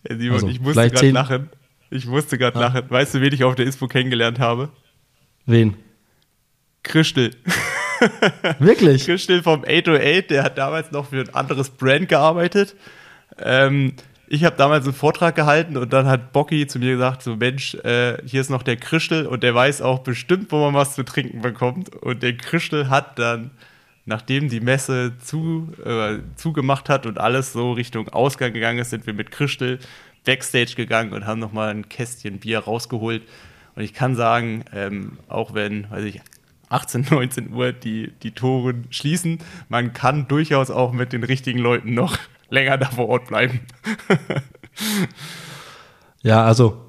Ja, 0.09 0.17
Simon, 0.17 0.35
also, 0.35 0.49
ich 0.49 0.61
musste 0.61 0.91
gerade 0.91 1.11
lachen. 1.11 1.51
Ich 1.91 2.07
musste 2.07 2.39
gerade 2.39 2.59
ja. 2.59 2.67
lachen. 2.67 2.91
Weißt 2.91 3.15
du, 3.15 3.21
wen 3.21 3.33
ich 3.33 3.45
auf 3.45 3.55
der 3.55 3.67
ISPO 3.67 3.87
kennengelernt 3.87 4.41
habe? 4.41 4.71
Wen? 5.47 5.77
Christel. 6.83 7.31
Wirklich? 8.59 9.05
Christel 9.07 9.43
vom 9.43 9.65
808, 9.65 10.31
der 10.31 10.43
hat 10.43 10.59
damals 10.59 10.91
noch 10.91 11.09
für 11.09 11.21
ein 11.21 11.35
anderes 11.35 11.71
Brand 11.71 12.09
gearbeitet. 12.09 12.75
Ähm, 13.39 13.95
ich 14.27 14.45
habe 14.45 14.57
damals 14.57 14.85
einen 14.85 14.95
Vortrag 14.95 15.35
gehalten 15.35 15.77
und 15.77 15.93
dann 15.93 16.07
hat 16.07 16.33
Bocky 16.33 16.67
zu 16.67 16.79
mir 16.79 16.93
gesagt: 16.93 17.23
So, 17.23 17.37
Mensch, 17.37 17.75
äh, 17.77 18.17
hier 18.27 18.41
ist 18.41 18.51
noch 18.51 18.63
der 18.63 18.77
Christel 18.77 19.27
und 19.27 19.43
der 19.43 19.55
weiß 19.55 19.83
auch 19.83 20.01
bestimmt, 20.01 20.51
wo 20.51 20.65
man 20.65 20.75
was 20.75 20.95
zu 20.95 21.05
trinken 21.05 21.43
bekommt. 21.43 21.95
Und 21.95 22.23
der 22.23 22.37
Christel 22.37 22.89
hat 22.89 23.19
dann, 23.19 23.51
nachdem 24.07 24.49
die 24.49 24.61
Messe 24.61 25.13
zu, 25.19 25.73
äh, 25.85 26.19
zugemacht 26.37 26.89
hat 26.89 27.07
und 27.07 27.19
alles 27.19 27.53
so 27.53 27.73
Richtung 27.73 28.09
Ausgang 28.09 28.53
gegangen 28.53 28.79
ist, 28.79 28.91
sind 28.91 29.07
wir 29.07 29.15
mit 29.15 29.31
Christel 29.31 29.79
Backstage 30.25 30.75
gegangen 30.75 31.13
und 31.13 31.27
haben 31.27 31.39
nochmal 31.39 31.69
ein 31.69 31.89
Kästchen 31.89 32.41
Bier 32.41 32.61
rausgeholt. 32.61 33.23
Und 33.77 33.83
ich 33.83 33.93
kann 33.93 34.17
sagen, 34.17 34.65
ähm, 34.73 35.19
auch 35.29 35.55
wenn, 35.55 35.91
weiß 35.91 36.05
ich, 36.05 36.21
18, 36.71 37.07
19 37.11 37.53
Uhr 37.53 37.73
die, 37.73 38.13
die 38.23 38.31
Toren 38.31 38.87
schließen. 38.91 39.39
Man 39.69 39.93
kann 39.93 40.29
durchaus 40.29 40.71
auch 40.71 40.93
mit 40.93 41.13
den 41.13 41.25
richtigen 41.25 41.59
Leuten 41.59 41.95
noch 41.95 42.19
länger 42.55 42.79
da 42.79 42.87
vor 42.87 43.09
Ort 43.09 43.29
bleiben. 43.29 43.61
ja, 46.23 46.45
also 46.45 46.81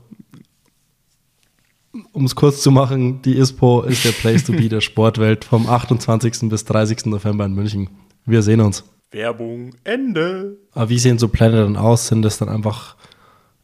um 2.12 2.26
es 2.26 2.36
kurz 2.36 2.62
zu 2.62 2.72
machen, 2.72 3.22
die 3.22 3.38
ISPO 3.38 3.84
ist 3.84 4.06
der 4.06 4.12
Place 4.12 4.44
to 4.44 4.54
be 4.54 4.70
der 4.70 4.82
Sportwelt 4.82 5.46
vom 5.46 5.68
28. 5.68 6.50
bis 6.50 6.66
30. 6.66 7.06
November 7.06 7.46
in 7.46 7.54
München. 7.54 7.90
Wir 8.26 8.42
sehen 8.42 8.62
uns. 8.62 8.84
Werbung, 9.12 9.72
Ende. 9.84 10.58
Aber 10.74 10.90
wie 10.90 11.00
sehen 11.00 11.20
so 11.20 11.28
Pläne 11.28 11.58
dann 11.58 11.78
aus? 11.78 12.08
Sind 12.08 12.22
das 12.22 12.38
dann 12.38 12.50
einfach 12.50 12.96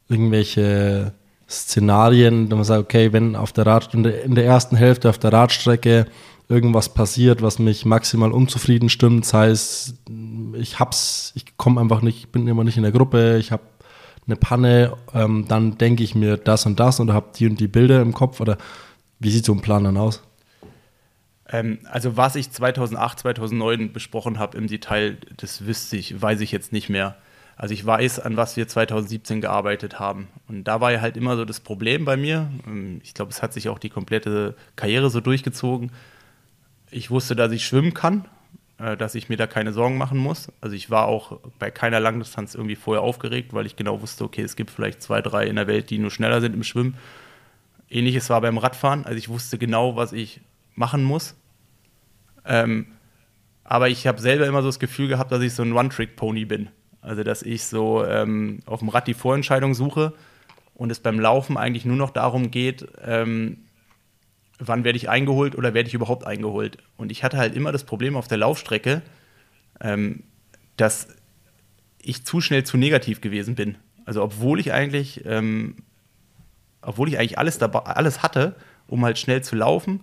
irgendwelche 0.08 1.14
Szenarien, 1.50 2.48
da 2.48 2.56
man 2.56 2.64
sagt, 2.64 2.84
okay, 2.84 3.12
wenn 3.12 3.36
auf 3.36 3.52
der 3.52 3.66
Rad 3.66 3.94
in 3.94 4.04
der, 4.04 4.24
in 4.24 4.36
der 4.36 4.46
ersten 4.46 4.78
Hälfte 4.78 5.10
auf 5.10 5.18
der 5.18 5.34
Radstrecke 5.34 6.06
irgendwas 6.52 6.94
passiert, 6.94 7.42
was 7.42 7.58
mich 7.58 7.86
maximal 7.86 8.32
unzufrieden 8.32 8.90
stimmt, 8.90 9.26
sei 9.26 9.48
es, 9.48 9.96
ich 10.54 10.80
hab's, 10.80 11.32
ich 11.36 11.58
komme 11.58 11.80
einfach 11.80 12.02
nicht, 12.02 12.32
bin 12.32 12.48
immer 12.48 12.64
nicht 12.64 12.78
in 12.78 12.84
der 12.84 12.92
Gruppe, 12.92 13.38
ich 13.40 13.52
habe 13.52 13.64
eine 14.28 14.36
Panne, 14.36 14.94
ähm, 15.14 15.46
dann 15.48 15.78
denke 15.78 16.04
ich 16.04 16.14
mir 16.14 16.38
das 16.38 16.66
und 16.66 16.80
das 16.80 17.00
und 17.00 17.12
habe 17.12 17.32
die 17.36 17.48
und 17.48 17.60
die 17.60 17.68
Bilder 17.68 18.02
im 18.02 18.14
Kopf 18.14 18.40
oder 18.40 18.58
wie 19.20 19.32
sieht 19.32 19.46
so 19.46 19.54
ein 19.54 19.62
Plan 19.62 19.84
dann 19.84 19.98
aus? 19.98 20.22
Ähm, 21.50 21.80
also 21.86 22.18
was 22.18 22.36
ich 22.36 22.52
2008, 22.52 23.20
2009 23.20 23.94
besprochen 23.94 24.38
habe 24.38 24.58
im 24.58 24.68
Detail, 24.68 25.18
das 25.38 25.66
wüsste 25.66 25.98
ich, 25.98 26.22
weiß 26.22 26.42
ich 26.42 26.52
jetzt 26.52 26.72
nicht 26.72 26.90
mehr. 26.90 27.16
Also 27.56 27.74
ich 27.74 27.86
weiß, 27.86 28.20
an 28.20 28.38
was 28.38 28.58
wir 28.58 28.68
2017 28.68 29.42
gearbeitet 29.42 30.00
haben. 30.00 30.28
Und 30.48 30.64
da 30.64 30.82
war 30.82 30.92
ja 30.92 31.02
halt 31.02 31.16
immer 31.16 31.36
so 31.38 31.46
das 31.46 31.60
Problem 31.60 32.06
bei 32.06 32.18
mir. 32.18 32.52
Ähm, 32.68 33.00
ich 33.04 33.14
glaube, 33.14 33.32
es 33.32 33.42
hat 33.42 33.54
sich 33.54 33.70
auch 33.70 33.80
die 33.80 33.90
komplette 33.90 34.56
Karriere 34.76 35.10
so 35.10 35.22
durchgezogen. 35.22 35.92
Ich 36.92 37.10
wusste, 37.10 37.36
dass 37.36 37.52
ich 37.52 37.66
schwimmen 37.66 37.94
kann, 37.94 38.26
äh, 38.78 38.96
dass 38.98 39.16
ich 39.16 39.30
mir 39.30 39.38
da 39.38 39.48
keine 39.48 39.74
Sorgen 39.74 39.98
machen 39.98 40.18
muss. 40.18 40.52
Also 40.62 40.76
ich 40.76 40.90
war 40.90 41.08
auch 41.08 41.40
bei 41.58 41.72
keiner 41.72 42.00
Langdistanz 42.00 42.54
irgendwie 42.54 42.76
vorher 42.76 43.02
aufgeregt, 43.02 43.54
weil 43.54 43.66
ich 43.66 43.76
genau 43.76 44.02
wusste, 44.02 44.24
okay, 44.24 44.42
es 44.42 44.56
gibt 44.56 44.70
vielleicht 44.70 45.02
zwei, 45.02 45.22
drei 45.22 45.48
in 45.48 45.56
der 45.56 45.68
Welt, 45.68 45.90
die 45.90 45.98
nur 45.98 46.12
schneller 46.12 46.42
sind 46.42 46.54
im 46.54 46.64
Schwimmen. 46.64 46.98
Ähnliches 47.90 48.30
war 48.30 48.42
beim 48.42 48.58
Radfahren. 48.58 49.06
Also 49.06 49.18
ich 49.18 49.30
wusste 49.30 49.58
genau, 49.58 49.96
was 49.96 50.14
ich 50.14 50.42
machen 50.76 51.04
muss. 51.04 51.36
Ähm, 52.46 52.88
aber 53.64 53.90
ich 53.90 54.06
habe 54.08 54.20
selber 54.20 54.48
immer 54.48 54.62
so 54.62 54.68
das 54.68 54.80
Gefühl 54.80 55.08
gehabt, 55.08 55.32
dass 55.32 55.42
ich 55.42 55.54
so 55.54 55.64
ein 55.64 55.74
One-Trick-Pony 55.74 56.46
bin. 56.46 56.70
Also, 57.02 57.24
dass 57.24 57.42
ich 57.42 57.64
so 57.64 58.06
ähm, 58.06 58.60
auf 58.66 58.80
dem 58.80 58.90
Rad 58.90 59.08
die 59.08 59.14
Vorentscheidung 59.14 59.74
suche 59.74 60.14
und 60.76 60.92
es 60.92 61.00
beim 61.00 61.20
Laufen 61.20 61.58
eigentlich 61.58 61.86
nur 61.86 61.96
noch 61.96 62.12
darum 62.12 62.52
geht, 62.52 62.88
ähm, 63.04 63.58
wann 64.64 64.84
werde 64.84 64.98
ich 64.98 65.10
eingeholt 65.10 65.56
oder 65.56 65.74
werde 65.74 65.88
ich 65.88 65.94
überhaupt 65.94 66.26
eingeholt. 66.26 66.78
Und 66.96 67.12
ich 67.12 67.24
hatte 67.24 67.38
halt 67.38 67.56
immer 67.56 67.72
das 67.72 67.84
Problem 67.84 68.16
auf 68.16 68.28
der 68.28 68.38
Laufstrecke, 68.38 69.02
ähm, 69.82 70.24
dass 70.78 71.08
ich 72.02 72.24
zu 72.26 72.42
schnell 72.42 72.64
zu 72.64 72.78
negativ 72.78 73.22
gewesen 73.22 73.56
bin. 73.56 73.78
Also, 74.06 74.24
obwohl 74.24 74.60
ich 74.60 74.72
eigentlich, 74.72 75.26
ähm, 75.26 75.78
obwohl 76.82 77.10
ich 77.10 77.18
eigentlich 77.18 77.38
alles, 77.38 77.58
dabei, 77.58 77.80
alles 77.82 78.24
hatte, 78.24 78.56
um 78.88 79.04
halt 79.04 79.18
schnell 79.18 79.44
zu 79.44 79.56
laufen, 79.56 80.02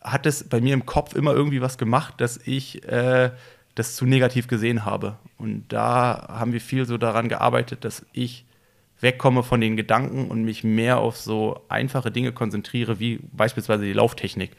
hat 0.00 0.26
es 0.26 0.48
bei 0.48 0.60
mir 0.60 0.74
im 0.74 0.86
Kopf 0.86 1.14
immer 1.14 1.32
irgendwie 1.32 1.60
was 1.60 1.78
gemacht, 1.78 2.14
dass 2.20 2.38
ich 2.44 2.86
äh, 2.88 3.30
das 3.74 3.96
zu 3.96 4.06
negativ 4.06 4.48
gesehen 4.48 4.84
habe. 4.84 5.16
Und 5.36 5.68
da 5.68 6.26
haben 6.28 6.52
wir 6.52 6.60
viel 6.60 6.86
so 6.86 6.96
daran 6.96 7.28
gearbeitet, 7.28 7.84
dass 7.84 8.04
ich 8.12 8.44
wegkomme 9.00 9.42
von 9.42 9.60
den 9.60 9.76
Gedanken 9.76 10.28
und 10.28 10.44
mich 10.44 10.64
mehr 10.64 10.98
auf 10.98 11.16
so 11.16 11.60
einfache 11.68 12.10
Dinge 12.10 12.32
konzentriere, 12.32 12.98
wie 12.98 13.20
beispielsweise 13.32 13.84
die 13.84 13.92
Lauftechnik. 13.92 14.52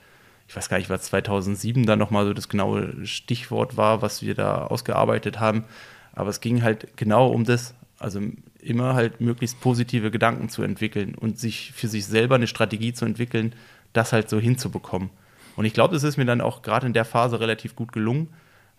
Ich 0.48 0.56
weiß 0.56 0.70
gar 0.70 0.78
nicht, 0.78 0.90
was 0.90 1.04
2007 1.04 1.86
dann 1.86 2.00
nochmal 2.00 2.26
so 2.26 2.34
das 2.34 2.50
genaue 2.50 3.06
Stichwort 3.06 3.78
war, 3.78 4.02
was 4.02 4.22
wir 4.22 4.34
da 4.34 4.66
ausgearbeitet 4.66 5.40
haben. 5.40 5.66
Aber 6.14 6.30
es 6.30 6.42
ging 6.42 6.64
halt 6.64 6.98
genau 6.98 7.28
um 7.28 7.44
das. 7.44 7.76
Also 8.00 8.22
immer 8.62 8.94
halt 8.94 9.20
möglichst 9.20 9.60
positive 9.60 10.10
Gedanken 10.10 10.50
zu 10.50 10.64
entwickeln 10.64 11.16
und 11.16 11.38
sich 11.38 11.74
für 11.74 11.88
sich 11.88 12.06
selber 12.06 12.36
eine 12.36 12.48
Strategie 12.48 12.94
zu 12.94 13.06
entwickeln, 13.06 13.54
das 13.94 14.14
halt 14.14 14.30
so 14.30 14.40
hinzubekommen. 14.40 15.10
Und 15.56 15.66
ich 15.66 15.74
glaube, 15.74 15.94
das 15.94 16.04
ist 16.04 16.18
mir 16.18 16.26
dann 16.26 16.42
auch 16.42 16.62
gerade 16.62 16.88
in 16.88 16.94
der 16.94 17.06
Phase 17.06 17.40
relativ 17.40 17.76
gut 17.76 17.92
gelungen 17.92 18.30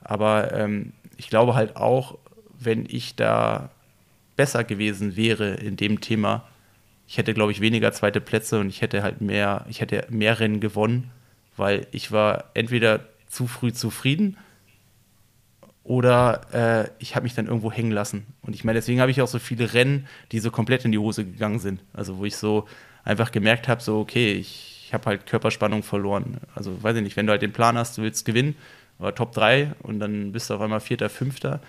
aber 0.02 0.52
ähm, 0.52 0.92
ich 1.16 1.28
glaube 1.28 1.54
halt 1.54 1.76
auch, 1.76 2.18
wenn 2.58 2.86
ich 2.88 3.16
da 3.16 3.70
besser 4.41 4.64
gewesen 4.64 5.16
wäre 5.16 5.57
in 5.57 5.76
dem 5.76 6.01
Thema, 6.01 6.49
ich 7.07 7.18
hätte, 7.18 7.34
glaube 7.34 7.53
ich, 7.53 7.61
weniger 7.61 7.93
zweite 7.93 8.22
Plätze 8.22 8.59
und 8.59 8.70
ich 8.70 8.80
hätte 8.80 9.03
halt 9.03 9.20
mehr, 9.20 9.66
ich 9.68 9.82
hätte 9.82 10.07
mehr 10.09 10.41
Rennen 10.41 10.61
gewonnen, 10.61 11.11
weil 11.59 11.86
ich 11.93 12.11
war 12.11 12.45
entweder 12.55 13.01
zu 13.26 13.47
früh 13.47 13.70
zufrieden 13.70 14.38
oder 15.84 16.41
äh, 16.55 16.88
ich 17.01 17.16
habe 17.16 17.24
mich 17.24 17.34
dann 17.34 17.49
irgendwo 17.49 17.70
hängen 17.70 17.91
lassen. 17.91 18.28
Und 18.41 18.55
ich 18.55 18.64
meine, 18.64 18.78
deswegen 18.78 19.03
habe 19.03 19.11
ich 19.11 19.20
auch 19.20 19.28
so 19.28 19.38
viele 19.38 19.74
Rennen, 19.74 20.07
die 20.32 20.38
so 20.38 20.51
komplett 20.51 20.86
in 20.86 20.93
die 20.93 20.99
Hose 20.99 21.26
gegangen 21.26 21.59
sind. 21.59 21.82
Also 21.93 22.16
wo 22.16 22.24
ich 22.24 22.36
so 22.36 22.66
einfach 23.05 23.32
gemerkt 23.32 23.68
habe, 23.68 23.82
so 23.82 24.01
okay, 24.01 24.32
ich, 24.32 24.86
ich 24.86 24.95
habe 24.95 25.05
halt 25.05 25.26
Körperspannung 25.26 25.82
verloren. 25.82 26.38
Also 26.55 26.82
weiß 26.82 26.97
ich 26.97 27.03
nicht, 27.03 27.18
wenn 27.18 27.26
du 27.26 27.32
halt 27.32 27.43
den 27.43 27.53
Plan 27.53 27.76
hast, 27.76 27.99
du 27.99 28.03
willst 28.03 28.24
gewinnen, 28.24 28.55
oder 28.99 29.14
Top 29.14 29.32
3 29.32 29.72
und 29.82 30.01
dann 30.01 30.32
bist 30.32 30.49
du 30.49 30.55
auf 30.55 30.62
einmal 30.62 30.80
Vierter, 30.80 31.11
Fünfter. 31.11 31.61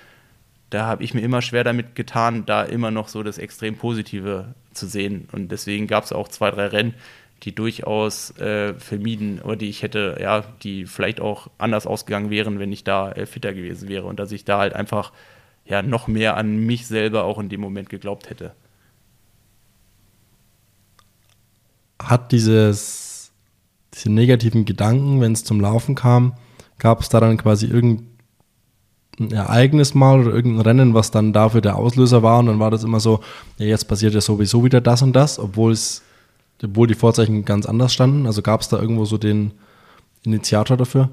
Da 0.71 0.85
habe 0.87 1.03
ich 1.03 1.13
mir 1.13 1.19
immer 1.19 1.41
schwer 1.41 1.65
damit 1.65 1.95
getan, 1.95 2.45
da 2.45 2.63
immer 2.63 2.91
noch 2.91 3.09
so 3.09 3.23
das 3.23 3.37
extrem 3.37 3.75
Positive 3.75 4.55
zu 4.73 4.87
sehen. 4.87 5.27
Und 5.33 5.51
deswegen 5.51 5.85
gab 5.85 6.05
es 6.05 6.13
auch 6.13 6.29
zwei, 6.29 6.49
drei 6.49 6.67
Rennen, 6.67 6.95
die 7.43 7.53
durchaus 7.53 8.35
äh, 8.37 8.73
vermieden 8.75 9.41
oder 9.41 9.57
die 9.57 9.69
ich 9.69 9.83
hätte, 9.83 10.17
ja, 10.21 10.45
die 10.63 10.85
vielleicht 10.85 11.19
auch 11.19 11.49
anders 11.57 11.85
ausgegangen 11.85 12.29
wären, 12.29 12.57
wenn 12.57 12.71
ich 12.71 12.85
da 12.85 13.11
äh, 13.11 13.25
fitter 13.25 13.53
gewesen 13.53 13.89
wäre 13.89 14.05
und 14.05 14.17
dass 14.19 14.31
ich 14.31 14.45
da 14.45 14.59
halt 14.59 14.73
einfach 14.73 15.11
ja 15.65 15.81
noch 15.81 16.07
mehr 16.07 16.37
an 16.37 16.65
mich 16.65 16.87
selber 16.87 17.25
auch 17.25 17.37
in 17.37 17.49
dem 17.49 17.59
Moment 17.59 17.89
geglaubt 17.89 18.29
hätte. 18.29 18.53
Hat 22.01 22.31
dieses, 22.31 23.33
diese 23.93 24.09
negativen 24.09 24.63
Gedanken, 24.63 25.19
wenn 25.19 25.33
es 25.33 25.43
zum 25.43 25.59
Laufen 25.59 25.95
kam, 25.95 26.33
Gab 26.81 26.99
es 27.01 27.09
da 27.09 27.19
dann 27.19 27.37
quasi 27.37 27.67
irgendein 27.67 28.10
Ereignis 29.19 29.93
mal 29.93 30.21
oder 30.21 30.33
irgendein 30.33 30.61
Rennen, 30.61 30.93
was 30.93 31.11
dann 31.11 31.33
dafür 31.33 31.61
der 31.61 31.75
Auslöser 31.75 32.23
war 32.23 32.39
und 32.39 32.47
dann 32.47 32.59
war 32.59 32.71
das 32.71 32.83
immer 32.83 32.99
so, 32.99 33.19
ja, 33.57 33.65
jetzt 33.65 33.87
passiert 33.87 34.13
ja 34.13 34.21
sowieso 34.21 34.63
wieder 34.63 34.81
das 34.81 35.01
und 35.01 35.13
das, 35.13 35.37
obwohl 35.37 35.73
es, 35.73 36.01
obwohl 36.63 36.87
die 36.87 36.95
Vorzeichen 36.95 37.45
ganz 37.45 37.65
anders 37.65 37.93
standen. 37.93 38.25
Also 38.25 38.41
gab 38.41 38.61
es 38.61 38.69
da 38.69 38.79
irgendwo 38.79 39.05
so 39.05 39.17
den 39.17 39.51
Initiator 40.23 40.77
dafür? 40.77 41.09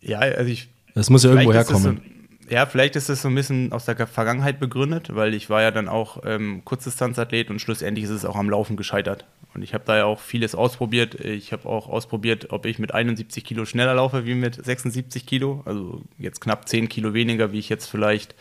Ja, 0.00 0.18
also 0.18 0.50
ich. 0.50 0.68
Es 0.94 1.08
muss 1.08 1.24
ja 1.24 1.30
irgendwo 1.30 1.52
herkommen. 1.52 2.02
Ja, 2.48 2.66
vielleicht 2.66 2.96
ist 2.96 3.08
es 3.08 3.22
so 3.22 3.28
ein 3.28 3.34
bisschen 3.34 3.72
aus 3.72 3.84
der 3.84 4.06
Vergangenheit 4.06 4.58
begründet, 4.58 5.14
weil 5.14 5.32
ich 5.32 5.48
war 5.48 5.62
ja 5.62 5.70
dann 5.70 5.88
auch 5.88 6.22
ähm, 6.24 6.62
Kurzdistanzathlet 6.64 7.50
und 7.50 7.60
schlussendlich 7.60 8.04
ist 8.04 8.10
es 8.10 8.24
auch 8.24 8.36
am 8.36 8.50
Laufen 8.50 8.76
gescheitert. 8.76 9.24
Und 9.54 9.62
ich 9.62 9.74
habe 9.74 9.84
da 9.86 9.96
ja 9.96 10.04
auch 10.06 10.20
vieles 10.20 10.54
ausprobiert. 10.54 11.14
Ich 11.14 11.52
habe 11.52 11.68
auch 11.68 11.88
ausprobiert, 11.88 12.48
ob 12.50 12.66
ich 12.66 12.78
mit 12.78 12.94
71 12.94 13.44
Kilo 13.44 13.64
schneller 13.64 13.94
laufe 13.94 14.24
wie 14.24 14.34
mit 14.34 14.64
76 14.64 15.26
Kilo. 15.26 15.62
Also 15.66 16.02
jetzt 16.18 16.40
knapp 16.40 16.68
10 16.68 16.88
Kilo 16.88 17.14
weniger, 17.14 17.52
wie 17.52 17.58
ich 17.58 17.68
jetzt 17.68 17.86
vielleicht 17.86 18.34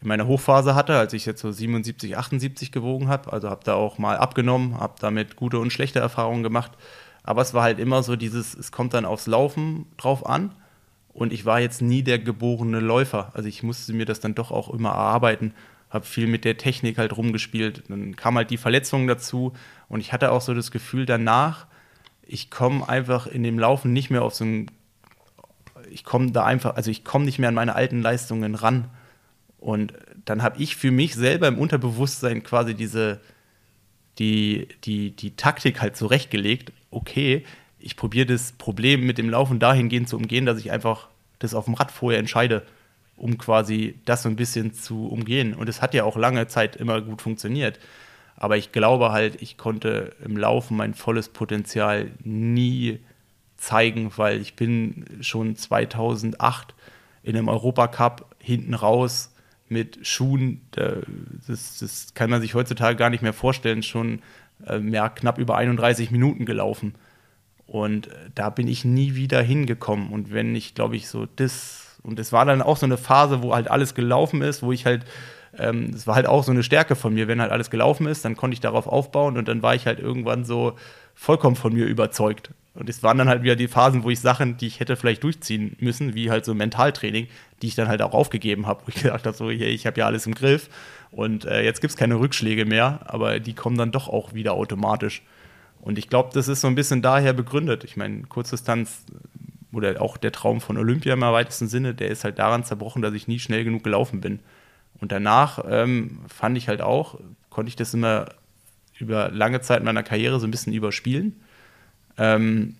in 0.00 0.08
meiner 0.08 0.26
Hochphase 0.26 0.74
hatte, 0.74 0.96
als 0.96 1.12
ich 1.12 1.26
jetzt 1.26 1.40
so 1.40 1.50
77, 1.50 2.16
78 2.16 2.72
gewogen 2.72 3.08
habe. 3.08 3.32
Also 3.32 3.50
habe 3.50 3.64
da 3.64 3.74
auch 3.74 3.98
mal 3.98 4.16
abgenommen, 4.16 4.78
habe 4.80 4.94
damit 5.00 5.36
gute 5.36 5.58
und 5.58 5.72
schlechte 5.72 5.98
Erfahrungen 5.98 6.42
gemacht. 6.42 6.72
Aber 7.24 7.42
es 7.42 7.52
war 7.52 7.62
halt 7.62 7.78
immer 7.78 8.02
so 8.02 8.16
dieses, 8.16 8.54
es 8.54 8.72
kommt 8.72 8.94
dann 8.94 9.04
aufs 9.04 9.26
Laufen 9.26 9.86
drauf 9.96 10.24
an. 10.24 10.54
Und 11.18 11.32
ich 11.32 11.44
war 11.44 11.60
jetzt 11.60 11.82
nie 11.82 12.02
der 12.02 12.18
geborene 12.18 12.80
Läufer. 12.80 13.32
Also 13.34 13.48
ich 13.48 13.62
musste 13.62 13.92
mir 13.92 14.06
das 14.06 14.20
dann 14.20 14.34
doch 14.34 14.50
auch 14.50 14.72
immer 14.72 14.90
erarbeiten 14.90 15.52
habe 15.90 16.04
viel 16.04 16.26
mit 16.26 16.44
der 16.44 16.58
Technik 16.58 16.98
halt 16.98 17.16
rumgespielt. 17.16 17.84
Dann 17.88 18.16
kam 18.16 18.36
halt 18.36 18.50
die 18.50 18.56
Verletzung 18.56 19.06
dazu 19.06 19.52
und 19.88 20.00
ich 20.00 20.12
hatte 20.12 20.32
auch 20.32 20.40
so 20.40 20.54
das 20.54 20.70
Gefühl 20.70 21.06
danach, 21.06 21.66
ich 22.22 22.50
komme 22.50 22.86
einfach 22.88 23.26
in 23.26 23.42
dem 23.42 23.58
Laufen 23.58 23.92
nicht 23.92 24.10
mehr 24.10 24.22
auf 24.22 24.34
so 24.34 24.44
ein, 24.44 24.70
ich 25.90 26.04
komme 26.04 26.30
da 26.30 26.44
einfach, 26.44 26.76
also 26.76 26.90
ich 26.90 27.04
komme 27.04 27.24
nicht 27.24 27.38
mehr 27.38 27.48
an 27.48 27.54
meine 27.54 27.74
alten 27.74 28.02
Leistungen 28.02 28.54
ran. 28.54 28.90
Und 29.58 29.94
dann 30.26 30.42
habe 30.42 30.60
ich 30.62 30.76
für 30.76 30.90
mich 30.90 31.14
selber 31.14 31.48
im 31.48 31.58
Unterbewusstsein 31.58 32.42
quasi 32.42 32.74
diese, 32.74 33.20
die, 34.18 34.68
die, 34.84 35.16
die 35.16 35.36
Taktik 35.36 35.80
halt 35.80 35.96
zurechtgelegt, 35.96 36.72
okay, 36.90 37.44
ich 37.78 37.96
probiere 37.96 38.26
das 38.26 38.52
Problem 38.52 39.06
mit 39.06 39.18
dem 39.18 39.30
Laufen 39.30 39.58
dahingehend 39.58 40.08
zu 40.08 40.16
umgehen, 40.16 40.46
dass 40.46 40.58
ich 40.58 40.70
einfach 40.70 41.08
das 41.38 41.54
auf 41.54 41.66
dem 41.66 41.74
Rad 41.74 41.90
vorher 41.90 42.18
entscheide, 42.18 42.64
um 43.16 43.38
quasi 43.38 43.98
das 44.04 44.22
so 44.22 44.28
ein 44.28 44.36
bisschen 44.36 44.72
zu 44.72 45.06
umgehen. 45.08 45.54
Und 45.54 45.68
es 45.68 45.82
hat 45.82 45.94
ja 45.94 46.04
auch 46.04 46.16
lange 46.16 46.46
Zeit 46.48 46.76
immer 46.76 47.00
gut 47.00 47.22
funktioniert. 47.22 47.78
Aber 48.36 48.56
ich 48.56 48.72
glaube 48.72 49.10
halt, 49.10 49.42
ich 49.42 49.56
konnte 49.56 50.14
im 50.24 50.36
Laufen 50.36 50.76
mein 50.76 50.94
volles 50.94 51.28
Potenzial 51.28 52.10
nie 52.22 53.00
zeigen, 53.56 54.12
weil 54.16 54.40
ich 54.40 54.54
bin 54.54 55.04
schon 55.20 55.56
2008 55.56 56.74
in 57.22 57.36
einem 57.36 57.48
Europacup 57.48 58.34
hinten 58.38 58.74
raus 58.74 59.32
mit 59.68 60.06
Schuhen, 60.06 60.62
das, 60.70 61.78
das, 61.80 62.14
kann 62.14 62.30
man 62.30 62.40
sich 62.40 62.54
heutzutage 62.54 62.96
gar 62.96 63.10
nicht 63.10 63.22
mehr 63.22 63.32
vorstellen, 63.32 63.82
schon 63.82 64.22
äh, 64.66 64.80
ja, 64.80 65.08
knapp 65.08 65.38
über 65.38 65.56
31 65.56 66.10
Minuten 66.10 66.46
gelaufen. 66.46 66.94
Und 67.68 68.08
äh, 68.08 68.10
da 68.34 68.50
bin 68.50 68.66
ich 68.66 68.84
nie 68.84 69.14
wieder 69.14 69.40
hingekommen. 69.42 70.08
Und 70.08 70.32
wenn 70.32 70.56
ich, 70.56 70.74
glaube 70.74 70.96
ich, 70.96 71.06
so 71.06 71.26
das, 71.36 71.98
und 72.02 72.18
es 72.18 72.32
war 72.32 72.44
dann 72.46 72.62
auch 72.62 72.78
so 72.78 72.86
eine 72.86 72.96
Phase, 72.96 73.42
wo 73.42 73.54
halt 73.54 73.70
alles 73.70 73.94
gelaufen 73.94 74.42
ist, 74.42 74.62
wo 74.62 74.72
ich 74.72 74.86
halt, 74.86 75.04
ähm, 75.56 75.90
es 75.94 76.06
war 76.06 76.14
halt 76.14 76.26
auch 76.26 76.42
so 76.42 76.50
eine 76.50 76.62
Stärke 76.62 76.96
von 76.96 77.12
mir, 77.12 77.28
wenn 77.28 77.42
halt 77.42 77.52
alles 77.52 77.70
gelaufen 77.70 78.06
ist, 78.06 78.24
dann 78.24 78.36
konnte 78.36 78.54
ich 78.54 78.60
darauf 78.60 78.86
aufbauen 78.86 79.36
und 79.36 79.48
dann 79.48 79.62
war 79.62 79.74
ich 79.74 79.86
halt 79.86 80.00
irgendwann 80.00 80.44
so 80.44 80.76
vollkommen 81.14 81.56
von 81.56 81.74
mir 81.74 81.84
überzeugt. 81.84 82.50
Und 82.74 82.88
es 82.88 83.02
waren 83.02 83.18
dann 83.18 83.28
halt 83.28 83.42
wieder 83.42 83.56
die 83.56 83.68
Phasen, 83.68 84.02
wo 84.04 84.10
ich 84.10 84.20
Sachen, 84.20 84.56
die 84.56 84.68
ich 84.68 84.80
hätte 84.80 84.96
vielleicht 84.96 85.24
durchziehen 85.24 85.76
müssen, 85.80 86.14
wie 86.14 86.30
halt 86.30 86.44
so 86.44 86.54
Mentaltraining, 86.54 87.26
die 87.60 87.66
ich 87.66 87.74
dann 87.74 87.88
halt 87.88 88.00
auch 88.00 88.14
aufgegeben 88.14 88.66
habe, 88.66 88.82
wo 88.86 88.88
ich 88.88 89.02
gedacht 89.02 89.26
habe, 89.26 89.36
so, 89.36 89.50
hey, 89.50 89.68
ich 89.68 89.86
habe 89.86 90.00
ja 90.00 90.06
alles 90.06 90.26
im 90.26 90.34
Griff 90.34 90.70
und 91.10 91.44
äh, 91.44 91.62
jetzt 91.64 91.82
gibt 91.82 91.90
es 91.90 91.96
keine 91.96 92.18
Rückschläge 92.18 92.64
mehr, 92.64 93.00
aber 93.04 93.40
die 93.40 93.54
kommen 93.54 93.76
dann 93.76 93.90
doch 93.90 94.08
auch 94.08 94.32
wieder 94.32 94.54
automatisch. 94.54 95.22
Und 95.88 95.96
ich 95.96 96.10
glaube, 96.10 96.28
das 96.34 96.48
ist 96.48 96.60
so 96.60 96.66
ein 96.68 96.74
bisschen 96.74 97.00
daher 97.00 97.32
begründet. 97.32 97.82
Ich 97.82 97.96
meine, 97.96 98.24
Kurzdistanz 98.24 99.06
oder 99.72 100.02
auch 100.02 100.18
der 100.18 100.32
Traum 100.32 100.60
von 100.60 100.76
Olympia 100.76 101.14
im 101.14 101.22
weitesten 101.22 101.66
Sinne, 101.66 101.94
der 101.94 102.08
ist 102.08 102.24
halt 102.24 102.38
daran 102.38 102.62
zerbrochen, 102.62 103.00
dass 103.00 103.14
ich 103.14 103.26
nie 103.26 103.38
schnell 103.38 103.64
genug 103.64 103.84
gelaufen 103.84 104.20
bin. 104.20 104.40
Und 105.00 105.12
danach 105.12 105.64
ähm, 105.66 106.18
fand 106.28 106.58
ich 106.58 106.68
halt 106.68 106.82
auch, 106.82 107.18
konnte 107.48 107.70
ich 107.70 107.76
das 107.76 107.94
immer 107.94 108.26
über 108.98 109.30
lange 109.30 109.62
Zeit 109.62 109.82
meiner 109.82 110.02
Karriere 110.02 110.38
so 110.38 110.46
ein 110.46 110.50
bisschen 110.50 110.74
überspielen. 110.74 111.40
Ähm, 112.18 112.76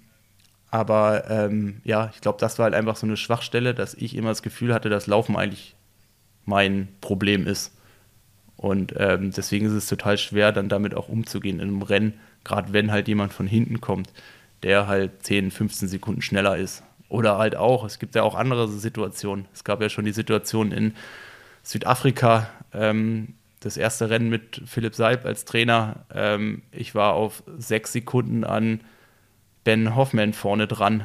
aber 0.70 1.30
ähm, 1.30 1.80
ja, 1.84 2.10
ich 2.14 2.20
glaube, 2.20 2.36
das 2.38 2.58
war 2.58 2.64
halt 2.64 2.74
einfach 2.74 2.96
so 2.96 3.06
eine 3.06 3.16
Schwachstelle, 3.16 3.72
dass 3.72 3.94
ich 3.94 4.16
immer 4.16 4.28
das 4.28 4.42
Gefühl 4.42 4.74
hatte, 4.74 4.90
dass 4.90 5.06
Laufen 5.06 5.34
eigentlich 5.34 5.76
mein 6.44 6.88
Problem 7.00 7.46
ist. 7.46 7.74
Und 8.58 8.92
ähm, 8.98 9.32
deswegen 9.34 9.64
ist 9.64 9.72
es 9.72 9.88
total 9.88 10.18
schwer, 10.18 10.52
dann 10.52 10.68
damit 10.68 10.94
auch 10.94 11.08
umzugehen 11.08 11.58
in 11.58 11.68
einem 11.68 11.80
Rennen, 11.80 12.12
gerade 12.44 12.72
wenn 12.72 12.90
halt 12.90 13.08
jemand 13.08 13.32
von 13.32 13.46
hinten 13.46 13.80
kommt, 13.80 14.12
der 14.62 14.86
halt 14.86 15.22
10, 15.22 15.50
15 15.50 15.88
Sekunden 15.88 16.22
schneller 16.22 16.56
ist. 16.56 16.82
Oder 17.08 17.38
halt 17.38 17.56
auch, 17.56 17.84
es 17.84 17.98
gibt 17.98 18.14
ja 18.14 18.22
auch 18.22 18.34
andere 18.34 18.68
Situationen. 18.68 19.46
Es 19.52 19.64
gab 19.64 19.80
ja 19.80 19.88
schon 19.88 20.04
die 20.04 20.12
Situation 20.12 20.72
in 20.72 20.94
Südafrika, 21.62 22.50
ähm, 22.72 23.34
das 23.60 23.76
erste 23.76 24.10
Rennen 24.10 24.28
mit 24.28 24.62
Philipp 24.66 24.94
Seib 24.94 25.24
als 25.24 25.44
Trainer. 25.44 26.04
Ähm, 26.14 26.62
ich 26.70 26.94
war 26.94 27.14
auf 27.14 27.42
sechs 27.56 27.92
Sekunden 27.92 28.44
an 28.44 28.80
Ben 29.64 29.96
Hoffman 29.96 30.32
vorne 30.32 30.66
dran. 30.66 31.04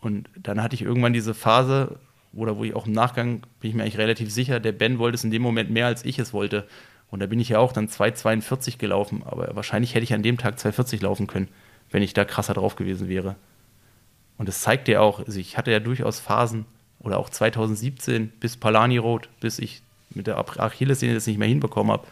Und 0.00 0.28
dann 0.36 0.62
hatte 0.62 0.74
ich 0.74 0.82
irgendwann 0.82 1.12
diese 1.12 1.34
Phase, 1.34 1.98
oder 2.32 2.56
wo 2.56 2.64
ich 2.64 2.74
auch 2.74 2.86
im 2.86 2.92
Nachgang 2.92 3.42
bin 3.60 3.70
ich 3.70 3.74
mir 3.74 3.82
eigentlich 3.82 3.98
relativ 3.98 4.32
sicher, 4.32 4.60
der 4.60 4.72
Ben 4.72 4.98
wollte 4.98 5.16
es 5.16 5.24
in 5.24 5.30
dem 5.30 5.42
Moment 5.42 5.70
mehr, 5.70 5.86
als 5.86 6.04
ich 6.04 6.18
es 6.18 6.32
wollte. 6.32 6.66
Und 7.14 7.20
da 7.20 7.26
bin 7.26 7.38
ich 7.38 7.50
ja 7.50 7.60
auch 7.60 7.72
dann 7.72 7.86
2,42 7.86 8.76
gelaufen. 8.76 9.22
Aber 9.24 9.54
wahrscheinlich 9.54 9.94
hätte 9.94 10.02
ich 10.02 10.14
an 10.14 10.24
dem 10.24 10.36
Tag 10.36 10.56
2,40 10.56 11.00
laufen 11.00 11.28
können, 11.28 11.46
wenn 11.92 12.02
ich 12.02 12.12
da 12.12 12.24
krasser 12.24 12.54
drauf 12.54 12.74
gewesen 12.74 13.08
wäre. 13.08 13.36
Und 14.36 14.48
das 14.48 14.62
zeigt 14.62 14.88
dir 14.88 15.00
auch, 15.00 15.24
also 15.24 15.38
ich 15.38 15.56
hatte 15.56 15.70
ja 15.70 15.78
durchaus 15.78 16.18
Phasen, 16.18 16.66
oder 16.98 17.20
auch 17.20 17.30
2017 17.30 18.30
bis 18.40 18.56
Palani 18.56 18.98
Road, 18.98 19.28
bis 19.38 19.60
ich 19.60 19.82
mit 20.10 20.26
der 20.26 20.38
Achillessehne 20.38 21.14
das 21.14 21.28
nicht 21.28 21.38
mehr 21.38 21.46
hinbekommen 21.46 21.92
habe. 21.92 22.04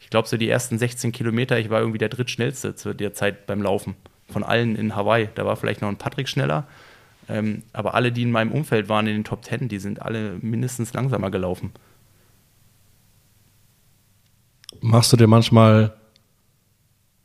Ich 0.00 0.08
glaube, 0.08 0.26
so 0.26 0.38
die 0.38 0.48
ersten 0.48 0.78
16 0.78 1.12
Kilometer, 1.12 1.58
ich 1.58 1.68
war 1.68 1.80
irgendwie 1.80 1.98
der 1.98 2.08
drittschnellste 2.08 2.74
zu 2.74 2.94
der 2.94 3.12
Zeit 3.12 3.44
beim 3.44 3.60
Laufen. 3.60 3.96
Von 4.30 4.44
allen 4.44 4.76
in 4.76 4.96
Hawaii. 4.96 5.28
Da 5.34 5.44
war 5.44 5.56
vielleicht 5.56 5.82
noch 5.82 5.90
ein 5.90 5.98
Patrick 5.98 6.26
schneller. 6.26 6.66
Ähm, 7.28 7.64
aber 7.74 7.92
alle, 7.92 8.12
die 8.12 8.22
in 8.22 8.30
meinem 8.30 8.52
Umfeld 8.52 8.88
waren 8.88 9.06
in 9.08 9.12
den 9.12 9.24
Top 9.24 9.42
Ten, 9.42 9.68
die 9.68 9.78
sind 9.78 10.00
alle 10.00 10.38
mindestens 10.40 10.94
langsamer 10.94 11.30
gelaufen. 11.30 11.72
Machst 14.80 15.12
du 15.12 15.16
dir 15.16 15.26
manchmal 15.26 15.94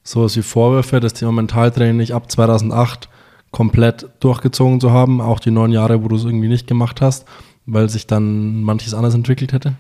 sowas 0.04 0.36
wie 0.36 0.42
Vorwürfe, 0.42 1.00
das 1.00 1.14
Thema 1.14 1.32
Mentaltraining 1.32 1.98
nicht 1.98 2.14
ab 2.14 2.30
2008 2.32 3.10
komplett 3.52 4.10
durchgezogen 4.20 4.82
zu 4.82 4.92
haben, 4.92 5.22
auch 5.22 5.40
die 5.40 5.52
neun 5.52 5.72
Jahre, 5.72 6.04
wo 6.04 6.08
du 6.08 6.16
es 6.16 6.26
irgendwie 6.26 6.48
nicht 6.48 6.68
gemacht 6.68 7.02
hast, 7.02 7.26
weil 7.66 7.88
sich 7.88 8.08
dann 8.08 8.64
manches 8.64 8.94
anders 8.94 9.14
entwickelt 9.14 9.54
hätte? 9.54 9.76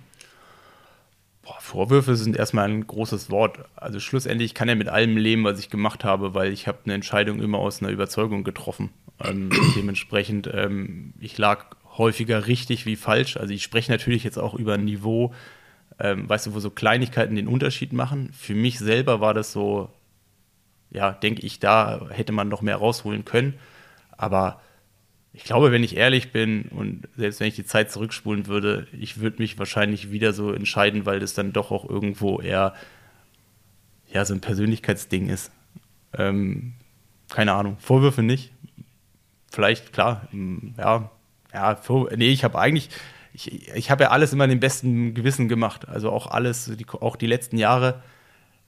Boah, 1.41 1.57
Vorwürfe 1.59 2.15
sind 2.15 2.37
erstmal 2.37 2.69
ein 2.69 2.87
großes 2.87 3.29
Wort. 3.29 3.59
Also 3.75 3.99
schlussendlich 3.99 4.53
kann 4.53 4.69
er 4.69 4.75
mit 4.75 4.87
allem 4.87 5.17
leben, 5.17 5.43
was 5.43 5.59
ich 5.59 5.69
gemacht 5.69 6.05
habe, 6.05 6.33
weil 6.33 6.53
ich 6.53 6.67
habe 6.67 6.79
eine 6.85 6.93
Entscheidung 6.93 7.41
immer 7.41 7.57
aus 7.57 7.81
einer 7.81 7.91
Überzeugung 7.91 8.43
getroffen. 8.43 8.91
Ähm, 9.21 9.49
dementsprechend, 9.75 10.49
ähm, 10.53 11.13
ich 11.19 11.37
lag 11.37 11.65
häufiger 11.97 12.47
richtig 12.47 12.85
wie 12.85 12.95
falsch. 12.95 13.37
Also 13.37 13.53
ich 13.53 13.63
spreche 13.63 13.91
natürlich 13.91 14.23
jetzt 14.23 14.37
auch 14.37 14.53
über 14.53 14.75
ein 14.75 14.85
Niveau, 14.85 15.33
ähm, 15.99 16.27
weißt 16.27 16.47
du, 16.47 16.53
wo 16.53 16.59
so 16.59 16.69
Kleinigkeiten 16.69 17.35
den 17.35 17.47
Unterschied 17.47 17.93
machen. 17.93 18.31
Für 18.33 18.55
mich 18.55 18.79
selber 18.79 19.21
war 19.21 19.33
das 19.33 19.51
so, 19.51 19.89
ja, 20.91 21.11
denke 21.11 21.41
ich, 21.45 21.59
da 21.59 22.07
hätte 22.09 22.31
man 22.31 22.49
noch 22.49 22.61
mehr 22.61 22.77
rausholen 22.77 23.25
können. 23.25 23.55
Aber 24.17 24.61
ich 25.33 25.43
glaube, 25.43 25.71
wenn 25.71 25.83
ich 25.83 25.97
ehrlich 25.97 26.31
bin 26.31 26.65
und 26.65 27.07
selbst 27.17 27.39
wenn 27.39 27.47
ich 27.47 27.55
die 27.55 27.65
Zeit 27.65 27.91
zurückspulen 27.91 28.47
würde, 28.47 28.87
ich 28.91 29.19
würde 29.19 29.41
mich 29.41 29.57
wahrscheinlich 29.57 30.11
wieder 30.11 30.33
so 30.33 30.51
entscheiden, 30.51 31.05
weil 31.05 31.19
das 31.19 31.33
dann 31.33 31.53
doch 31.53 31.71
auch 31.71 31.89
irgendwo 31.89 32.39
eher 32.39 32.73
ja, 34.11 34.23
so 34.25 34.33
ein 34.33 34.41
Persönlichkeitsding 34.41 35.29
ist. 35.29 35.51
Ähm, 36.15 36.73
keine 37.29 37.53
Ahnung, 37.53 37.77
Vorwürfe 37.79 38.21
nicht. 38.21 38.51
Vielleicht, 39.51 39.91
klar, 39.91 40.27
ja, 40.77 41.09
ja, 41.53 41.79
nee, 42.15 42.29
ich 42.29 42.43
habe 42.43 42.59
eigentlich, 42.59 42.89
ich, 43.33 43.75
ich 43.75 43.91
habe 43.91 44.05
ja 44.05 44.09
alles 44.11 44.33
immer 44.33 44.43
in 44.45 44.51
dem 44.51 44.59
besten 44.59 45.13
Gewissen 45.13 45.47
gemacht. 45.47 45.87
Also 45.87 46.11
auch 46.11 46.27
alles, 46.27 46.71
die, 46.77 46.85
auch 46.87 47.15
die 47.15 47.27
letzten 47.27 47.57
Jahre 47.57 48.01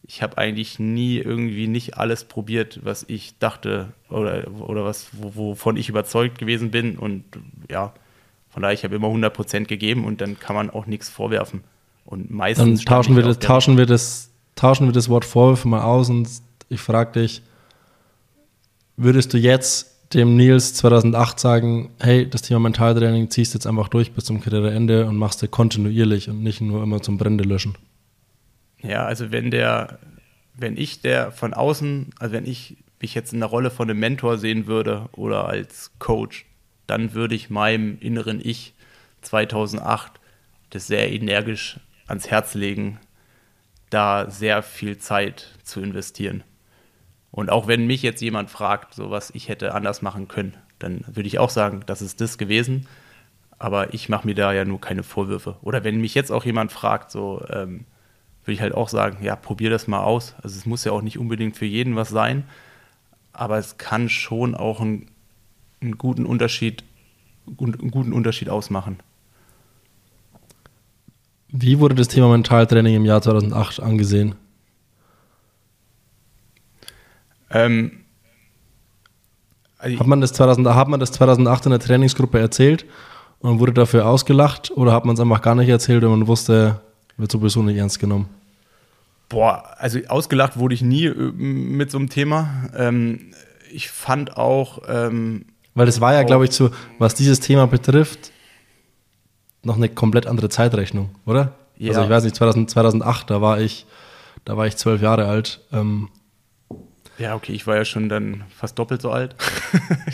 ich 0.08 0.22
habe 0.22 0.38
eigentlich 0.38 0.80
nie 0.80 1.18
irgendwie 1.18 1.68
nicht 1.68 1.98
alles 1.98 2.26
probiert, 2.26 2.80
was 2.84 3.06
ich 3.08 3.38
dachte 3.40 3.94
oder, 4.10 4.46
oder 4.60 4.86
was, 4.86 5.08
wovon 5.14 5.78
ich 5.78 5.90
überzeugt 5.90 6.38
gewesen 6.38 6.72
bin. 6.72 6.98
Und 6.98 7.24
ja, 7.70 7.94
von 8.50 8.62
daher, 8.62 8.74
ich 8.74 8.84
habe 8.84 8.96
immer 8.96 9.08
100% 9.08 9.66
gegeben 9.66 10.06
und 10.06 10.22
dann 10.22 10.40
kann 10.40 10.56
man 10.56 10.70
auch 10.70 10.86
nichts 10.86 11.10
vorwerfen. 11.10 11.64
Und 12.06 12.30
meistens. 12.30 12.84
Dann 12.84 12.86
tauschen 12.86 13.16
wir, 13.16 13.24
das, 13.24 13.40
tauschen, 13.40 13.78
wir 13.78 13.86
das, 13.86 14.30
tauschen 14.56 14.86
wir 14.86 14.94
das 14.94 15.10
Wort 15.10 15.26
Vorwürfe 15.26 15.68
mal 15.68 15.82
aus 15.82 16.10
und 16.10 16.30
ich 16.70 16.82
frage 16.82 17.22
dich, 17.22 17.42
würdest 18.96 19.34
du 19.34 19.38
jetzt 19.38 19.95
dem 20.14 20.36
Nils 20.36 20.74
2008 20.76 21.40
sagen, 21.40 21.90
hey, 22.00 22.30
das 22.30 22.42
Thema 22.42 22.60
Mentaltraining 22.60 23.30
ziehst 23.30 23.54
du 23.54 23.58
jetzt 23.58 23.68
einfach 23.68 23.88
durch 23.88 24.14
bis 24.14 24.26
zum 24.26 24.42
Karriereende 24.42 25.06
und 25.06 25.18
machst 25.18 25.42
du 25.42 25.48
kontinuierlich 25.48 26.30
und 26.30 26.44
nicht 26.44 26.62
nur 26.62 26.84
immer 26.84 27.02
zum 27.02 27.18
Brände 27.18 27.44
löschen? 27.44 27.78
Ja, 28.82 29.06
also 29.06 29.32
wenn 29.32 29.52
der, 29.52 30.00
wenn 30.54 30.78
ich 30.78 31.02
der 31.02 31.32
von 31.32 31.54
außen, 31.54 32.12
also 32.20 32.34
wenn 32.34 32.46
ich 32.46 32.78
mich 33.02 33.16
jetzt 33.16 33.34
in 33.34 33.40
der 33.40 33.50
Rolle 33.50 33.72
von 33.72 33.90
einem 33.90 34.00
Mentor 34.00 34.38
sehen 34.38 34.68
würde 34.68 35.10
oder 35.14 35.48
als 35.48 35.92
Coach, 36.00 36.46
dann 36.88 37.14
würde 37.14 37.36
ich 37.36 37.50
meinem 37.50 37.98
inneren 38.00 38.40
Ich 38.44 38.74
2008 39.22 40.14
das 40.70 40.88
sehr 40.88 41.12
energisch 41.12 41.80
ans 42.08 42.30
Herz 42.30 42.54
legen, 42.54 43.00
da 43.90 44.30
sehr 44.30 44.62
viel 44.62 44.98
Zeit 44.98 45.58
zu 45.64 45.82
investieren. 45.82 46.44
Und 47.36 47.50
auch 47.50 47.68
wenn 47.68 47.86
mich 47.86 48.02
jetzt 48.02 48.22
jemand 48.22 48.50
fragt, 48.50 48.94
so 48.94 49.12
was 49.12 49.30
ich 49.32 49.50
hätte 49.50 49.74
anders 49.74 50.02
machen 50.02 50.30
können, 50.30 50.56
dann 50.80 51.04
würde 51.06 51.28
ich 51.28 51.38
auch 51.38 51.50
sagen, 51.50 51.84
das 51.86 52.02
ist 52.02 52.22
das 52.22 52.38
gewesen. 52.38 52.88
Aber 53.60 53.94
ich 53.94 54.08
mache 54.08 54.26
mir 54.26 54.36
da 54.36 54.54
ja 54.54 54.64
nur 54.64 54.80
keine 54.80 55.04
Vorwürfe. 55.04 55.58
Oder 55.62 55.84
wenn 55.84 56.00
mich 56.00 56.16
jetzt 56.16 56.32
auch 56.32 56.46
jemand 56.46 56.72
fragt, 56.72 57.12
so, 57.12 57.44
ähm, 57.50 57.84
würde 58.46 58.54
ich 58.54 58.62
halt 58.62 58.74
auch 58.74 58.88
sagen, 58.88 59.18
ja, 59.22 59.36
probier 59.36 59.70
das 59.70 59.86
mal 59.86 60.02
aus. 60.02 60.34
Also 60.42 60.58
es 60.58 60.66
muss 60.66 60.86
ja 60.86 60.94
auch 60.94 61.02
nicht 61.02 61.20
unbedingt 61.20 61.58
für 61.58 61.66
jeden 61.66 61.98
was 61.98 62.08
sein, 62.08 62.46
aber 63.34 63.58
es 63.58 63.78
kann 63.78 64.08
schon 64.08 64.56
auch 64.56 64.80
einen, 64.80 65.08
einen 65.82 65.98
guten 65.98 66.26
Unterschied, 66.26 66.86
einen 67.60 67.92
guten 67.92 68.14
Unterschied 68.14 68.48
ausmachen. 68.48 69.00
Wie 71.50 71.80
wurde 71.80 71.96
das 71.96 72.08
Thema 72.08 72.30
Mentaltraining 72.30 72.96
im 72.96 73.04
Jahr 73.04 73.22
2008 73.22 73.82
angesehen? 73.82 74.36
Ähm, 77.56 77.92
Also 79.78 80.00
hat, 80.00 80.08
man 80.08 80.22
das 80.22 80.34
2000, 80.34 80.68
hat 80.68 80.88
man 80.88 81.00
das 81.00 81.12
2008 81.12 81.66
in 81.66 81.72
der 81.72 81.80
Trainingsgruppe 81.80 82.40
erzählt 82.40 82.86
und 83.40 83.60
wurde 83.60 83.74
dafür 83.74 84.08
ausgelacht 84.08 84.72
oder 84.76 84.92
hat 84.94 85.06
man 85.06 85.16
es 85.16 85.20
einfach 85.20 85.42
gar 85.42 85.56
nicht 85.56 85.70
erzählt 85.70 86.04
und 86.04 86.12
man 86.12 86.28
wusste, 86.28 86.82
wird 87.18 87.32
sowieso 87.32 87.62
nicht 87.64 87.78
ernst 87.78 88.00
genommen? 88.00 88.28
Boah, 89.30 89.76
also 89.78 90.00
ausgelacht 90.08 90.58
wurde 90.58 90.76
ich 90.76 90.82
nie 90.82 91.06
äh, 91.06 91.14
mit 91.14 91.92
so 91.92 91.98
einem 91.98 92.10
Thema. 92.10 92.70
Ähm, 92.76 93.34
ich 93.72 93.90
fand 93.90 94.38
auch. 94.38 94.82
Ähm, 94.88 95.46
Weil 95.74 95.88
es 95.88 96.00
war 96.00 96.14
ja, 96.14 96.24
glaube 96.24 96.46
ich, 96.46 96.52
so, 96.52 96.70
was 97.00 97.16
dieses 97.16 97.40
Thema 97.40 97.68
betrifft, 97.68 98.32
noch 99.64 99.78
eine 99.78 99.90
komplett 99.90 100.28
andere 100.28 100.50
Zeitrechnung, 100.50 101.10
oder? 101.26 101.54
Ja. 101.78 101.90
Also 101.90 102.04
ich 102.04 102.10
weiß 102.10 102.24
nicht, 102.24 102.36
2000, 102.36 102.70
2008, 102.70 103.30
da 103.30 103.42
war 103.42 103.60
ich, 103.60 103.86
da 104.46 104.56
war 104.56 104.68
ich 104.68 104.78
zwölf 104.78 105.02
Jahre 105.02 105.26
alt. 105.26 105.62
Ähm, 105.74 106.10
ja, 107.18 107.36
okay, 107.36 107.54
ich 107.54 107.66
war 107.66 107.76
ja 107.76 107.86
schon 107.86 108.10
dann 108.10 108.44
fast 108.56 108.78
doppelt 108.78 109.02
so 109.02 109.12
alt. 109.12 109.36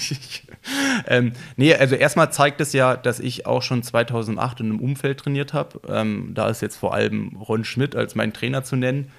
ähm, 1.07 1.33
nee, 1.55 1.73
also 1.73 1.95
erstmal 1.95 2.31
zeigt 2.31 2.61
es 2.61 2.73
ja, 2.73 2.95
dass 2.95 3.19
ich 3.19 3.45
auch 3.45 3.63
schon 3.63 3.81
2008 3.81 4.59
in 4.59 4.67
einem 4.67 4.79
Umfeld 4.79 5.19
trainiert 5.19 5.53
habe. 5.53 5.81
Ähm, 5.87 6.31
da 6.33 6.49
ist 6.49 6.61
jetzt 6.61 6.77
vor 6.77 6.93
allem 6.93 7.37
Ron 7.37 7.63
Schmidt 7.63 7.95
als 7.95 8.15
mein 8.15 8.33
Trainer 8.33 8.63
zu 8.63 8.75
nennen, 8.75 9.11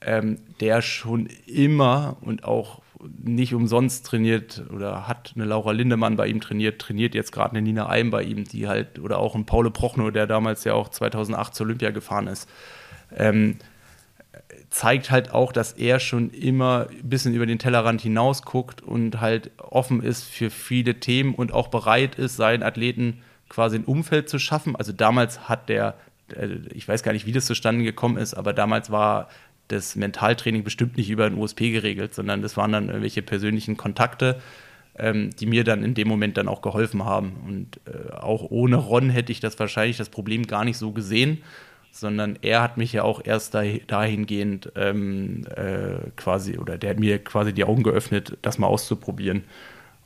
ähm, 0.00 0.38
der 0.60 0.82
schon 0.82 1.28
immer 1.46 2.16
und 2.20 2.44
auch 2.44 2.80
nicht 3.22 3.54
umsonst 3.54 4.06
trainiert 4.06 4.64
oder 4.74 5.06
hat 5.06 5.32
eine 5.36 5.44
Laura 5.44 5.70
Lindemann 5.70 6.16
bei 6.16 6.26
ihm 6.26 6.40
trainiert, 6.40 6.80
trainiert 6.80 7.14
jetzt 7.14 7.30
gerade 7.30 7.50
eine 7.50 7.62
Nina 7.62 7.88
Eim 7.88 8.10
bei 8.10 8.22
ihm, 8.22 8.44
die 8.44 8.66
halt, 8.66 8.98
oder 8.98 9.18
auch 9.18 9.36
ein 9.36 9.46
Paule 9.46 9.70
Prochnow, 9.70 10.10
der 10.10 10.26
damals 10.26 10.64
ja 10.64 10.74
auch 10.74 10.88
2008 10.88 11.54
zur 11.54 11.66
Olympia 11.66 11.90
gefahren 11.90 12.26
ist. 12.26 12.48
Ähm, 13.16 13.58
zeigt 14.70 15.10
halt 15.10 15.32
auch, 15.32 15.52
dass 15.52 15.72
er 15.72 16.00
schon 16.00 16.30
immer 16.30 16.88
ein 16.90 17.08
bisschen 17.08 17.34
über 17.34 17.46
den 17.46 17.58
Tellerrand 17.58 18.00
hinaus 18.00 18.42
guckt 18.42 18.82
und 18.82 19.20
halt 19.20 19.50
offen 19.58 20.02
ist 20.02 20.24
für 20.24 20.50
viele 20.50 21.00
Themen 21.00 21.34
und 21.34 21.52
auch 21.52 21.68
bereit 21.68 22.16
ist, 22.16 22.36
seinen 22.36 22.62
Athleten 22.62 23.22
quasi 23.48 23.76
ein 23.76 23.84
Umfeld 23.84 24.28
zu 24.28 24.38
schaffen. 24.38 24.76
Also 24.76 24.92
damals 24.92 25.48
hat 25.48 25.68
der, 25.68 25.94
äh, 26.34 26.48
ich 26.74 26.86
weiß 26.86 27.02
gar 27.02 27.12
nicht, 27.12 27.26
wie 27.26 27.32
das 27.32 27.46
zustande 27.46 27.84
gekommen 27.84 28.18
ist, 28.18 28.34
aber 28.34 28.52
damals 28.52 28.90
war 28.90 29.28
das 29.68 29.96
Mentaltraining 29.96 30.64
bestimmt 30.64 30.96
nicht 30.96 31.10
über 31.10 31.26
ein 31.26 31.34
USP 31.34 31.70
geregelt, 31.70 32.14
sondern 32.14 32.42
das 32.42 32.56
waren 32.56 32.72
dann 32.72 32.88
irgendwelche 32.88 33.22
persönlichen 33.22 33.76
Kontakte, 33.76 34.40
ähm, 34.98 35.30
die 35.38 35.46
mir 35.46 35.64
dann 35.64 35.82
in 35.82 35.94
dem 35.94 36.08
Moment 36.08 36.36
dann 36.36 36.48
auch 36.48 36.62
geholfen 36.62 37.04
haben. 37.04 37.36
Und 37.46 37.80
äh, 37.86 38.12
auch 38.12 38.50
ohne 38.50 38.76
Ron 38.76 39.10
hätte 39.10 39.32
ich 39.32 39.40
das 39.40 39.58
wahrscheinlich 39.58 39.96
das 39.96 40.10
Problem 40.10 40.46
gar 40.46 40.64
nicht 40.64 40.78
so 40.78 40.92
gesehen 40.92 41.42
sondern 41.90 42.38
er 42.42 42.62
hat 42.62 42.76
mich 42.76 42.92
ja 42.92 43.02
auch 43.02 43.20
erst 43.24 43.54
dahingehend 43.54 44.72
ähm, 44.76 45.46
äh, 45.54 46.10
quasi, 46.16 46.58
oder 46.58 46.78
der 46.78 46.90
hat 46.90 47.00
mir 47.00 47.18
quasi 47.18 47.52
die 47.52 47.64
Augen 47.64 47.82
geöffnet, 47.82 48.38
das 48.42 48.58
mal 48.58 48.66
auszuprobieren. 48.66 49.44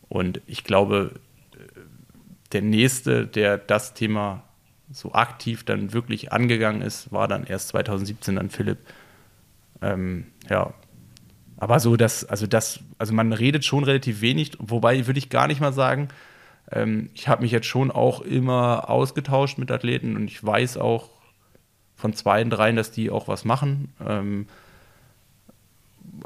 Und 0.08 0.40
ich 0.46 0.64
glaube, 0.64 1.12
der 2.52 2.62
nächste, 2.62 3.26
der 3.26 3.58
das 3.58 3.94
Thema 3.94 4.44
so 4.90 5.12
aktiv 5.12 5.64
dann 5.64 5.92
wirklich 5.92 6.32
angegangen 6.32 6.82
ist, 6.82 7.12
war 7.12 7.28
dann 7.28 7.44
erst 7.44 7.68
2017 7.68 8.36
dann 8.36 8.50
Philipp. 8.50 8.78
Ähm, 9.80 10.26
ja. 10.50 10.74
Aber 11.56 11.80
so, 11.80 11.96
dass, 11.96 12.24
also 12.24 12.46
das, 12.46 12.80
also 12.98 13.14
man 13.14 13.32
redet 13.32 13.64
schon 13.64 13.84
relativ 13.84 14.20
wenig, 14.20 14.52
wobei 14.58 15.06
würde 15.06 15.18
ich 15.18 15.30
gar 15.30 15.46
nicht 15.46 15.60
mal 15.60 15.72
sagen, 15.72 16.08
ähm, 16.70 17.10
ich 17.14 17.28
habe 17.28 17.42
mich 17.42 17.52
jetzt 17.52 17.66
schon 17.66 17.90
auch 17.90 18.20
immer 18.20 18.90
ausgetauscht 18.90 19.58
mit 19.58 19.70
Athleten 19.70 20.16
und 20.16 20.24
ich 20.24 20.44
weiß 20.44 20.76
auch, 20.76 21.08
von 22.02 22.12
zwei, 22.14 22.42
dreien, 22.42 22.74
dass 22.74 22.90
die 22.90 23.10
auch 23.10 23.28
was 23.28 23.44
machen. 23.44 23.94
Ähm, 24.04 24.46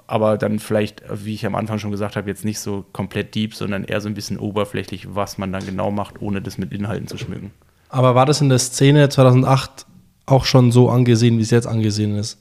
aber 0.07 0.39
dann 0.39 0.59
vielleicht, 0.59 1.03
wie 1.11 1.35
ich 1.35 1.45
am 1.45 1.55
Anfang 1.55 1.79
schon 1.79 1.91
gesagt 1.91 2.17
habe, 2.17 2.29
jetzt 2.31 2.47
nicht 2.47 2.59
so 2.59 2.87
komplett 2.95 3.35
deep, 3.35 3.55
sondern 3.55 3.85
eher 3.85 4.01
so 4.01 4.09
ein 4.09 4.15
bisschen 4.15 4.39
oberflächlich, 4.39 5.15
was 5.15 5.37
man 5.37 5.53
dann 5.53 5.67
genau 5.67 5.91
macht, 5.91 6.23
ohne 6.23 6.41
das 6.41 6.57
mit 6.57 6.73
Inhalten 6.73 7.07
zu 7.09 7.19
schmücken. 7.19 7.51
Aber 7.91 8.15
war 8.15 8.25
das 8.25 8.41
in 8.41 8.49
der 8.49 8.59
Szene 8.59 9.11
2008 9.11 9.87
auch 10.25 10.47
schon 10.47 10.73
so 10.73 10.89
angesehen, 10.89 11.37
wie 11.37 11.43
es 11.43 11.51
jetzt 11.51 11.67
angesehen 11.67 12.17
ist? 12.17 12.39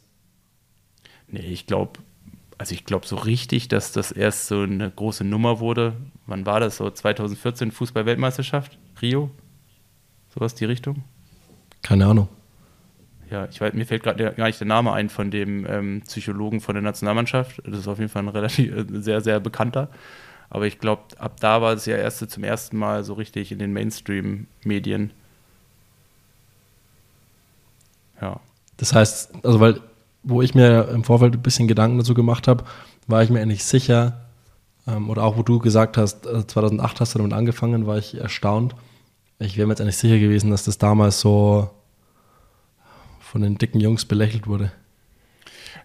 Nee, 1.27 1.39
ich 1.41 1.67
glaube, 1.67 1.99
also 2.57 2.73
ich 2.73 2.85
glaube 2.85 3.05
so 3.05 3.17
richtig, 3.17 3.67
dass 3.67 3.91
das 3.91 4.13
erst 4.13 4.47
so 4.47 4.61
eine 4.61 4.89
große 4.89 5.25
Nummer 5.25 5.59
wurde. 5.59 5.93
Wann 6.25 6.45
war 6.45 6.61
das? 6.61 6.77
So 6.77 6.89
2014 6.89 7.71
Fußball-Weltmeisterschaft? 7.71 8.77
Rio? 9.01 9.29
Sowas 10.33 10.55
die 10.55 10.65
Richtung? 10.65 11.03
Keine 11.81 12.05
Ahnung 12.05 12.29
ja, 13.29 13.47
ich 13.49 13.59
weiß, 13.59 13.73
mir 13.73 13.85
fällt 13.85 14.03
gerade 14.03 14.33
gar 14.33 14.45
nicht 14.45 14.59
der 14.59 14.67
Name 14.67 14.93
ein 14.93 15.09
von 15.09 15.31
dem 15.31 15.65
ähm, 15.67 16.01
Psychologen 16.05 16.61
von 16.61 16.75
der 16.75 16.83
Nationalmannschaft. 16.83 17.61
Das 17.65 17.79
ist 17.79 17.87
auf 17.87 17.97
jeden 17.97 18.09
Fall 18.09 18.23
ein 18.23 18.29
relativ 18.29 18.75
äh, 18.75 18.85
sehr, 19.01 19.21
sehr 19.21 19.39
bekannter. 19.39 19.89
Aber 20.49 20.67
ich 20.67 20.79
glaube, 20.79 21.03
ab 21.17 21.39
da 21.39 21.61
war 21.61 21.73
es 21.73 21.85
ja 21.85 21.97
erst 21.97 22.29
zum 22.29 22.43
ersten 22.43 22.77
Mal 22.77 23.03
so 23.03 23.13
richtig 23.13 23.51
in 23.51 23.59
den 23.59 23.73
Mainstream-Medien. 23.73 25.11
Ja. 28.21 28.39
Das 28.77 28.93
heißt, 28.93 29.33
also 29.43 29.59
weil, 29.59 29.81
wo 30.23 30.41
ich 30.41 30.53
mir 30.53 30.89
im 30.89 31.03
Vorfeld 31.03 31.33
ein 31.33 31.41
bisschen 31.41 31.67
Gedanken 31.67 31.97
dazu 31.97 32.13
gemacht 32.13 32.47
habe, 32.47 32.63
war 33.07 33.23
ich 33.23 33.29
mir 33.29 33.41
eigentlich 33.41 33.63
sicher, 33.63 34.25
ähm, 34.87 35.09
oder 35.09 35.23
auch 35.23 35.37
wo 35.37 35.43
du 35.43 35.59
gesagt 35.59 35.97
hast, 35.97 36.25
2008 36.25 36.95
äh, 36.95 36.99
hast 36.99 37.15
du 37.15 37.19
damit 37.19 37.33
angefangen, 37.33 37.87
war 37.87 37.97
ich 37.97 38.15
erstaunt. 38.15 38.75
Ich 39.39 39.57
wäre 39.57 39.67
mir 39.67 39.73
jetzt 39.73 39.81
eigentlich 39.81 39.97
sicher 39.97 40.19
gewesen, 40.19 40.51
dass 40.51 40.63
das 40.63 40.77
damals 40.77 41.19
so 41.19 41.69
von 43.35 43.41
den 43.41 43.57
dicken 43.57 43.81
Jungs 43.81 44.05
belächelt 44.05 44.47
wurde? 44.47 44.71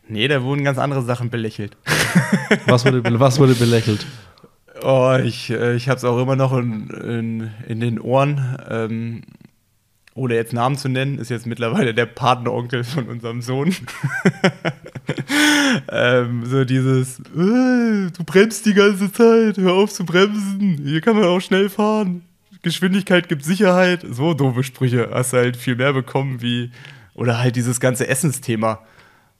Nee, 0.06 0.28
da 0.28 0.44
wurden 0.44 0.62
ganz 0.62 0.78
andere 0.78 1.02
Sachen 1.02 1.30
belächelt. 1.30 1.76
was, 2.66 2.84
wurde, 2.84 3.02
was 3.18 3.40
wurde 3.40 3.56
belächelt? 3.56 4.06
Oh, 4.84 5.18
ich, 5.20 5.50
äh, 5.50 5.74
ich 5.74 5.88
habe 5.88 5.98
es 5.98 6.04
auch 6.04 6.22
immer 6.22 6.36
noch 6.36 6.56
in, 6.56 6.88
in, 6.90 7.50
in 7.66 7.80
den 7.80 7.98
Ohren. 7.98 8.56
Ähm, 8.68 9.22
ohne 10.14 10.36
jetzt 10.36 10.52
Namen 10.52 10.76
zu 10.76 10.88
nennen, 10.88 11.18
ist 11.18 11.28
jetzt 11.28 11.44
mittlerweile 11.44 11.92
der 11.92 12.06
Patenonkel 12.06 12.84
von 12.84 13.08
unserem 13.08 13.42
Sohn. 13.42 13.74
ähm, 15.90 16.46
so 16.46 16.64
dieses, 16.64 17.18
äh, 17.18 18.12
du 18.16 18.24
bremst 18.24 18.64
die 18.64 18.74
ganze 18.74 19.10
Zeit, 19.10 19.56
hör 19.56 19.72
auf 19.72 19.92
zu 19.92 20.04
bremsen, 20.04 20.82
hier 20.84 21.00
kann 21.00 21.16
man 21.16 21.24
auch 21.24 21.40
schnell 21.40 21.68
fahren. 21.68 22.22
Geschwindigkeit 22.62 23.28
gibt 23.28 23.44
Sicherheit. 23.44 24.06
So 24.08 24.34
doofe 24.34 24.62
Sprüche 24.62 25.10
hast 25.12 25.32
du 25.32 25.38
halt 25.38 25.56
viel 25.56 25.74
mehr 25.74 25.92
bekommen 25.92 26.42
wie, 26.42 26.70
oder 27.20 27.38
halt 27.38 27.54
dieses 27.54 27.80
ganze 27.80 28.08
Essensthema. 28.08 28.80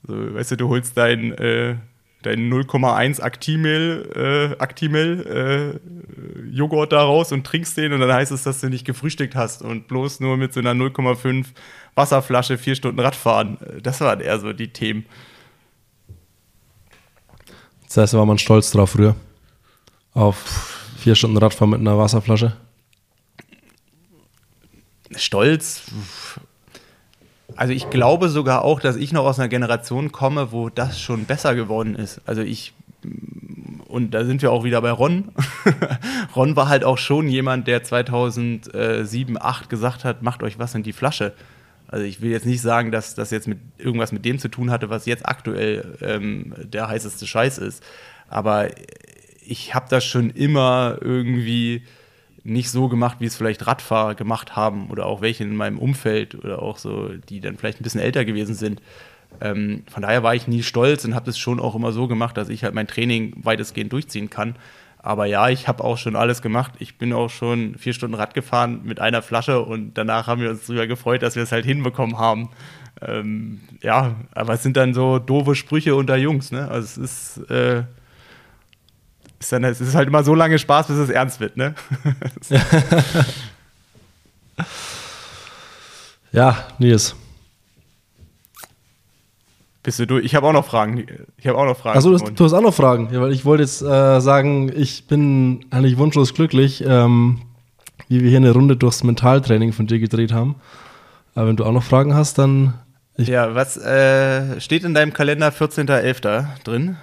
So, 0.07 0.35
weißt 0.35 0.51
du, 0.51 0.57
du 0.57 0.69
holst 0.69 0.95
dein, 0.95 1.33
äh, 1.33 1.77
dein 2.21 2.47
0,1 2.47 3.19
Actimel, 3.19 4.53
äh, 4.55 4.61
Actimel 4.61 5.79
äh, 6.45 6.55
Joghurt 6.55 6.91
da 6.91 7.01
raus 7.01 7.31
und 7.31 7.43
trinkst 7.43 7.75
den 7.77 7.91
und 7.93 7.99
dann 7.99 8.13
heißt 8.13 8.31
es, 8.31 8.43
dass 8.43 8.61
du 8.61 8.69
nicht 8.69 8.85
gefrühstückt 8.85 9.35
hast 9.35 9.63
und 9.63 9.87
bloß 9.87 10.19
nur 10.19 10.37
mit 10.37 10.53
so 10.53 10.59
einer 10.59 10.73
0,5 10.73 11.47
Wasserflasche 11.95 12.59
vier 12.59 12.75
Stunden 12.75 12.99
Radfahren. 12.99 13.57
Das 13.81 13.99
waren 13.99 14.19
eher 14.19 14.39
so 14.39 14.53
die 14.53 14.71
Themen. 14.71 15.05
Das 17.87 17.97
heißt, 17.97 18.13
war 18.13 18.27
man 18.27 18.37
stolz 18.37 18.69
drauf 18.69 18.91
früher? 18.91 19.15
Auf 20.13 20.85
vier 20.99 21.15
Stunden 21.15 21.37
Radfahren 21.37 21.71
mit 21.71 21.79
einer 21.79 21.97
Wasserflasche? 21.97 22.55
Stolz? 25.15 25.81
Also 27.61 27.73
ich 27.73 27.91
glaube 27.91 28.29
sogar 28.29 28.65
auch, 28.65 28.79
dass 28.79 28.95
ich 28.95 29.13
noch 29.13 29.23
aus 29.23 29.37
einer 29.37 29.47
Generation 29.47 30.11
komme, 30.11 30.51
wo 30.51 30.69
das 30.69 30.99
schon 30.99 31.25
besser 31.25 31.53
geworden 31.53 31.95
ist. 31.95 32.19
Also 32.25 32.41
ich 32.41 32.73
und 33.87 34.15
da 34.15 34.25
sind 34.25 34.41
wir 34.41 34.51
auch 34.51 34.63
wieder 34.63 34.81
bei 34.81 34.89
Ron. 34.89 35.25
Ron 36.35 36.55
war 36.55 36.69
halt 36.69 36.83
auch 36.83 36.97
schon 36.97 37.27
jemand, 37.27 37.67
der 37.67 37.83
2007, 37.83 38.63
2008 39.35 39.69
gesagt 39.69 40.05
hat, 40.05 40.23
macht 40.23 40.41
euch 40.41 40.57
was 40.57 40.73
in 40.73 40.81
die 40.81 40.91
Flasche. 40.91 41.33
Also 41.87 42.03
ich 42.03 42.19
will 42.19 42.31
jetzt 42.31 42.47
nicht 42.47 42.61
sagen, 42.61 42.91
dass 42.91 43.13
das 43.13 43.29
jetzt 43.29 43.47
mit 43.47 43.59
irgendwas 43.77 44.11
mit 44.11 44.25
dem 44.25 44.39
zu 44.39 44.47
tun 44.47 44.71
hatte, 44.71 44.89
was 44.89 45.05
jetzt 45.05 45.27
aktuell 45.27 45.99
ähm, 46.01 46.55
der 46.63 46.87
heißeste 46.87 47.27
Scheiß 47.27 47.59
ist. 47.59 47.83
Aber 48.27 48.69
ich 49.45 49.75
habe 49.75 49.85
das 49.87 50.03
schon 50.03 50.31
immer 50.31 50.97
irgendwie 50.99 51.83
nicht 52.43 52.71
so 52.71 52.87
gemacht, 52.87 53.17
wie 53.19 53.25
es 53.25 53.35
vielleicht 53.35 53.67
Radfahrer 53.67 54.15
gemacht 54.15 54.55
haben 54.55 54.89
oder 54.89 55.05
auch 55.05 55.21
welche 55.21 55.43
in 55.43 55.55
meinem 55.55 55.77
Umfeld 55.77 56.35
oder 56.35 56.61
auch 56.61 56.77
so, 56.77 57.09
die 57.29 57.39
dann 57.39 57.57
vielleicht 57.57 57.79
ein 57.79 57.83
bisschen 57.83 58.01
älter 58.01 58.25
gewesen 58.25 58.55
sind. 58.55 58.81
Ähm, 59.39 59.83
von 59.89 60.01
daher 60.01 60.23
war 60.23 60.35
ich 60.35 60.47
nie 60.47 60.63
stolz 60.63 61.05
und 61.05 61.15
habe 61.15 61.25
das 61.25 61.37
schon 61.37 61.59
auch 61.59 61.75
immer 61.75 61.91
so 61.91 62.07
gemacht, 62.07 62.35
dass 62.37 62.49
ich 62.49 62.63
halt 62.63 62.73
mein 62.73 62.87
Training 62.87 63.33
weitestgehend 63.43 63.93
durchziehen 63.93 64.29
kann. 64.29 64.55
Aber 65.03 65.25
ja, 65.25 65.49
ich 65.49 65.67
habe 65.67 65.83
auch 65.83 65.97
schon 65.97 66.15
alles 66.15 66.41
gemacht. 66.41 66.73
Ich 66.79 66.97
bin 66.97 67.11
auch 67.13 67.29
schon 67.29 67.75
vier 67.75 67.93
Stunden 67.93 68.15
Rad 68.15 68.33
gefahren 68.33 68.81
mit 68.83 68.99
einer 68.99 69.21
Flasche 69.21 69.61
und 69.61 69.95
danach 69.95 70.27
haben 70.27 70.41
wir 70.41 70.51
uns 70.51 70.67
darüber 70.67 70.85
gefreut, 70.85 71.23
dass 71.23 71.35
wir 71.35 71.43
es 71.43 71.51
halt 71.51 71.65
hinbekommen 71.65 72.19
haben. 72.19 72.49
Ähm, 73.01 73.61
ja, 73.81 74.15
aber 74.33 74.53
es 74.53 74.63
sind 74.63 74.77
dann 74.77 74.93
so 74.93 75.17
doofe 75.17 75.55
Sprüche 75.55 75.95
unter 75.95 76.17
Jungs. 76.17 76.51
Ne? 76.51 76.67
Also 76.69 77.01
es 77.01 77.37
ist 77.37 77.49
äh, 77.49 77.83
ist 79.41 79.51
dann, 79.51 79.63
es 79.63 79.81
ist 79.81 79.95
halt 79.95 80.07
immer 80.07 80.23
so 80.23 80.35
lange 80.35 80.59
Spaß, 80.59 80.87
bis 80.87 80.97
es 80.97 81.09
ernst 81.09 81.39
wird, 81.39 81.57
ne? 81.57 81.73
ja, 86.31 86.67
Nils. 86.77 87.15
Bist 89.83 89.97
du 89.97 90.05
durch? 90.05 90.23
Ich 90.23 90.35
habe 90.35 90.45
auch 90.45 90.53
noch 90.53 90.65
Fragen. 90.65 91.05
Ich 91.37 91.47
habe 91.47 91.57
auch 91.57 91.65
noch 91.65 91.75
Fragen. 91.75 91.95
Also 91.95 92.15
du, 92.15 92.31
du, 92.31 92.43
hast 92.45 92.53
auch 92.53 92.61
noch 92.61 92.73
Fragen. 92.73 93.09
Ja, 93.11 93.19
weil 93.19 93.31
ich 93.31 93.45
wollte 93.45 93.63
jetzt 93.63 93.81
äh, 93.81 94.21
sagen, 94.21 94.71
ich 94.75 95.07
bin 95.07 95.65
eigentlich 95.71 95.97
wunschlos 95.97 96.35
glücklich, 96.35 96.83
ähm, 96.85 97.41
wie 98.07 98.21
wir 98.21 98.29
hier 98.29 98.37
eine 98.37 98.51
Runde 98.51 98.77
durchs 98.77 99.03
Mentaltraining 99.03 99.73
von 99.73 99.87
dir 99.87 99.97
gedreht 99.97 100.33
haben. 100.33 100.55
Aber 101.33 101.47
wenn 101.47 101.55
du 101.55 101.65
auch 101.65 101.71
noch 101.71 101.83
Fragen 101.83 102.13
hast, 102.13 102.37
dann. 102.37 102.75
ja, 103.17 103.55
was 103.55 103.75
äh, 103.77 104.61
steht 104.61 104.83
in 104.83 104.93
deinem 104.93 105.13
Kalender 105.13 105.49
14.11. 105.49 106.45
drin? 106.63 106.97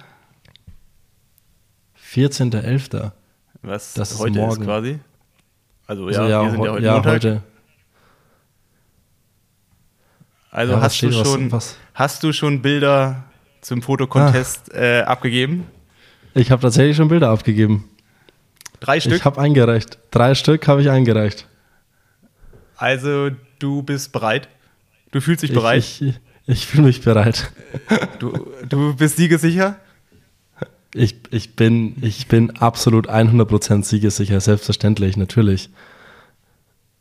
14.11. 2.13 3.11
Was 3.61 3.93
das 3.93 4.17
heute 4.19 4.39
ist, 4.39 4.53
ist 4.53 4.61
quasi? 4.61 4.99
Also, 5.85 6.07
also 6.07 6.21
ja, 6.21 6.43
wir 6.43 6.51
sind 6.51 6.63
ja 6.63 6.71
heute 6.71 6.85
ja, 6.85 6.93
Montag. 6.93 7.13
Heute. 7.13 7.43
Also 10.51 10.73
ja, 10.73 10.81
hast, 10.81 11.01
du 11.01 11.11
schon, 11.11 11.51
was, 11.51 11.75
hast 11.93 12.23
du 12.23 12.33
schon 12.33 12.61
Bilder 12.61 13.23
zum 13.61 13.81
Fotocontest 13.81 14.73
ah. 14.73 14.79
äh, 14.79 15.01
abgegeben? 15.01 15.67
Ich 16.33 16.51
habe 16.51 16.61
tatsächlich 16.61 16.97
schon 16.97 17.09
Bilder 17.09 17.29
abgegeben. 17.29 17.89
Drei 18.79 18.99
Stück? 18.99 19.13
Ich 19.13 19.25
habe 19.25 19.39
eingereicht. 19.39 19.99
Drei 20.09 20.33
Stück 20.33 20.67
habe 20.67 20.81
ich 20.81 20.89
eingereicht. 20.89 21.47
Also 22.77 23.29
du 23.59 23.83
bist 23.83 24.11
bereit? 24.11 24.47
Du 25.11 25.21
fühlst 25.21 25.43
dich 25.43 25.53
bereit? 25.53 25.79
Ich, 25.79 26.01
ich, 26.01 26.19
ich 26.47 26.67
fühle 26.67 26.83
mich 26.83 27.01
bereit. 27.01 27.51
Du, 28.19 28.51
du 28.67 28.95
bist 28.95 29.17
siegesicher? 29.17 29.75
Ich, 30.93 31.15
ich, 31.29 31.55
bin, 31.55 31.97
ich 32.01 32.27
bin 32.27 32.57
absolut 32.57 33.09
100% 33.09 33.83
siegesicher, 33.83 34.41
selbstverständlich, 34.41 35.17
natürlich. 35.17 35.69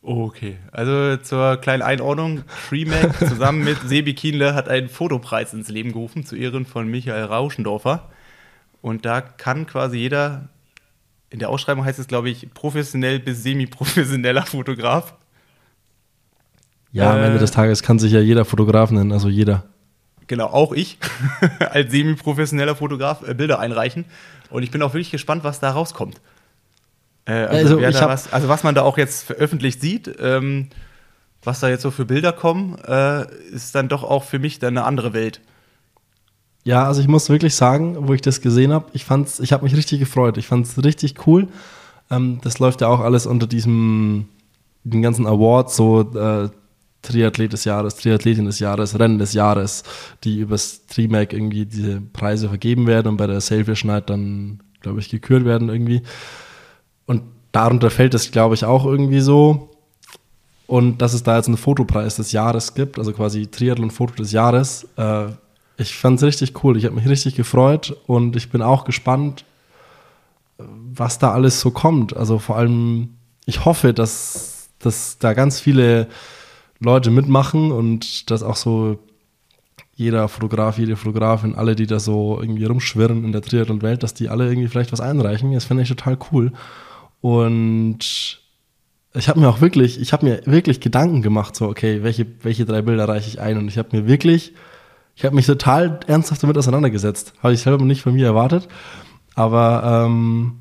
Okay, 0.02 0.56
also 0.72 1.16
zur 1.18 1.56
kleinen 1.56 1.82
Einordnung, 1.82 2.42
Freemac 2.46 3.18
zusammen 3.28 3.64
mit 3.64 3.78
Sebi 3.86 4.14
Kienle 4.14 4.54
hat 4.54 4.68
einen 4.68 4.88
Fotopreis 4.88 5.52
ins 5.52 5.68
Leben 5.68 5.92
gerufen 5.92 6.24
zu 6.24 6.36
Ehren 6.36 6.66
von 6.66 6.88
Michael 6.88 7.24
Rauschendorfer. 7.24 8.08
Und 8.80 9.04
da 9.04 9.20
kann 9.20 9.66
quasi 9.66 9.98
jeder, 9.98 10.48
in 11.30 11.40
der 11.40 11.50
Ausschreibung 11.50 11.84
heißt 11.84 11.98
es, 11.98 12.06
glaube 12.06 12.30
ich, 12.30 12.52
professionell 12.54 13.18
bis 13.18 13.42
semi-professioneller 13.42 14.46
Fotograf. 14.46 15.14
Ja, 16.92 17.12
am 17.12 17.18
Ende 17.18 17.36
äh, 17.36 17.40
des 17.40 17.50
Tages 17.50 17.82
kann 17.82 17.98
sich 17.98 18.12
ja 18.12 18.20
jeder 18.20 18.44
Fotograf 18.44 18.90
nennen, 18.90 19.12
also 19.12 19.28
jeder. 19.28 19.64
Genau, 20.28 20.46
auch 20.46 20.72
ich 20.72 20.98
als 21.58 21.90
semi-professioneller 21.90 22.76
Fotograf 22.76 23.26
äh, 23.26 23.34
Bilder 23.34 23.58
einreichen. 23.58 24.04
Und 24.50 24.62
ich 24.62 24.70
bin 24.70 24.82
auch 24.82 24.94
wirklich 24.94 25.10
gespannt, 25.10 25.44
was 25.44 25.60
da 25.60 25.70
rauskommt. 25.70 26.20
Äh, 27.24 27.32
also, 27.32 27.78
also, 27.78 28.00
was, 28.06 28.32
also, 28.32 28.48
was, 28.48 28.62
man 28.62 28.74
da 28.74 28.82
auch 28.82 28.96
jetzt 28.96 29.24
veröffentlicht 29.24 29.80
sieht, 29.80 30.14
ähm, 30.20 30.68
was 31.42 31.60
da 31.60 31.68
jetzt 31.68 31.82
so 31.82 31.90
für 31.90 32.04
Bilder 32.04 32.32
kommen, 32.32 32.78
äh, 32.86 33.26
ist 33.52 33.74
dann 33.74 33.88
doch 33.88 34.04
auch 34.04 34.24
für 34.24 34.38
mich 34.38 34.58
dann 34.58 34.76
eine 34.76 34.86
andere 34.86 35.12
Welt. 35.12 35.40
Ja, 36.64 36.84
also 36.84 37.00
ich 37.00 37.08
muss 37.08 37.30
wirklich 37.30 37.54
sagen, 37.54 38.08
wo 38.08 38.14
ich 38.14 38.20
das 38.20 38.40
gesehen 38.40 38.72
habe, 38.72 38.86
ich 38.92 39.04
fand's, 39.04 39.40
ich 39.40 39.52
habe 39.52 39.64
mich 39.64 39.76
richtig 39.76 40.00
gefreut. 40.00 40.36
Ich 40.36 40.46
fand 40.46 40.66
es 40.66 40.82
richtig 40.82 41.26
cool. 41.26 41.48
Ähm, 42.10 42.40
das 42.42 42.58
läuft 42.58 42.80
ja 42.82 42.88
auch 42.88 43.00
alles 43.00 43.26
unter 43.26 43.46
diesem 43.46 44.28
den 44.84 45.02
ganzen 45.02 45.26
Awards, 45.26 45.76
so 45.76 46.00
äh, 46.00 46.48
Triathlet 47.02 47.52
des 47.52 47.64
Jahres, 47.64 47.96
Triathletin 47.96 48.46
des 48.46 48.58
Jahres, 48.58 48.98
Rennen 48.98 49.18
des 49.18 49.32
Jahres, 49.32 49.84
die 50.24 50.40
übers 50.40 50.86
Trimac 50.86 51.32
irgendwie 51.32 51.64
diese 51.64 52.00
Preise 52.00 52.48
vergeben 52.48 52.86
werden 52.86 53.08
und 53.08 53.16
bei 53.16 53.26
der 53.26 53.40
Selfish 53.40 53.84
Night 53.84 54.10
dann, 54.10 54.60
glaube 54.80 55.00
ich, 55.00 55.08
gekürt 55.08 55.44
werden 55.44 55.68
irgendwie. 55.68 56.02
Und 57.06 57.22
darunter 57.52 57.90
fällt 57.90 58.14
es, 58.14 58.30
glaube 58.30 58.54
ich, 58.54 58.64
auch 58.64 58.84
irgendwie 58.84 59.20
so. 59.20 59.70
Und 60.66 61.00
dass 61.00 61.14
es 61.14 61.22
da 61.22 61.36
jetzt 61.36 61.46
einen 61.46 61.56
Fotopreis 61.56 62.16
des 62.16 62.32
Jahres 62.32 62.74
gibt, 62.74 62.98
also 62.98 63.12
quasi 63.12 63.46
Triathlon-Foto 63.46 64.14
des 64.14 64.32
Jahres. 64.32 64.86
Äh, 64.96 65.28
ich 65.78 65.94
fand 65.94 66.18
es 66.18 66.24
richtig 66.24 66.62
cool. 66.62 66.76
Ich 66.76 66.84
habe 66.84 66.96
mich 66.96 67.08
richtig 67.08 67.36
gefreut 67.36 67.96
und 68.06 68.36
ich 68.36 68.50
bin 68.50 68.60
auch 68.60 68.84
gespannt, 68.84 69.44
was 70.58 71.18
da 71.18 71.32
alles 71.32 71.60
so 71.60 71.70
kommt. 71.70 72.16
Also 72.16 72.38
vor 72.38 72.56
allem, 72.56 73.14
ich 73.46 73.64
hoffe, 73.64 73.94
dass, 73.94 74.68
dass 74.80 75.18
da 75.18 75.32
ganz 75.32 75.60
viele 75.60 76.08
Leute 76.80 77.10
mitmachen 77.10 77.72
und 77.72 78.30
dass 78.30 78.42
auch 78.42 78.56
so 78.56 78.98
jeder 79.94 80.28
Fotograf, 80.28 80.78
jede 80.78 80.94
Fotografin, 80.94 81.56
alle, 81.56 81.74
die 81.74 81.86
da 81.86 81.98
so 81.98 82.38
irgendwie 82.40 82.64
rumschwirren 82.64 83.24
in 83.24 83.32
der 83.32 83.42
Triathlon-Welt, 83.42 84.04
dass 84.04 84.14
die 84.14 84.28
alle 84.28 84.48
irgendwie 84.48 84.68
vielleicht 84.68 84.92
was 84.92 85.00
einreichen. 85.00 85.52
Das 85.52 85.64
finde 85.64 85.82
ich 85.82 85.88
total 85.88 86.16
cool. 86.30 86.52
Und 87.20 88.40
ich 89.14 89.28
habe 89.28 89.40
mir 89.40 89.48
auch 89.48 89.60
wirklich, 89.60 90.00
ich 90.00 90.12
habe 90.12 90.24
mir 90.24 90.42
wirklich 90.44 90.80
Gedanken 90.80 91.20
gemacht, 91.22 91.56
so, 91.56 91.66
okay, 91.66 92.04
welche, 92.04 92.26
welche 92.42 92.64
drei 92.64 92.82
Bilder 92.82 93.08
reiche 93.08 93.28
ich 93.28 93.40
ein? 93.40 93.58
Und 93.58 93.66
ich 93.66 93.76
habe 93.76 93.96
mir 93.96 94.06
wirklich, 94.06 94.52
ich 95.16 95.24
habe 95.24 95.34
mich 95.34 95.46
total 95.46 95.98
ernsthaft 96.06 96.44
damit 96.44 96.56
auseinandergesetzt. 96.56 97.32
Habe 97.42 97.54
ich 97.54 97.60
selber 97.60 97.84
nicht 97.84 98.02
von 98.02 98.14
mir 98.14 98.26
erwartet. 98.26 98.68
Aber 99.34 100.04
ähm, 100.06 100.60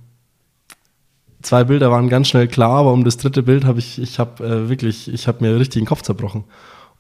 zwei 1.47 1.63
Bilder 1.63 1.89
waren 1.91 2.09
ganz 2.09 2.27
schnell 2.27 2.47
klar, 2.47 2.79
aber 2.79 2.91
um 2.91 3.03
das 3.05 3.17
dritte 3.17 3.41
Bild 3.41 3.63
habe 3.63 3.79
ich, 3.79 3.99
ich 3.99 4.19
habe 4.19 4.43
äh, 4.45 4.69
wirklich, 4.69 5.11
ich 5.11 5.27
habe 5.27 5.43
mir 5.43 5.57
richtig 5.57 5.81
den 5.81 5.87
Kopf 5.87 6.01
zerbrochen. 6.01 6.43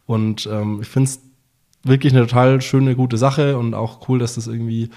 Und 0.05 0.47
ähm, 0.51 0.79
ich 0.81 0.87
finde 0.87 1.09
es 1.09 1.21
wirklich 1.83 2.13
eine 2.13 2.25
total 2.25 2.61
schöne, 2.61 2.95
gute 2.95 3.17
Sache 3.17 3.57
und 3.57 3.73
auch 3.73 4.07
cool, 4.07 4.19
dass 4.19 4.35
das 4.35 4.47
irgendwie 4.47 4.89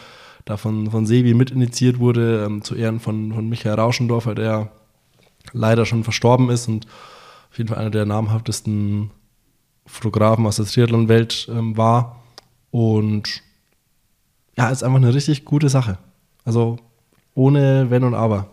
da 0.45 0.57
von, 0.57 0.91
von 0.91 1.05
Sebi 1.05 1.35
mitinitiiert 1.35 1.99
wurde, 1.99 2.45
ähm, 2.45 2.63
zu 2.63 2.77
Ehren 2.77 3.01
von, 3.01 3.33
von 3.33 3.49
Michael 3.49 3.75
Rauschendorfer, 3.75 4.37
der 4.37 4.71
leider 5.53 5.85
schon 5.85 6.05
verstorben 6.05 6.49
ist 6.49 6.69
und 6.69 6.87
auf 7.51 7.59
jeden 7.59 7.69
Fall 7.69 7.79
einer 7.79 7.91
der 7.91 8.07
namhaftesten 8.07 9.11
Fotografen 9.85 10.47
aus 10.47 10.57
der 10.57 10.67
Triathlon-Welt 10.67 11.49
ähm, 11.51 11.77
war. 11.77 12.23
Und 12.71 13.43
ja, 14.57 14.71
ist 14.71 14.85
einfach 14.85 14.99
eine 14.99 15.13
richtig 15.13 15.45
gute 15.45 15.69
Sache. 15.69 15.99
Also 16.45 16.79
ohne 17.35 17.91
Wenn 17.91 18.05
und 18.05 18.15
Aber. 18.15 18.47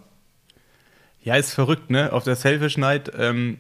Ja, 1.27 1.35
ist 1.35 1.53
verrückt, 1.53 1.89
ne? 1.89 2.13
Auf 2.13 2.23
der 2.23 2.37
Selfish 2.37 2.77
Night 2.77 3.11
ähm, 3.19 3.57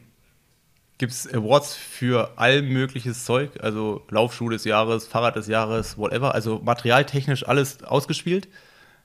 gibt 0.99 1.11
es 1.11 1.27
Awards 1.33 1.75
für 1.75 2.31
all 2.37 2.61
mögliches 2.61 3.25
Zeug, 3.25 3.61
also 3.61 4.05
Laufschuh 4.09 4.47
des 4.47 4.63
Jahres, 4.63 5.05
Fahrrad 5.05 5.35
des 5.35 5.47
Jahres, 5.47 5.97
whatever. 5.97 6.33
Also 6.33 6.61
materialtechnisch 6.63 7.45
alles 7.45 7.83
ausgespielt. 7.83 8.47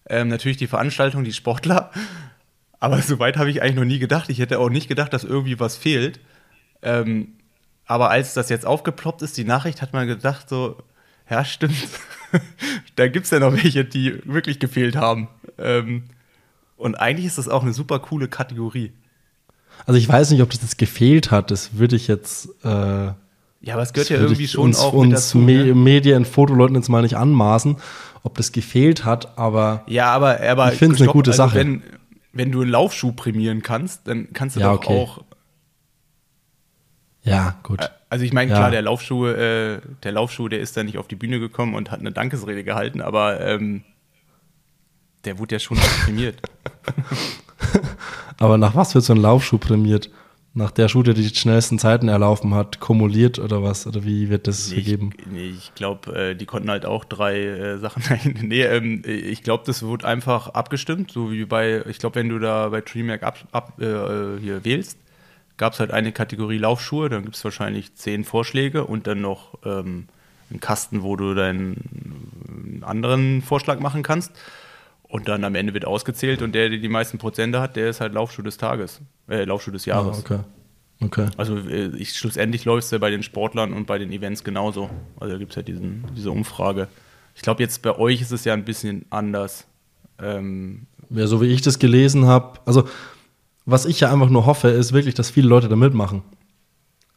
Ähm, 0.09 0.29
natürlich 0.29 0.59
die 0.59 0.69
Veranstaltung, 0.69 1.25
die 1.25 1.33
Sportler. 1.33 1.91
Aber 2.79 3.03
soweit 3.03 3.37
habe 3.37 3.51
ich 3.51 3.63
eigentlich 3.63 3.75
noch 3.75 3.85
nie 3.85 3.99
gedacht. 3.99 4.31
Ich 4.31 4.39
hätte 4.39 4.61
auch 4.61 4.71
nicht 4.71 4.87
gedacht, 4.87 5.13
dass 5.13 5.25
irgendwie 5.25 5.59
was 5.59 5.77
fehlt. 5.77 6.21
Ähm, 6.83 7.39
aber 7.85 8.11
als 8.11 8.33
das 8.33 8.49
jetzt 8.49 8.65
aufgeploppt 8.65 9.23
ist, 9.23 9.37
die 9.37 9.45
Nachricht, 9.45 9.83
hat 9.83 9.93
man 9.93 10.07
gedacht, 10.07 10.49
so, 10.49 10.81
ja, 11.29 11.45
stimmt. 11.45 11.89
da 12.95 13.09
gibt 13.09 13.25
es 13.25 13.33
ja 13.33 13.41
noch 13.41 13.55
welche, 13.55 13.85
die 13.85 14.21
wirklich 14.25 14.61
gefehlt 14.61 14.95
haben. 14.95 15.29
Ähm, 15.59 16.05
und 16.83 16.97
eigentlich 16.97 17.27
ist 17.27 17.39
das 17.39 17.49
auch 17.49 17.63
eine 17.63 17.73
super 17.73 18.01
coole 18.01 18.29
Kategorie. 18.29 18.93
Also 19.87 19.99
ich 19.99 20.09
weiß 20.09 20.31
nicht, 20.31 20.43
ob 20.43 20.51
das 20.51 20.63
jetzt 20.63 20.79
gefehlt 20.79 21.31
hat. 21.31 21.51
Das 21.51 21.77
würde 21.79 21.97
ich 21.97 22.09
jetzt. 22.09 22.49
Äh, 22.65 22.69
ja, 22.69 23.75
aber 23.75 23.83
es 23.83 23.93
gehört 23.93 24.11
ja 24.11 24.19
irgendwie 24.19 24.49
schon 24.49 24.65
uns, 24.65 24.81
auch 24.81 24.93
uns 24.93 25.15
dazu, 25.15 25.39
Me 25.39 25.65
ne? 25.65 25.75
Medien, 25.75 26.25
Fotoleuten 26.25 26.75
jetzt 26.75 26.89
mal 26.89 27.03
nicht 27.03 27.17
anmaßen, 27.17 27.77
ob 28.25 28.37
das 28.37 28.51
gefehlt 28.51 29.05
hat. 29.05 29.39
Aber 29.39 29.85
ja, 29.87 30.13
aber, 30.13 30.41
aber 30.41 30.73
ich 30.73 30.79
finde 30.79 30.97
es 30.97 31.01
eine 31.01 31.11
gute 31.11 31.31
also 31.31 31.45
Sache. 31.45 31.55
Wenn, 31.57 31.83
wenn 32.33 32.51
du 32.51 32.63
einen 32.63 32.71
Laufschuh 32.71 33.13
prämieren 33.13 33.63
kannst, 33.63 34.09
dann 34.09 34.33
kannst 34.33 34.57
du 34.57 34.61
ja, 34.61 34.73
doch 34.73 34.79
okay. 34.79 34.99
auch. 34.99 35.25
Ja, 37.23 37.57
gut. 37.63 37.79
Also 38.09 38.25
ich 38.25 38.33
meine, 38.33 38.51
ja. 38.51 38.57
klar, 38.57 38.71
der 38.73 38.83
Laufschuh, 38.83 39.27
äh, 39.27 39.81
der 40.03 40.13
Laufschuh, 40.13 40.49
der 40.49 40.61
ist 40.61 40.77
da 40.77 40.83
nicht 40.83 40.99
auf 40.99 41.07
die 41.07 41.15
Bühne 41.15 41.39
gekommen 41.39 41.75
und 41.75 41.93
hat 41.93 42.01
eine 42.01 42.11
Dankesrede 42.11 42.65
gehalten, 42.65 43.01
aber 43.01 43.41
ähm, 43.41 43.85
der 45.25 45.39
wurde 45.39 45.57
ja 45.57 45.59
schon 45.59 45.79
prämiert. 46.05 46.41
Aber 48.39 48.59
nach 48.59 48.75
was 48.75 48.95
wird 48.95 49.05
so 49.05 49.13
ein 49.13 49.21
Laufschuh 49.21 49.59
prämiert? 49.59 50.11
Nach 50.55 50.71
der 50.71 50.89
Schuh, 50.89 51.03
der 51.03 51.15
die 51.15 51.27
schnellsten 51.29 51.79
Zeiten 51.79 52.09
erlaufen 52.09 52.55
hat, 52.55 52.79
kumuliert 52.79 53.39
oder 53.39 53.63
was? 53.63 53.87
Oder 53.87 54.05
wie 54.05 54.29
wird 54.29 54.47
das 54.47 54.69
nee, 54.69 54.75
vergeben? 54.75 55.15
Ich, 55.17 55.27
nee, 55.27 55.49
ich 55.49 55.75
glaube, 55.75 56.15
äh, 56.15 56.35
die 56.35 56.45
konnten 56.45 56.71
halt 56.71 56.85
auch 56.85 57.05
drei 57.07 57.41
äh, 57.41 57.79
Sachen. 57.79 58.03
nee, 58.43 58.63
ähm, 58.63 59.03
ich 59.07 59.43
glaube, 59.43 59.65
das 59.67 59.83
wird 59.83 60.05
einfach 60.05 60.49
abgestimmt, 60.49 61.11
so 61.11 61.31
wie 61.31 61.47
bei, 61.47 61.83
ich 61.87 61.99
glaube, 61.99 62.17
wenn 62.17 62.29
du 62.29 62.39
da 62.39 62.69
bei 62.69 62.83
TreeMac 62.83 63.23
ab, 63.23 63.39
ab 63.53 63.81
äh, 63.81 64.39
hier 64.41 64.63
wählst, 64.65 64.99
gab 65.57 65.73
es 65.73 65.81
halt 65.81 65.91
eine 65.91 66.13
Kategorie 66.13 66.59
Laufschuhe, 66.59 67.09
dann 67.09 67.23
gibt 67.23 67.37
es 67.37 67.45
wahrscheinlich 67.45 67.95
zehn 67.95 68.25
Vorschläge 68.25 68.85
und 68.85 69.07
dann 69.07 69.23
noch 69.23 69.59
ähm, 69.65 70.09
einen 70.51 70.61
Kasten, 70.61 71.03
wo 71.03 71.17
du 71.17 71.35
deinen 71.35 72.83
anderen 72.85 73.41
Vorschlag 73.41 73.81
machen 73.81 74.03
kannst. 74.03 74.33
Und 75.13 75.29
dann 75.29 75.45
am 75.45 75.55
Ende 75.55 75.75
wird 75.75 75.85
ausgezählt 75.85 76.41
und 76.41 76.55
der, 76.55 76.71
der 76.71 76.79
die 76.79 76.89
meisten 76.89 77.19
Prozente 77.19 77.61
hat, 77.61 77.77
der 77.77 77.91
ist 77.91 78.01
halt 78.01 78.15
Laufschuh 78.15 78.41
des 78.41 78.57
Tages, 78.57 79.03
äh, 79.29 79.45
Laufschuh 79.45 79.71
des 79.71 79.85
Jahres. 79.85 80.17
Ah, 80.17 80.21
okay. 80.21 80.39
Okay. 81.03 81.27
Also 81.37 81.59
äh, 81.59 81.95
ich, 81.99 82.15
schlussendlich 82.15 82.65
läuft 82.65 82.87
es 82.87 82.93
ja 82.93 82.97
bei 82.97 83.11
den 83.11 83.23
Sportlern 83.23 83.75
und 83.75 83.87
bei 83.87 83.99
den 83.99 84.11
Events 84.11 84.43
genauso. 84.43 84.89
Also 85.21 85.35
da 85.35 85.39
gibt 85.39 85.53
es 85.53 85.57
ja 85.57 85.63
diesen, 85.63 86.07
diese 86.17 86.31
Umfrage. 86.31 86.89
Ich 87.35 87.43
glaube, 87.43 87.63
jetzt 87.63 87.83
bei 87.83 87.95
euch 87.99 88.23
ist 88.23 88.33
es 88.33 88.47
ja 88.47 88.55
ein 88.55 88.65
bisschen 88.65 89.05
anders. 89.11 89.67
Ähm 90.19 90.87
ja, 91.11 91.27
so 91.27 91.43
wie 91.43 91.49
ich 91.49 91.61
das 91.61 91.79
gelesen 91.79 92.25
habe, 92.25 92.61
also 92.65 92.89
was 93.67 93.85
ich 93.85 94.01
ja 94.01 94.11
einfach 94.11 94.31
nur 94.31 94.47
hoffe, 94.47 94.69
ist 94.69 94.95
wirklich, 94.95 95.15
dass 95.15 95.29
viele 95.29 95.47
Leute 95.47 95.69
da 95.69 95.77
mitmachen. 95.77 96.23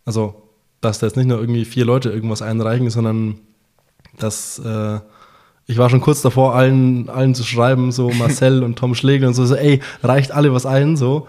Also, 0.04 0.50
dass 0.82 1.00
da 1.00 1.08
jetzt 1.08 1.16
nicht 1.16 1.28
nur 1.28 1.40
irgendwie 1.40 1.64
vier 1.64 1.86
Leute 1.86 2.10
irgendwas 2.10 2.42
einreichen, 2.42 2.90
sondern 2.90 3.40
Das, 4.18 4.60
äh, 4.60 5.00
ich 5.68 5.78
war 5.78 5.90
schon 5.90 6.02
kurz 6.02 6.22
davor, 6.22 6.56
allen, 6.56 7.10
allen 7.10 7.34
zu 7.34 7.44
schreiben, 7.44 7.92
so 7.92 8.10
Marcel 8.12 8.64
und 8.64 8.78
Tom 8.78 8.94
Schlegel 8.96 9.28
und 9.28 9.34
so, 9.34 9.46
so, 9.46 9.56
ey, 9.56 9.82
reicht 10.04 10.32
alle 10.32 10.54
was 10.54 10.66
ein, 10.66 10.96
so, 10.96 11.28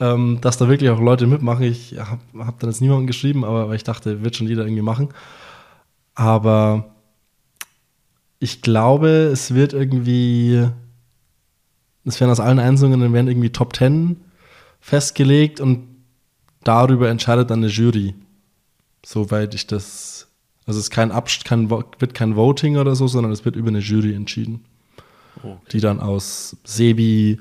ähm, 0.00 0.38
dass 0.40 0.58
da 0.58 0.68
wirklich 0.68 0.90
auch 0.90 1.00
Leute 1.00 1.26
mitmachen. 1.26 1.64
Ich 1.64 1.96
habe 1.98 2.20
hab 2.38 2.58
dann 2.58 2.70
jetzt 2.70 2.80
niemanden 2.80 3.06
geschrieben, 3.06 3.44
aber 3.44 3.74
ich 3.74 3.84
dachte, 3.84 4.24
wird 4.24 4.36
schon 4.36 4.48
jeder 4.48 4.64
irgendwie 4.64 4.82
machen. 4.82 5.10
Aber 6.14 6.96
ich 8.38 8.62
glaube, 8.62 9.08
es 9.08 9.54
wird 9.54 9.72
irgendwie, 9.72 10.66
es 12.04 12.20
werden 12.20 12.30
aus 12.30 12.40
allen 12.40 12.58
Einsendungen 12.58 13.12
werden 13.12 13.28
irgendwie 13.28 13.50
Top 13.50 13.72
Ten 13.72 14.16
festgelegt 14.80 15.60
und 15.60 15.86
darüber 16.64 17.08
entscheidet 17.08 17.50
dann 17.50 17.58
eine 17.60 17.68
Jury. 17.68 18.14
Soweit 19.04 19.54
ich 19.54 19.66
das, 19.66 20.15
also 20.66 20.78
es 20.78 20.86
ist 20.86 20.90
kein 20.90 21.12
Abst 21.12 21.44
kein, 21.44 21.70
wird 21.70 22.14
kein 22.14 22.36
Voting 22.36 22.76
oder 22.76 22.94
so, 22.96 23.06
sondern 23.06 23.32
es 23.32 23.44
wird 23.44 23.56
über 23.56 23.68
eine 23.68 23.78
Jury 23.78 24.14
entschieden. 24.14 24.64
Okay. 25.36 25.56
Die 25.72 25.80
dann 25.80 26.00
aus 26.00 26.56
Sebi, 26.64 27.40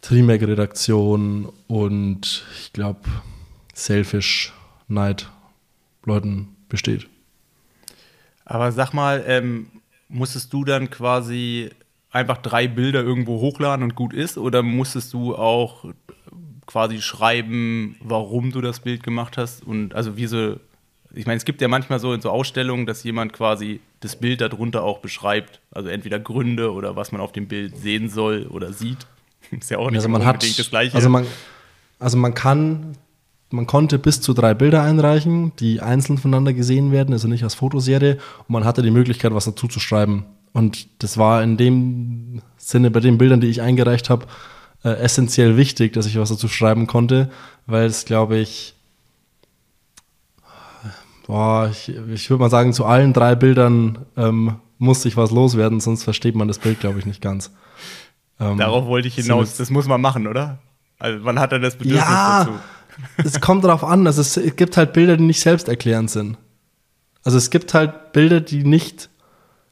Trimac-Redaktion 0.00 1.52
und 1.66 2.44
ich 2.60 2.72
glaube 2.72 3.00
Selfish 3.74 4.52
Night 4.88 5.30
Leuten 6.04 6.56
besteht. 6.68 7.08
Aber 8.44 8.72
sag 8.72 8.92
mal, 8.92 9.24
ähm, 9.26 9.68
musstest 10.08 10.52
du 10.52 10.64
dann 10.64 10.90
quasi 10.90 11.70
einfach 12.10 12.38
drei 12.38 12.68
Bilder 12.68 13.02
irgendwo 13.02 13.40
hochladen 13.40 13.84
und 13.84 13.94
gut 13.94 14.12
ist? 14.12 14.38
Oder 14.38 14.62
musstest 14.62 15.12
du 15.12 15.36
auch 15.36 15.84
quasi 16.66 17.00
schreiben, 17.00 17.96
warum 18.02 18.50
du 18.52 18.60
das 18.60 18.80
Bild 18.80 19.02
gemacht 19.02 19.38
hast? 19.38 19.64
Und 19.64 19.94
also 19.94 20.16
wie 20.16 20.26
so, 20.26 20.58
ich 21.14 21.26
meine, 21.26 21.38
es 21.38 21.44
gibt 21.44 21.60
ja 21.60 21.68
manchmal 21.68 21.98
so 21.98 22.12
in 22.12 22.20
so 22.20 22.30
Ausstellungen, 22.30 22.86
dass 22.86 23.02
jemand 23.02 23.32
quasi 23.32 23.80
das 24.00 24.16
Bild 24.16 24.40
darunter 24.40 24.82
auch 24.82 24.98
beschreibt. 24.98 25.60
Also 25.70 25.88
entweder 25.88 26.18
Gründe 26.18 26.72
oder 26.72 26.96
was 26.96 27.12
man 27.12 27.20
auf 27.20 27.32
dem 27.32 27.48
Bild 27.48 27.76
sehen 27.76 28.08
soll 28.08 28.46
oder 28.46 28.72
sieht. 28.72 29.06
Ist 29.50 29.70
ja 29.70 29.78
auch 29.78 29.90
nicht 29.90 29.98
also 29.98 30.08
man 30.08 30.22
unbedingt 30.22 30.52
hat, 30.52 30.58
das 30.58 30.70
Gleiche. 30.70 30.94
Also 30.94 31.08
man, 31.08 31.26
also 31.98 32.16
man 32.16 32.34
kann, 32.34 32.96
man 33.50 33.66
konnte 33.66 33.98
bis 33.98 34.20
zu 34.20 34.32
drei 34.34 34.54
Bilder 34.54 34.82
einreichen, 34.82 35.52
die 35.58 35.80
einzeln 35.80 36.18
voneinander 36.18 36.52
gesehen 36.52 36.92
werden, 36.92 37.12
also 37.12 37.28
nicht 37.28 37.42
als 37.42 37.54
Fotoserie. 37.54 38.18
Und 38.38 38.50
man 38.50 38.64
hatte 38.64 38.82
die 38.82 38.90
Möglichkeit, 38.90 39.34
was 39.34 39.44
dazu 39.44 39.66
zu 39.66 39.80
schreiben. 39.80 40.26
Und 40.52 40.88
das 41.02 41.16
war 41.16 41.42
in 41.42 41.56
dem 41.56 42.42
Sinne 42.56 42.90
bei 42.90 43.00
den 43.00 43.18
Bildern, 43.18 43.40
die 43.40 43.48
ich 43.48 43.62
eingereicht 43.62 44.10
habe, 44.10 44.26
äh, 44.84 44.90
essentiell 44.90 45.56
wichtig, 45.56 45.92
dass 45.92 46.06
ich 46.06 46.18
was 46.18 46.30
dazu 46.30 46.48
schreiben 46.48 46.86
konnte, 46.86 47.30
weil 47.66 47.86
es, 47.86 48.04
glaube 48.04 48.38
ich, 48.38 48.74
boah, 51.30 51.68
ich, 51.70 51.88
ich 51.88 52.28
würde 52.28 52.42
mal 52.42 52.50
sagen, 52.50 52.72
zu 52.72 52.84
allen 52.84 53.12
drei 53.12 53.36
Bildern 53.36 54.04
ähm, 54.16 54.56
musste 54.78 55.06
ich 55.06 55.16
was 55.16 55.30
loswerden, 55.30 55.78
sonst 55.78 56.02
versteht 56.02 56.34
man 56.34 56.48
das 56.48 56.58
Bild, 56.58 56.80
glaube 56.80 56.98
ich, 56.98 57.06
nicht 57.06 57.22
ganz. 57.22 57.52
Ähm, 58.40 58.58
Darauf 58.58 58.86
wollte 58.86 59.06
ich 59.06 59.14
hinaus. 59.14 59.56
Das 59.56 59.70
muss 59.70 59.86
man 59.86 60.00
machen, 60.00 60.26
oder? 60.26 60.58
Also 60.98 61.20
man 61.20 61.38
hat 61.38 61.52
dann 61.52 61.62
das 61.62 61.76
Bedürfnis 61.76 62.02
ja, 62.02 62.44
dazu. 62.44 62.58
es 63.24 63.40
kommt 63.40 63.62
darauf 63.62 63.84
an. 63.84 64.06
Also 64.08 64.22
es 64.22 64.56
gibt 64.56 64.76
halt 64.76 64.92
Bilder, 64.92 65.16
die 65.16 65.22
nicht 65.22 65.40
selbsterklärend 65.40 66.10
sind. 66.10 66.36
Also 67.22 67.38
es 67.38 67.50
gibt 67.50 67.74
halt 67.74 68.12
Bilder, 68.12 68.40
die 68.40 68.64
nicht 68.64 69.08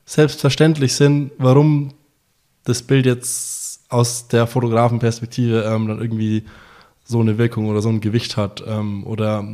selbstverständlich 0.05 0.95
sind, 0.95 1.33
warum 1.39 1.95
das 2.65 2.83
Bild 2.83 3.05
jetzt 3.05 3.81
aus 3.89 4.29
der 4.29 4.47
Fotografenperspektive 4.47 5.63
ähm, 5.63 5.89
dann 5.89 6.01
irgendwie 6.01 6.45
so 7.05 7.21
eine 7.21 7.39
Wirkung 7.39 7.67
oder 7.69 7.81
so 7.81 7.89
ein 7.89 8.01
Gewicht 8.01 8.37
hat. 8.37 8.63
Ähm, 8.67 9.05
oder 9.07 9.45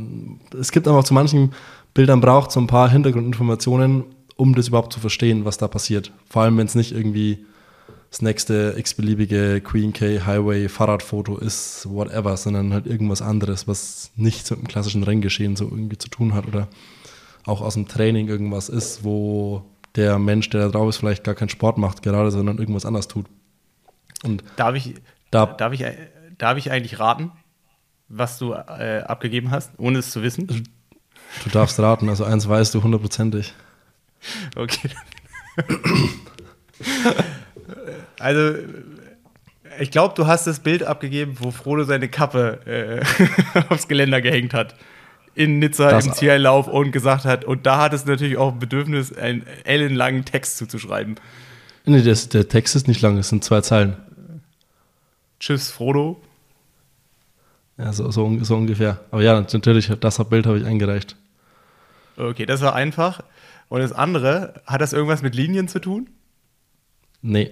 es 0.59 0.71
gibt 0.71 0.87
aber 0.87 0.99
auch 0.99 1.03
zu 1.05 1.13
manchen 1.13 1.53
Bildern 1.95 2.19
braucht 2.19 2.51
so 2.51 2.59
ein 2.59 2.67
paar 2.67 2.89
Hintergrundinformationen, 2.89 4.03
um 4.35 4.53
das 4.53 4.67
überhaupt 4.67 4.91
zu 4.91 4.99
verstehen, 4.99 5.45
was 5.45 5.57
da 5.57 5.69
passiert. 5.69 6.11
Vor 6.29 6.43
allem, 6.43 6.57
wenn 6.57 6.67
es 6.67 6.75
nicht 6.75 6.91
irgendwie 6.91 7.45
das 8.11 8.21
nächste 8.21 8.75
x-beliebige 8.77 9.61
Queen 9.61 9.93
K 9.93 10.19
Highway 10.19 10.67
Fahrradfoto 10.67 11.37
ist, 11.37 11.87
whatever, 11.89 12.35
sondern 12.35 12.73
halt 12.73 12.85
irgendwas 12.85 13.21
anderes, 13.21 13.65
was 13.67 14.11
nichts 14.17 14.51
mit 14.51 14.59
dem 14.59 14.67
klassischen 14.67 15.03
Renngeschehen 15.03 15.55
so 15.55 15.63
irgendwie 15.63 15.97
zu 15.97 16.09
tun 16.09 16.33
hat 16.33 16.45
oder 16.47 16.67
auch 17.45 17.61
aus 17.61 17.75
dem 17.75 17.87
Training 17.87 18.27
irgendwas 18.27 18.67
ist, 18.67 19.05
wo 19.05 19.63
der 19.95 20.19
Mensch, 20.19 20.49
der 20.49 20.65
da 20.65 20.69
drauf 20.69 20.89
ist, 20.89 20.97
vielleicht 20.97 21.23
gar 21.23 21.35
keinen 21.35 21.49
Sport 21.49 21.77
macht 21.77 22.03
gerade, 22.03 22.29
sondern 22.29 22.57
irgendwas 22.57 22.85
anderes 22.85 23.07
tut. 23.07 23.27
Und 24.21 24.43
darf 24.57 24.75
ich, 24.75 24.95
da, 25.31 25.45
darf 25.45 25.71
ich, 25.71 25.85
darf 26.37 26.57
ich 26.57 26.71
eigentlich 26.71 26.99
raten, 26.99 27.31
was 28.09 28.37
du 28.37 28.51
äh, 28.51 29.01
abgegeben 29.07 29.51
hast, 29.51 29.71
ohne 29.77 29.99
es 29.99 30.11
zu 30.11 30.23
wissen? 30.23 30.67
Du 31.43 31.49
darfst 31.49 31.79
raten, 31.79 32.09
also 32.09 32.23
eins 32.23 32.47
weißt 32.47 32.73
du 32.73 32.83
hundertprozentig. 32.83 33.53
Okay. 34.55 34.89
Also, 38.19 38.55
ich 39.79 39.91
glaube, 39.91 40.13
du 40.15 40.27
hast 40.27 40.47
das 40.47 40.59
Bild 40.59 40.83
abgegeben, 40.83 41.37
wo 41.39 41.51
Frodo 41.51 41.83
seine 41.83 42.07
Kappe 42.07 42.59
äh, 42.65 43.63
aufs 43.69 43.87
Geländer 43.87 44.21
gehängt 44.21 44.53
hat. 44.53 44.75
In 45.35 45.59
Nizza 45.59 45.91
das 45.91 46.05
im 46.05 46.13
Zieleinlauf 46.13 46.67
und 46.67 46.91
gesagt 46.91 47.25
hat, 47.25 47.43
und 47.43 47.65
da 47.65 47.81
hat 47.81 47.93
es 47.93 48.05
natürlich 48.05 48.37
auch 48.37 48.53
ein 48.53 48.59
Bedürfnis, 48.59 49.15
einen 49.15 49.45
ellenlangen 49.65 50.23
Text 50.23 50.57
zuzuschreiben. 50.57 51.15
Nee, 51.85 52.01
das, 52.01 52.29
der 52.29 52.47
Text 52.47 52.75
ist 52.75 52.87
nicht 52.87 53.01
lang, 53.01 53.17
es 53.17 53.29
sind 53.29 53.43
zwei 53.43 53.61
Zeilen. 53.61 53.97
Tschüss, 55.39 55.71
Frodo. 55.71 56.21
Ja, 57.77 57.91
so, 57.91 58.09
so, 58.11 58.39
so 58.41 58.55
ungefähr. 58.55 59.01
Aber 59.11 59.21
ja, 59.21 59.41
natürlich, 59.41 59.91
das 59.99 60.23
Bild 60.29 60.45
habe 60.45 60.59
ich 60.59 60.65
eingereicht. 60.65 61.17
Okay, 62.17 62.45
das 62.45 62.61
war 62.61 62.75
einfach. 62.75 63.21
Und 63.67 63.81
das 63.81 63.91
andere, 63.91 64.61
hat 64.65 64.81
das 64.81 64.93
irgendwas 64.93 65.21
mit 65.21 65.35
Linien 65.35 65.67
zu 65.67 65.79
tun? 65.79 66.09
Nee. 67.21 67.51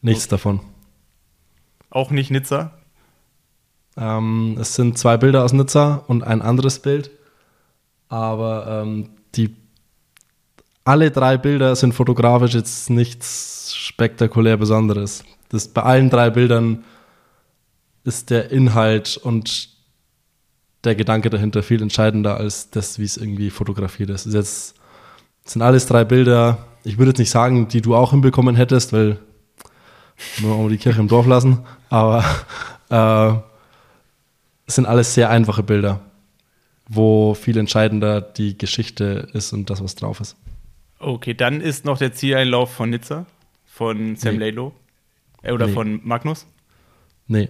Nichts 0.00 0.28
davon. 0.28 0.60
Auch 1.90 2.10
nicht 2.10 2.30
Nizza? 2.30 2.72
Ähm, 3.96 4.56
es 4.60 4.74
sind 4.74 4.98
zwei 4.98 5.16
Bilder 5.16 5.44
aus 5.44 5.52
Nizza 5.52 6.04
und 6.06 6.22
ein 6.22 6.42
anderes 6.42 6.80
Bild. 6.80 7.10
Aber 8.08 8.82
ähm, 8.82 9.10
die, 9.34 9.56
alle 10.84 11.10
drei 11.10 11.38
Bilder 11.38 11.74
sind 11.76 11.92
fotografisch 11.92 12.54
jetzt 12.54 12.90
nichts 12.90 13.74
spektakulär 13.74 14.56
Besonderes. 14.56 15.24
Das, 15.48 15.68
bei 15.68 15.82
allen 15.82 16.10
drei 16.10 16.30
Bildern 16.30 16.84
ist 18.04 18.30
der 18.30 18.50
Inhalt 18.50 19.16
und 19.16 19.75
der 20.86 20.94
Gedanke 20.94 21.30
dahinter 21.30 21.62
viel 21.62 21.82
entscheidender 21.82 22.36
als 22.36 22.70
das, 22.70 22.98
wie 22.98 23.04
es 23.04 23.16
irgendwie 23.16 23.50
fotografiert 23.50 24.10
ist. 24.10 24.26
Jetzt 24.26 24.74
sind 25.44 25.62
alles 25.62 25.86
drei 25.86 26.04
Bilder, 26.04 26.66
ich 26.84 26.98
würde 26.98 27.10
jetzt 27.10 27.18
nicht 27.18 27.30
sagen, 27.30 27.68
die 27.68 27.80
du 27.80 27.94
auch 27.94 28.12
hinbekommen 28.12 28.56
hättest, 28.56 28.92
weil 28.92 29.18
nur 30.40 30.56
mal 30.56 30.70
die 30.70 30.78
Kirche 30.78 31.00
im 31.00 31.08
Dorf 31.08 31.26
lassen. 31.26 31.58
Aber 31.90 32.24
äh, 32.90 33.34
es 34.66 34.76
sind 34.76 34.86
alles 34.86 35.14
sehr 35.14 35.30
einfache 35.30 35.62
Bilder, 35.62 36.00
wo 36.88 37.34
viel 37.34 37.58
entscheidender 37.58 38.20
die 38.20 38.56
Geschichte 38.56 39.28
ist 39.32 39.52
und 39.52 39.68
das, 39.70 39.82
was 39.82 39.94
drauf 39.94 40.20
ist. 40.20 40.36
Okay, 40.98 41.34
dann 41.34 41.60
ist 41.60 41.84
noch 41.84 41.98
der 41.98 42.12
Zieleinlauf 42.12 42.72
von 42.72 42.90
Nizza, 42.90 43.26
von 43.66 44.16
Sam 44.16 44.36
nee. 44.36 44.50
Lalo 44.50 44.72
äh, 45.42 45.52
oder 45.52 45.66
nee. 45.66 45.72
von 45.72 46.00
Magnus? 46.04 46.46
Nee, 47.26 47.48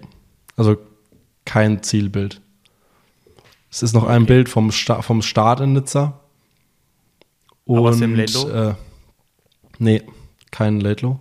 also 0.57 0.76
kein 1.45 1.82
Zielbild. 1.82 2.41
Es 3.76 3.82
ist 3.82 3.92
noch 3.92 4.04
okay. 4.04 4.12
ein 4.12 4.24
Bild 4.24 4.48
vom, 4.48 4.72
Sta 4.72 5.02
vom 5.02 5.20
Start 5.20 5.60
in 5.60 5.74
Nizza. 5.74 6.18
Und, 7.66 7.76
Aber 7.76 7.92
Sam 7.92 8.14
Laidlow? 8.14 8.48
Äh, 8.48 8.74
nee, 9.78 10.02
kein 10.50 10.80
Laidlow. 10.80 11.20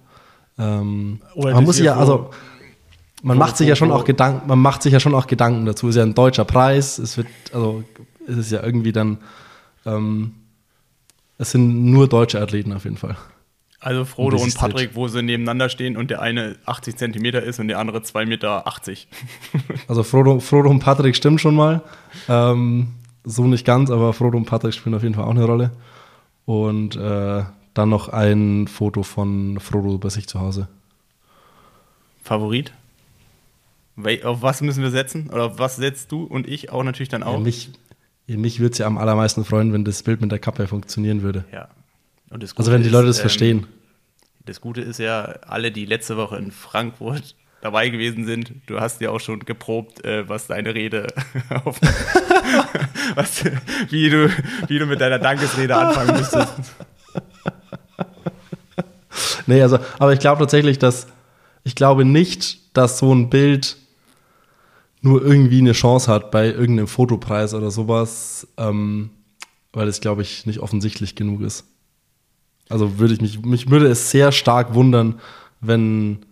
Ähm, 0.58 1.20
man 1.36 1.66
muss 1.66 1.80
ja, 1.80 1.98
also 1.98 2.30
man 3.24 3.38
macht 3.38 3.58
sich 3.58 3.68
ja 3.68 3.76
schon 3.76 3.92
auch 3.92 4.06
Gedanken, 4.06 4.48
man 4.48 4.60
macht 4.60 4.84
sich 4.84 4.94
ja 4.94 5.02
schon 5.02 5.14
auch 5.16 5.28
Gedanken 5.28 5.66
dazu. 5.66 5.90
Es 5.90 5.96
ist 5.96 5.98
ja 5.98 6.04
ein 6.04 6.16
deutscher 6.16 6.46
Preis. 6.46 6.98
Es 6.98 7.18
wird, 7.18 7.28
also 7.52 7.84
es 8.26 8.38
ist 8.38 8.52
ja 8.54 8.64
irgendwie 8.64 8.94
dann, 8.94 9.18
ähm, 9.86 10.36
es 11.38 11.52
sind 11.52 11.84
nur 11.84 12.08
deutsche 12.08 12.40
Athleten 12.40 12.72
auf 12.72 12.86
jeden 12.86 12.96
Fall. 12.96 13.18
Also 13.86 14.04
Frodo 14.04 14.38
und 14.38 14.56
Patrick, 14.56 14.96
wo 14.96 15.08
sie 15.08 15.22
nebeneinander 15.22 15.70
stehen 15.70 15.96
und 15.96 16.10
der 16.10 16.20
eine 16.20 16.56
80 16.66 16.96
Zentimeter 16.96 17.44
ist 17.44 17.60
und 17.60 17.68
der 17.68 17.78
andere 17.78 18.00
2,80 18.00 18.26
Meter. 18.26 18.66
also 19.88 20.02
Frodo, 20.02 20.40
Frodo 20.40 20.72
und 20.72 20.80
Patrick 20.80 21.16
stimmt 21.16 21.40
schon 21.40 21.54
mal. 21.54 21.84
Ähm, 22.28 22.88
so 23.24 23.46
nicht 23.46 23.64
ganz, 23.64 23.92
aber 23.92 24.14
Frodo 24.14 24.40
und 24.40 24.46
Patrick 24.46 24.74
spielen 24.74 24.96
auf 24.96 25.04
jeden 25.04 25.14
Fall 25.14 25.26
auch 25.26 25.30
eine 25.30 25.46
Rolle. 25.46 25.72
Und 26.46 26.96
äh, 26.96 27.44
dann 27.76 27.90
noch 27.90 28.10
ein 28.10 28.68
Foto 28.68 29.04
von 29.04 29.60
Frodo 29.60 30.00
bei 30.00 30.10
sich 30.10 30.26
zu 30.26 30.40
Hause. 30.40 30.68
Favorit? 32.24 32.74
Auf 34.24 34.42
was 34.42 34.62
müssen 34.62 34.82
wir 34.82 34.90
setzen? 34.90 35.30
Oder 35.30 35.44
auf 35.44 35.60
was 35.60 35.76
setzt 35.76 36.12
du 36.12 36.24
und 36.24 36.48
ich 36.48 36.72
auch 36.72 36.84
natürlich 36.84 37.10
dann 37.10 37.22
auch? 37.22 37.34
Ja, 37.34 37.40
mich 37.40 37.70
mich 38.26 38.60
würde 38.60 38.72
es 38.72 38.80
ja 38.80 38.88
am 38.88 38.98
allermeisten 38.98 39.46
freuen, 39.46 39.74
wenn 39.74 39.86
das 39.86 40.02
Bild 40.02 40.22
mit 40.22 40.32
der 40.32 40.40
Kappe 40.40 40.66
funktionieren 40.66 41.22
würde. 41.22 41.46
Ja. 41.54 41.68
also 42.32 42.72
wenn 42.72 42.82
die 42.82 42.90
Leute 42.90 43.06
das 43.06 43.20
ähm, 43.20 43.22
verstehen. 43.22 43.68
Das 44.46 44.62
Gute 44.62 44.82
ist 44.82 45.00
ja, 45.00 45.24
alle, 45.48 45.72
die 45.72 45.86
letzte 45.86 46.18
Woche 46.18 46.38
in 46.38 46.52
Frankfurt 46.52 47.36
dabei 47.62 47.90
gewesen 47.90 48.28
sind, 48.28 48.52
du 48.68 48.80
hast 48.80 49.02
ja 49.02 49.10
auch 49.10 49.20
schon 49.20 49.40
geprobt, 49.40 50.06
äh, 50.06 50.30
was 50.30 50.46
deine 50.46 50.76
Rede 50.76 51.08
auf, 51.64 51.82
was, 53.16 53.44
wie, 53.90 54.10
du, 54.12 54.30
wie 54.68 54.78
du 54.78 54.86
mit 54.86 55.02
deiner 55.02 55.18
Dankesrede 55.18 55.76
anfangen 55.76 56.16
müsstest. 56.16 56.54
nee, 59.48 59.60
also, 59.64 59.80
aber 59.98 60.14
ich 60.14 60.20
glaube 60.20 60.40
tatsächlich, 60.40 60.78
dass 60.78 61.08
ich 61.64 61.74
glaube 61.74 62.06
nicht, 62.06 62.78
dass 62.78 63.00
so 63.00 63.12
ein 63.12 63.32
Bild 63.32 63.78
nur 65.02 65.26
irgendwie 65.26 65.58
eine 65.58 65.72
Chance 65.72 66.12
hat 66.12 66.30
bei 66.30 66.46
irgendeinem 66.48 66.88
Fotopreis 66.88 67.56
oder 67.56 67.72
sowas, 67.72 68.48
ähm, 68.58 69.10
weil 69.74 69.88
es, 69.88 70.02
glaube 70.02 70.22
ich, 70.22 70.46
nicht 70.46 70.60
offensichtlich 70.60 71.16
genug 71.16 71.42
ist. 71.42 71.66
Also 72.70 73.00
würde 73.00 73.14
ich 73.14 73.22
mich, 73.22 73.42
mich 73.44 73.70
würde 73.70 73.88
es 73.88 74.12
sehr 74.12 74.32
stark 74.32 74.74
wundern, 74.74 75.20
wenn 75.62 76.26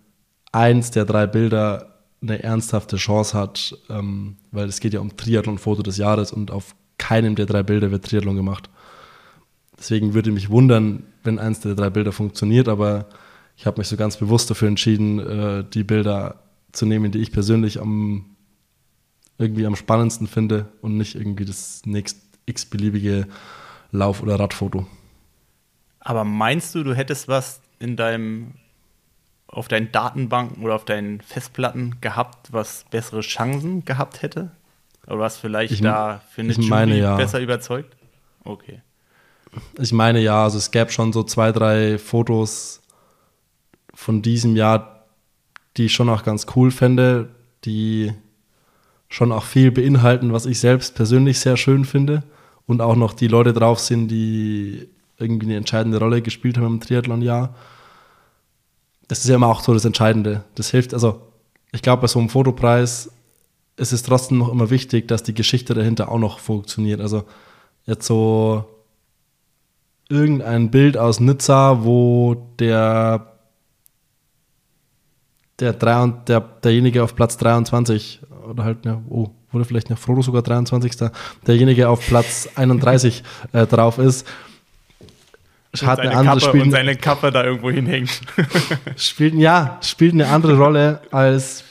eins 0.51 0.91
der 0.91 1.05
drei 1.05 1.27
Bilder 1.27 1.93
eine 2.21 2.41
ernsthafte 2.41 2.95
Chance 2.95 3.37
hat, 3.37 3.77
ähm, 3.89 4.37
weil 4.51 4.67
es 4.67 4.79
geht 4.79 4.93
ja 4.93 5.01
um 5.01 5.15
Triathlon-Foto 5.15 5.83
des 5.83 5.97
Jahres 5.97 6.31
und 6.31 6.51
auf 6.51 6.75
keinem 6.97 7.35
der 7.35 7.45
drei 7.45 7.63
Bilder 7.63 7.91
wird 7.91 8.05
Triathlon 8.05 8.35
gemacht. 8.35 8.69
Deswegen 9.77 10.13
würde 10.13 10.31
mich 10.31 10.49
wundern, 10.49 11.03
wenn 11.23 11.39
eins 11.39 11.59
der 11.59 11.75
drei 11.75 11.89
Bilder 11.89 12.11
funktioniert, 12.11 12.69
aber 12.69 13.07
ich 13.57 13.65
habe 13.65 13.81
mich 13.81 13.87
so 13.87 13.97
ganz 13.97 14.17
bewusst 14.17 14.49
dafür 14.49 14.69
entschieden, 14.69 15.19
äh, 15.19 15.65
die 15.71 15.83
Bilder 15.83 16.39
zu 16.71 16.85
nehmen, 16.85 17.11
die 17.11 17.19
ich 17.19 17.31
persönlich 17.31 17.79
am 17.79 18.25
irgendwie 19.37 19.65
am 19.65 19.75
spannendsten 19.75 20.27
finde 20.27 20.67
und 20.81 20.97
nicht 20.97 21.15
irgendwie 21.15 21.45
das 21.45 21.81
nächst 21.85 22.17
x-beliebige 22.45 23.27
Lauf- 23.91 24.21
oder 24.21 24.39
Radfoto. 24.39 24.87
Aber 26.03 26.23
meinst 26.25 26.75
du, 26.75 26.83
du 26.83 26.93
hättest 26.93 27.27
was 27.27 27.61
in 27.79 27.95
deinem 27.95 28.53
auf 29.47 29.67
deinen 29.67 29.91
Datenbanken 29.91 30.63
oder 30.63 30.73
auf 30.75 30.85
deinen 30.85 31.21
Festplatten 31.21 32.01
gehabt, 32.01 32.51
was 32.51 32.85
bessere 32.89 33.21
Chancen 33.21 33.85
gehabt 33.85 34.23
hätte? 34.23 34.51
Oder 35.05 35.19
was 35.19 35.37
vielleicht 35.37 35.73
ich, 35.73 35.81
da 35.81 36.21
findet 36.31 36.57
ich 36.57 36.67
meine, 36.67 36.97
ja. 36.97 37.15
besser 37.15 37.39
überzeugt? 37.39 37.95
Okay. 38.43 38.81
Ich 39.79 39.93
meine 39.93 40.19
ja, 40.19 40.43
also 40.43 40.57
es 40.57 40.71
gäbe 40.71 40.91
schon 40.91 41.13
so 41.13 41.21
zwei, 41.23 41.51
drei 41.51 41.99
Fotos 41.99 42.81
von 43.93 44.23
diesem 44.23 44.55
Jahr, 44.55 45.05
die 45.77 45.85
ich 45.85 45.93
schon 45.93 46.09
auch 46.09 46.23
ganz 46.23 46.47
cool 46.55 46.71
fände, 46.71 47.29
die 47.63 48.11
schon 49.07 49.31
auch 49.31 49.43
viel 49.43 49.71
beinhalten, 49.71 50.33
was 50.33 50.47
ich 50.47 50.59
selbst 50.59 50.95
persönlich 50.95 51.39
sehr 51.39 51.57
schön 51.57 51.85
finde 51.85 52.23
und 52.65 52.81
auch 52.81 52.95
noch 52.95 53.13
die 53.13 53.27
Leute 53.27 53.53
drauf 53.53 53.79
sind, 53.79 54.07
die 54.07 54.89
irgendwie 55.23 55.47
eine 55.47 55.57
entscheidende 55.57 55.99
Rolle 55.99 56.21
gespielt 56.21 56.57
haben 56.57 56.75
im 56.75 56.79
Triathlon-Jahr. 56.79 57.55
Das 59.07 59.19
ist 59.19 59.29
ja 59.29 59.35
immer 59.35 59.47
auch 59.47 59.61
so 59.61 59.73
das 59.73 59.85
Entscheidende. 59.85 60.43
Das 60.55 60.69
hilft, 60.69 60.93
also 60.93 61.21
ich 61.71 61.81
glaube, 61.81 62.01
bei 62.01 62.07
so 62.07 62.19
einem 62.19 62.29
Fotopreis 62.29 63.11
ist 63.75 63.91
es 63.91 64.03
trotzdem 64.03 64.37
noch 64.37 64.51
immer 64.51 64.69
wichtig, 64.69 65.07
dass 65.07 65.23
die 65.23 65.33
Geschichte 65.33 65.73
dahinter 65.73 66.09
auch 66.09 66.19
noch 66.19 66.39
funktioniert. 66.39 67.01
Also 67.01 67.23
jetzt 67.85 68.05
so 68.05 68.65
irgendein 70.09 70.69
Bild 70.69 70.97
aus 70.97 71.19
Nizza, 71.19 71.83
wo 71.83 72.35
der, 72.59 73.33
der, 75.59 75.73
drei, 75.73 76.13
der 76.27 76.39
derjenige 76.39 77.03
auf 77.03 77.15
Platz 77.15 77.37
23 77.37 78.21
oder 78.49 78.63
halt, 78.63 78.85
ja, 78.85 79.01
oh, 79.09 79.29
wurde 79.51 79.65
vielleicht 79.65 79.89
noch 79.89 79.97
Frodo 79.97 80.21
sogar 80.21 80.41
23. 80.41 80.93
Derjenige 81.47 81.89
auf 81.89 82.05
Platz 82.05 82.49
31 82.55 83.23
äh, 83.53 83.65
drauf 83.65 83.97
ist 83.97 84.27
hat 85.81 85.99
eine 85.99 86.15
andere 86.15 86.39
Kappe 86.39 86.49
spielt, 86.49 86.63
und 86.65 86.71
seine 86.71 86.95
Kappe 86.95 87.31
da 87.31 87.43
irgendwo 87.43 87.71
hinhängt. 87.71 88.21
spielt, 88.95 89.33
ja, 89.33 89.79
spielt 89.81 90.13
eine 90.13 90.27
andere 90.27 90.57
Rolle, 90.57 91.01
als 91.11 91.63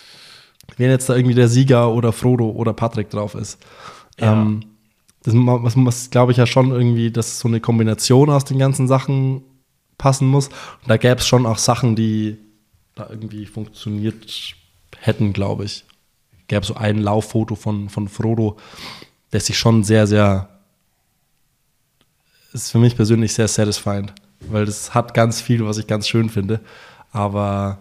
wenn 0.77 0.91
jetzt 0.91 1.09
da 1.09 1.15
irgendwie 1.15 1.35
der 1.35 1.49
Sieger 1.49 1.93
oder 1.93 2.13
Frodo 2.13 2.51
oder 2.51 2.73
Patrick 2.73 3.11
drauf 3.11 3.35
ist. 3.35 3.59
Ja. 4.19 4.33
Ähm, 4.33 4.65
das 5.23 5.35
was, 5.37 5.75
was 5.77 6.11
glaube 6.11 6.33
ich 6.33 6.39
ja 6.39 6.47
schon 6.47 6.73
irgendwie, 6.73 7.13
dass 7.13 7.39
so 7.39 7.47
eine 7.47 7.61
Kombination 7.61 8.31
aus 8.31 8.45
den 8.45 8.59
ganzen 8.59 8.89
Sachen 8.89 9.43
passen 9.99 10.27
muss. 10.27 10.49
Und 10.49 10.89
da 10.89 10.97
gäbe 10.97 11.17
es 11.17 11.27
schon 11.27 11.47
auch 11.47 11.59
Sachen, 11.59 11.95
die 11.95 12.39
da 12.97 13.07
irgendwie 13.09 13.47
funktioniert 13.47 14.57
hätten, 14.99 15.33
glaube 15.33 15.65
ich. 15.65 15.85
Gäbe 16.49 16.67
so 16.67 16.75
ein 16.75 16.99
Lauffoto 16.99 17.55
von, 17.55 17.89
von 17.89 18.09
Frodo, 18.09 18.57
das 19.31 19.47
sich 19.47 19.59
schon 19.59 19.85
sehr, 19.85 20.07
sehr 20.07 20.49
ist 22.55 22.71
für 22.71 22.79
mich 22.79 22.97
persönlich 22.97 23.33
sehr 23.35 23.49
satisfying, 23.49 24.11
weil 24.41 24.67
das 24.67 24.95
hat 24.95 25.15
ganz 25.15 25.41
viel, 25.41 25.65
was 25.65 25.79
ich 25.79 25.87
ganz 25.87 26.09
schön 26.09 26.29
finde. 26.29 26.61
Aber 27.13 27.79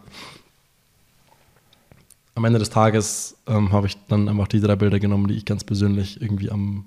am 2.35 2.45
Ende 2.45 2.59
des 2.59 2.69
Tages 2.69 3.37
ähm, 3.47 3.71
habe 3.71 3.87
ich 3.87 3.97
dann 4.07 4.29
einfach 4.29 4.47
die 4.47 4.59
drei 4.59 4.75
Bilder 4.75 4.99
genommen, 4.99 5.27
die 5.27 5.35
ich 5.35 5.45
ganz 5.45 5.63
persönlich 5.63 6.21
irgendwie 6.21 6.51
am, 6.51 6.85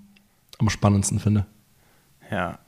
am 0.59 0.71
spannendsten 0.71 1.21
finde. 1.21 1.47
Ja, 2.31 2.59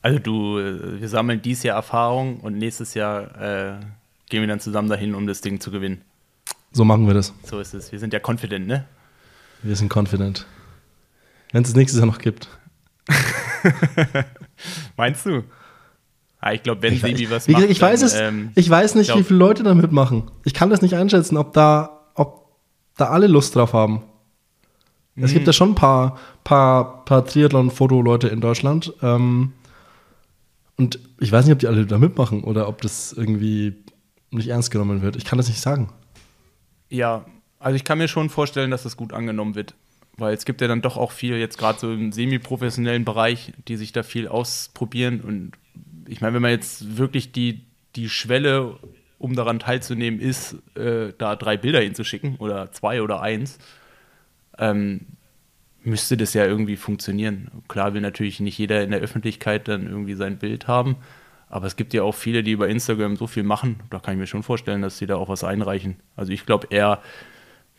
also 0.00 0.18
du, 0.18 0.58
äh, 0.58 1.00
wir 1.00 1.08
sammeln 1.08 1.42
dieses 1.42 1.64
Jahr 1.64 1.76
Erfahrung 1.76 2.40
und 2.40 2.58
nächstes 2.58 2.94
Jahr 2.94 3.40
äh, 3.40 3.80
gehen 4.28 4.40
wir 4.40 4.48
dann 4.48 4.60
zusammen 4.60 4.88
dahin, 4.88 5.14
um 5.14 5.26
das 5.26 5.40
Ding 5.40 5.60
zu 5.60 5.70
gewinnen. 5.70 6.02
So 6.72 6.84
machen 6.84 7.06
wir 7.06 7.14
das. 7.14 7.32
So 7.44 7.60
ist 7.60 7.74
es. 7.74 7.92
Wir 7.92 7.98
sind 7.98 8.12
ja 8.12 8.20
confident, 8.24 8.66
ne? 8.66 8.86
Wir 9.62 9.76
sind 9.76 9.94
confident. 9.94 10.46
Wenn 11.52 11.62
es 11.62 11.68
das 11.68 11.76
nächstes 11.76 11.98
Jahr 12.00 12.06
noch 12.06 12.18
gibt. 12.18 12.48
Meinst 14.96 15.26
du? 15.26 15.44
Ah, 16.40 16.52
ich 16.52 16.62
glaube, 16.62 16.82
wenn 16.82 16.94
ich 16.94 17.00
Sebi 17.00 17.30
was 17.30 17.46
macht. 17.46 17.64
Ich 17.64 17.80
weiß, 17.80 18.00
dann, 18.00 18.06
es, 18.08 18.14
ähm, 18.14 18.50
ich 18.56 18.68
weiß 18.68 18.96
nicht, 18.96 19.06
glaub, 19.06 19.20
wie 19.20 19.24
viele 19.24 19.38
Leute 19.38 19.62
da 19.62 19.74
mitmachen. 19.74 20.30
Ich 20.44 20.54
kann 20.54 20.70
das 20.70 20.82
nicht 20.82 20.96
einschätzen, 20.96 21.36
ob 21.36 21.52
da, 21.52 22.10
ob 22.14 22.48
da 22.96 23.10
alle 23.10 23.28
Lust 23.28 23.54
drauf 23.54 23.72
haben. 23.72 24.02
Es 25.14 25.32
gibt 25.32 25.42
mhm. 25.42 25.46
ja 25.46 25.52
schon 25.52 25.70
ein 25.70 25.74
paar, 25.74 26.18
paar, 26.42 27.04
paar 27.04 27.24
Triathlon-Foto-Leute 27.24 28.28
in 28.28 28.40
Deutschland. 28.40 28.92
Ähm, 29.02 29.52
und 30.76 30.98
ich 31.20 31.30
weiß 31.30 31.44
nicht, 31.44 31.52
ob 31.52 31.58
die 31.58 31.68
alle 31.68 31.86
da 31.86 31.98
mitmachen 31.98 32.44
oder 32.44 32.66
ob 32.66 32.80
das 32.80 33.12
irgendwie 33.12 33.74
nicht 34.30 34.48
ernst 34.48 34.70
genommen 34.70 35.02
wird. 35.02 35.16
Ich 35.16 35.24
kann 35.24 35.36
das 35.36 35.48
nicht 35.48 35.60
sagen. 35.60 35.90
Ja, 36.88 37.24
also 37.58 37.76
ich 37.76 37.84
kann 37.84 37.98
mir 37.98 38.08
schon 38.08 38.30
vorstellen, 38.30 38.70
dass 38.70 38.82
das 38.82 38.96
gut 38.96 39.12
angenommen 39.12 39.54
wird. 39.54 39.74
Weil 40.16 40.34
es 40.34 40.44
gibt 40.44 40.60
ja 40.60 40.68
dann 40.68 40.82
doch 40.82 40.96
auch 40.96 41.10
viel, 41.10 41.36
jetzt 41.36 41.58
gerade 41.58 41.78
so 41.78 41.92
im 41.92 42.12
semi-professionellen 42.12 43.04
Bereich, 43.04 43.52
die 43.68 43.76
sich 43.76 43.92
da 43.92 44.02
viel 44.02 44.28
ausprobieren. 44.28 45.20
Und 45.20 45.52
ich 46.06 46.20
meine, 46.20 46.34
wenn 46.34 46.42
man 46.42 46.50
jetzt 46.50 46.98
wirklich 46.98 47.32
die, 47.32 47.62
die 47.96 48.08
Schwelle, 48.08 48.78
um 49.18 49.34
daran 49.34 49.58
teilzunehmen, 49.58 50.20
ist, 50.20 50.56
äh, 50.74 51.12
da 51.16 51.36
drei 51.36 51.56
Bilder 51.56 51.80
hinzuschicken 51.80 52.36
oder 52.36 52.72
zwei 52.72 53.02
oder 53.02 53.22
eins, 53.22 53.58
ähm, 54.58 55.06
müsste 55.84 56.16
das 56.16 56.34
ja 56.34 56.44
irgendwie 56.44 56.76
funktionieren. 56.76 57.50
Klar 57.68 57.94
will 57.94 58.00
natürlich 58.00 58.40
nicht 58.40 58.58
jeder 58.58 58.82
in 58.82 58.90
der 58.90 59.00
Öffentlichkeit 59.00 59.68
dann 59.68 59.86
irgendwie 59.86 60.14
sein 60.14 60.38
Bild 60.38 60.68
haben, 60.68 60.96
aber 61.48 61.66
es 61.66 61.76
gibt 61.76 61.92
ja 61.92 62.02
auch 62.02 62.14
viele, 62.14 62.42
die 62.42 62.52
über 62.52 62.68
Instagram 62.68 63.16
so 63.16 63.26
viel 63.26 63.42
machen, 63.42 63.80
da 63.90 63.98
kann 63.98 64.14
ich 64.14 64.20
mir 64.20 64.26
schon 64.26 64.42
vorstellen, 64.42 64.82
dass 64.82 64.98
sie 64.98 65.06
da 65.06 65.16
auch 65.16 65.28
was 65.28 65.44
einreichen. 65.44 65.96
Also 66.16 66.32
ich 66.32 66.46
glaube 66.46 66.68
eher, 66.70 67.02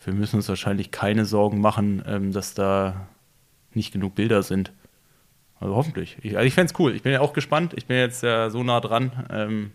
wir 0.06 0.14
müssen 0.14 0.38
uns 0.38 0.50
wahrscheinlich 0.50 0.92
keine 0.92 1.26
Sorgen 1.26 1.62
machen, 1.62 2.04
ähm, 2.08 2.32
dass 2.32 2.54
da 2.54 3.08
nicht 3.74 3.94
genug 3.94 4.16
Bilder 4.16 4.44
sind. 4.44 4.72
Also 5.60 5.76
hoffentlich. 5.76 6.18
Ich, 6.22 6.36
also 6.36 6.46
ich 6.46 6.54
fände 6.54 6.74
es 6.74 6.80
cool. 6.80 6.96
Ich 6.96 7.04
bin 7.04 7.12
ja 7.12 7.22
auch 7.22 7.34
gespannt. 7.34 7.74
Ich 7.76 7.86
bin 7.86 7.98
jetzt 7.98 8.22
ja 8.24 8.50
so 8.50 8.64
nah 8.64 8.82
dran. 8.82 9.12
Ähm, 9.30 9.72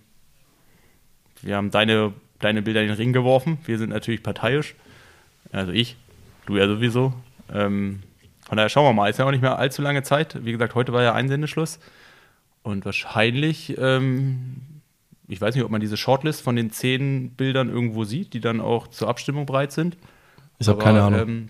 wir 1.41 1.57
haben 1.57 1.71
deine, 1.71 2.13
deine 2.41 2.63
Bilder 2.63 2.83
in 2.83 2.89
den 2.89 2.97
Ring 2.97 3.13
geworfen. 3.13 3.59
Wir 3.65 3.79
sind 3.79 3.91
natürlich 3.91 4.23
parteiisch. 4.23 4.75
Also 5.53 5.73
ich, 5.73 5.97
du 6.47 6.57
ja 6.57 6.67
sowieso. 6.67 7.15
Ähm, 7.53 8.03
von 8.47 8.57
daher 8.57 8.69
schauen 8.69 8.85
wir 8.85 8.93
mal. 8.93 9.09
Ist 9.09 9.19
ja 9.19 9.25
auch 9.25 9.31
nicht 9.31 9.43
mehr 9.43 9.59
allzu 9.59 9.83
lange 9.83 10.03
Zeit. 10.03 10.45
Wie 10.45 10.53
gesagt, 10.53 10.75
heute 10.75 10.93
war 10.93 11.03
ja 11.03 11.15
Einsendeschluss. 11.15 11.79
Und 12.63 12.85
wahrscheinlich, 12.85 13.77
ähm, 13.79 14.57
ich 15.27 15.41
weiß 15.41 15.55
nicht, 15.55 15.65
ob 15.65 15.71
man 15.71 15.81
diese 15.81 15.97
Shortlist 15.97 16.43
von 16.43 16.57
den 16.57 16.71
zehn 16.71 17.31
Bildern 17.31 17.71
irgendwo 17.71 18.05
sieht, 18.05 18.35
die 18.35 18.41
dann 18.41 18.61
auch 18.61 18.89
zur 18.89 19.09
Abstimmung 19.09 19.47
bereit 19.47 19.73
sind. 19.73 19.97
Ich 20.59 20.69
habe 20.69 20.83
keine 20.83 21.03
Ahnung. 21.03 21.21
Ähm, 21.21 21.49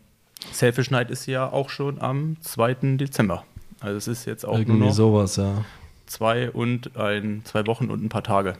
Selfish 0.52 0.90
Night 0.90 1.11
ist 1.11 1.26
ja 1.26 1.50
auch 1.50 1.70
schon 1.70 2.00
am 2.00 2.36
2. 2.40 2.96
Dezember. 2.96 3.44
Also 3.80 3.96
es 3.96 4.09
ist 4.09 4.24
jetzt 4.24 4.44
auch 4.44 4.59
Irgendwie 4.59 4.78
nur 4.78 4.88
noch 4.88 4.94
sowas, 4.94 5.36
ja. 5.36 5.64
Zwei 6.06 6.50
und 6.50 6.96
ein, 6.96 7.42
zwei 7.44 7.66
Wochen 7.66 7.90
und 7.90 8.02
ein 8.02 8.09
paar 8.09 8.22
Tage. 8.22 8.54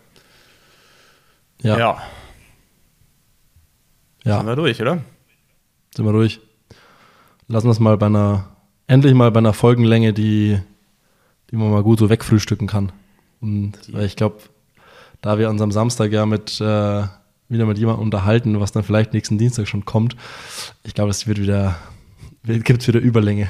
Ja. 1.63 1.79
Ja. 1.79 2.03
ja. 4.25 4.37
Sind 4.39 4.47
wir 4.47 4.57
durch, 4.57 4.81
oder? 4.81 5.03
Sind 5.95 6.05
wir 6.05 6.13
durch. 6.13 6.41
Lassen 7.49 7.67
wir 7.67 7.73
es 7.73 7.81
mal 7.81 7.97
bei 7.97 8.07
einer, 8.07 8.49
endlich 8.87 9.15
mal 9.15 9.31
bei 9.31 9.39
einer 9.39 9.55
Folgenlänge, 9.55 10.13
die, 10.13 10.61
die 11.51 11.57
man 11.57 11.71
mal 11.71 11.83
gut 11.83 11.99
so 11.99 12.11
wegfrühstücken 12.11 12.69
kann. 12.69 12.93
Und 13.41 13.73
weil 13.93 14.05
ich 14.05 14.17
glaube, 14.17 14.39
da 15.21 15.39
wir 15.39 15.49
uns 15.49 15.63
am 15.63 15.73
Samstag 15.73 16.13
ja 16.13 16.27
mit 16.27 16.61
äh, 16.61 17.05
wieder 17.49 17.67
mit 17.67 17.79
jemandem 17.79 18.05
unterhalten, 18.05 18.61
was 18.61 18.73
dann 18.73 18.83
vielleicht 18.83 19.13
nächsten 19.13 19.39
Dienstag 19.39 19.69
schon 19.69 19.85
kommt. 19.85 20.17
Ich 20.85 20.95
glaube, 20.95 21.11
es 21.11 21.27
wird 21.27 21.41
wieder, 21.41 21.77
gibt 22.45 22.83
es 22.83 22.89
wieder 22.89 23.01
Überlänge. 23.01 23.49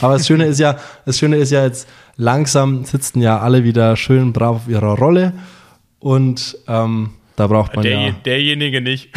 Aber 0.00 0.14
das 0.14 0.26
Schöne 0.26 0.46
ist 0.46 0.58
ja, 0.58 0.78
das 1.04 1.18
Schöne 1.18 1.36
ist 1.36 1.50
ja 1.50 1.64
jetzt, 1.64 1.88
langsam 2.16 2.84
sitzen 2.84 3.20
ja 3.20 3.40
alle 3.40 3.64
wieder 3.64 3.96
schön 3.96 4.32
brav 4.32 4.56
auf 4.56 4.68
ihrer 4.68 4.98
Rolle 4.98 5.32
und 5.98 6.56
ähm, 6.66 7.10
da 7.36 7.46
braucht 7.46 7.74
man 7.74 7.82
Der, 7.82 8.00
ja. 8.00 8.10
Derjenige 8.24 8.80
nicht. 8.80 9.10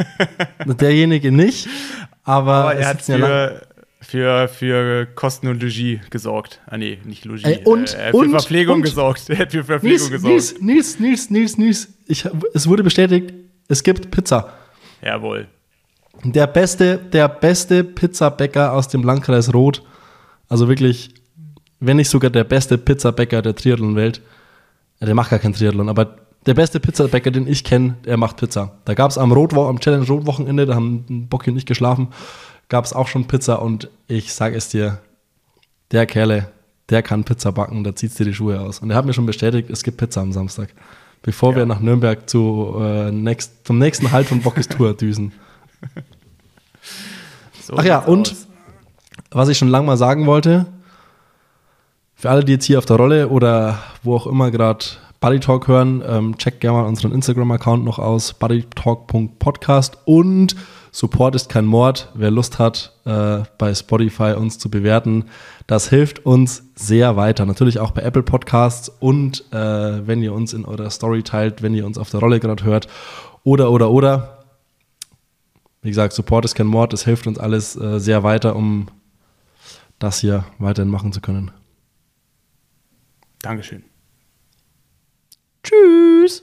derjenige 0.66 1.30
nicht, 1.30 1.68
aber, 2.24 2.54
aber 2.54 2.74
er 2.76 2.88
hat 2.88 3.02
für, 3.02 3.18
ja 3.18 3.50
für, 4.02 4.48
für 4.48 5.06
Kosten 5.06 5.48
und 5.48 5.62
Logis 5.62 6.00
gesorgt. 6.10 6.60
Ah, 6.66 6.76
nee, 6.76 6.98
nicht 7.04 7.24
Logis. 7.24 7.44
Ey, 7.44 7.60
und, 7.64 7.94
äh, 7.94 8.10
für 8.10 8.16
und, 8.16 8.30
Verpflegung 8.30 8.76
und, 8.76 8.82
gesorgt. 8.82 9.22
Er 9.30 9.38
hat 9.38 9.52
für 9.52 9.64
Verpflegung 9.64 10.10
Nils, 10.10 10.10
gesorgt. 10.10 10.62
Nils, 10.62 11.00
Nils, 11.00 11.30
Nils, 11.30 11.30
Nils, 11.30 11.58
Nils. 11.58 11.88
Ich, 12.12 12.28
es 12.52 12.68
wurde 12.68 12.82
bestätigt, 12.82 13.32
es 13.68 13.82
gibt 13.82 14.10
Pizza. 14.10 14.52
Jawohl. 15.00 15.48
Der 16.24 16.46
beste, 16.46 16.98
der 16.98 17.26
beste 17.26 17.84
Pizzabäcker 17.84 18.74
aus 18.74 18.88
dem 18.88 19.02
Landkreis 19.02 19.54
Roth. 19.54 19.82
Also 20.46 20.68
wirklich, 20.68 21.14
wenn 21.80 21.96
nicht 21.96 22.10
sogar 22.10 22.30
der 22.30 22.44
beste 22.44 22.76
Pizzabäcker 22.76 23.40
der 23.40 23.56
Triathlon-Welt. 23.56 24.20
Der 25.00 25.14
macht 25.14 25.30
gar 25.30 25.38
keinen 25.38 25.54
Triathlon, 25.54 25.88
aber 25.88 26.18
der 26.44 26.52
beste 26.52 26.80
Pizzabäcker, 26.80 27.30
den 27.30 27.46
ich 27.46 27.64
kenne, 27.64 27.96
der 28.04 28.18
macht 28.18 28.36
Pizza. 28.36 28.76
Da 28.84 28.92
gab 28.92 29.10
es 29.10 29.16
am, 29.16 29.32
am 29.32 29.80
Challenge 29.80 30.06
Rot-Wochenende, 30.06 30.66
da 30.66 30.74
haben 30.74 31.28
Bocki 31.30 31.50
und 31.50 31.56
ich 31.56 31.64
geschlafen, 31.64 32.08
gab 32.68 32.84
es 32.84 32.92
auch 32.92 33.08
schon 33.08 33.26
Pizza 33.26 33.62
und 33.62 33.88
ich 34.06 34.34
sage 34.34 34.54
es 34.54 34.68
dir, 34.68 34.98
der 35.92 36.04
Kerle, 36.04 36.48
der 36.90 37.02
kann 37.02 37.24
Pizza 37.24 37.52
backen, 37.52 37.84
da 37.84 37.94
zieht 37.94 38.18
dir 38.18 38.26
die 38.26 38.34
Schuhe 38.34 38.60
aus. 38.60 38.80
Und 38.80 38.90
er 38.90 38.96
hat 38.96 39.06
mir 39.06 39.14
schon 39.14 39.24
bestätigt, 39.24 39.70
es 39.70 39.82
gibt 39.82 39.96
Pizza 39.96 40.20
am 40.20 40.32
Samstag. 40.32 40.74
Bevor 41.22 41.50
Ja. 41.52 41.56
wir 41.58 41.66
nach 41.66 41.80
Nürnberg 41.80 42.28
zu, 42.28 42.76
äh, 42.80 43.10
next, 43.12 43.66
zum 43.66 43.78
nächsten 43.78 44.10
Halt 44.12 44.26
von 44.26 44.40
Bockis 44.42 44.68
Tour 44.68 44.94
düsen. 44.96 45.32
So 47.62 47.74
Ach 47.76 47.84
ja, 47.84 47.98
und 48.00 48.32
aus. 48.32 48.46
was 49.30 49.48
ich 49.48 49.58
schon 49.58 49.68
lange 49.68 49.86
mal 49.86 49.96
sagen 49.96 50.26
wollte, 50.26 50.66
für 52.14 52.30
alle, 52.30 52.44
die 52.44 52.52
jetzt 52.52 52.64
hier 52.64 52.78
auf 52.78 52.86
der 52.86 52.96
Rolle 52.96 53.28
oder 53.28 53.78
wo 54.02 54.14
auch 54.16 54.26
immer 54.26 54.50
gerade 54.50 54.84
Buddy 55.20 55.38
Talk 55.40 55.68
hören, 55.68 56.02
ähm, 56.06 56.36
checkt 56.38 56.60
gerne 56.60 56.78
mal 56.78 56.86
unseren 56.86 57.12
Instagram-Account 57.12 57.84
noch 57.84 57.98
aus, 58.00 58.32
buddytalk.podcast 58.34 59.98
und 60.04 60.56
Support 60.94 61.34
ist 61.34 61.48
kein 61.48 61.64
Mord. 61.64 62.10
Wer 62.14 62.30
Lust 62.30 62.58
hat, 62.58 62.92
äh, 63.06 63.40
bei 63.56 63.74
Spotify 63.74 64.34
uns 64.36 64.58
zu 64.58 64.70
bewerten, 64.70 65.24
das 65.66 65.88
hilft 65.88 66.26
uns 66.26 66.64
sehr 66.74 67.16
weiter. 67.16 67.46
Natürlich 67.46 67.78
auch 67.78 67.92
bei 67.92 68.02
Apple 68.02 68.22
Podcasts 68.22 68.90
und 69.00 69.50
äh, 69.52 70.06
wenn 70.06 70.22
ihr 70.22 70.34
uns 70.34 70.52
in 70.52 70.66
eurer 70.66 70.90
Story 70.90 71.22
teilt, 71.22 71.62
wenn 71.62 71.72
ihr 71.72 71.86
uns 71.86 71.96
auf 71.96 72.10
der 72.10 72.20
Rolle 72.20 72.40
gerade 72.40 72.62
hört. 72.64 72.88
Oder, 73.42 73.70
oder, 73.70 73.90
oder. 73.90 74.44
Wie 75.80 75.88
gesagt, 75.88 76.12
Support 76.12 76.44
ist 76.44 76.54
kein 76.54 76.66
Mord. 76.66 76.92
Das 76.92 77.06
hilft 77.06 77.26
uns 77.26 77.38
alles 77.38 77.74
äh, 77.74 77.98
sehr 77.98 78.22
weiter, 78.22 78.54
um 78.54 78.88
das 79.98 80.20
hier 80.20 80.44
weiterhin 80.58 80.90
machen 80.90 81.12
zu 81.12 81.22
können. 81.22 81.52
Dankeschön. 83.40 83.82
Tschüss. 85.62 86.42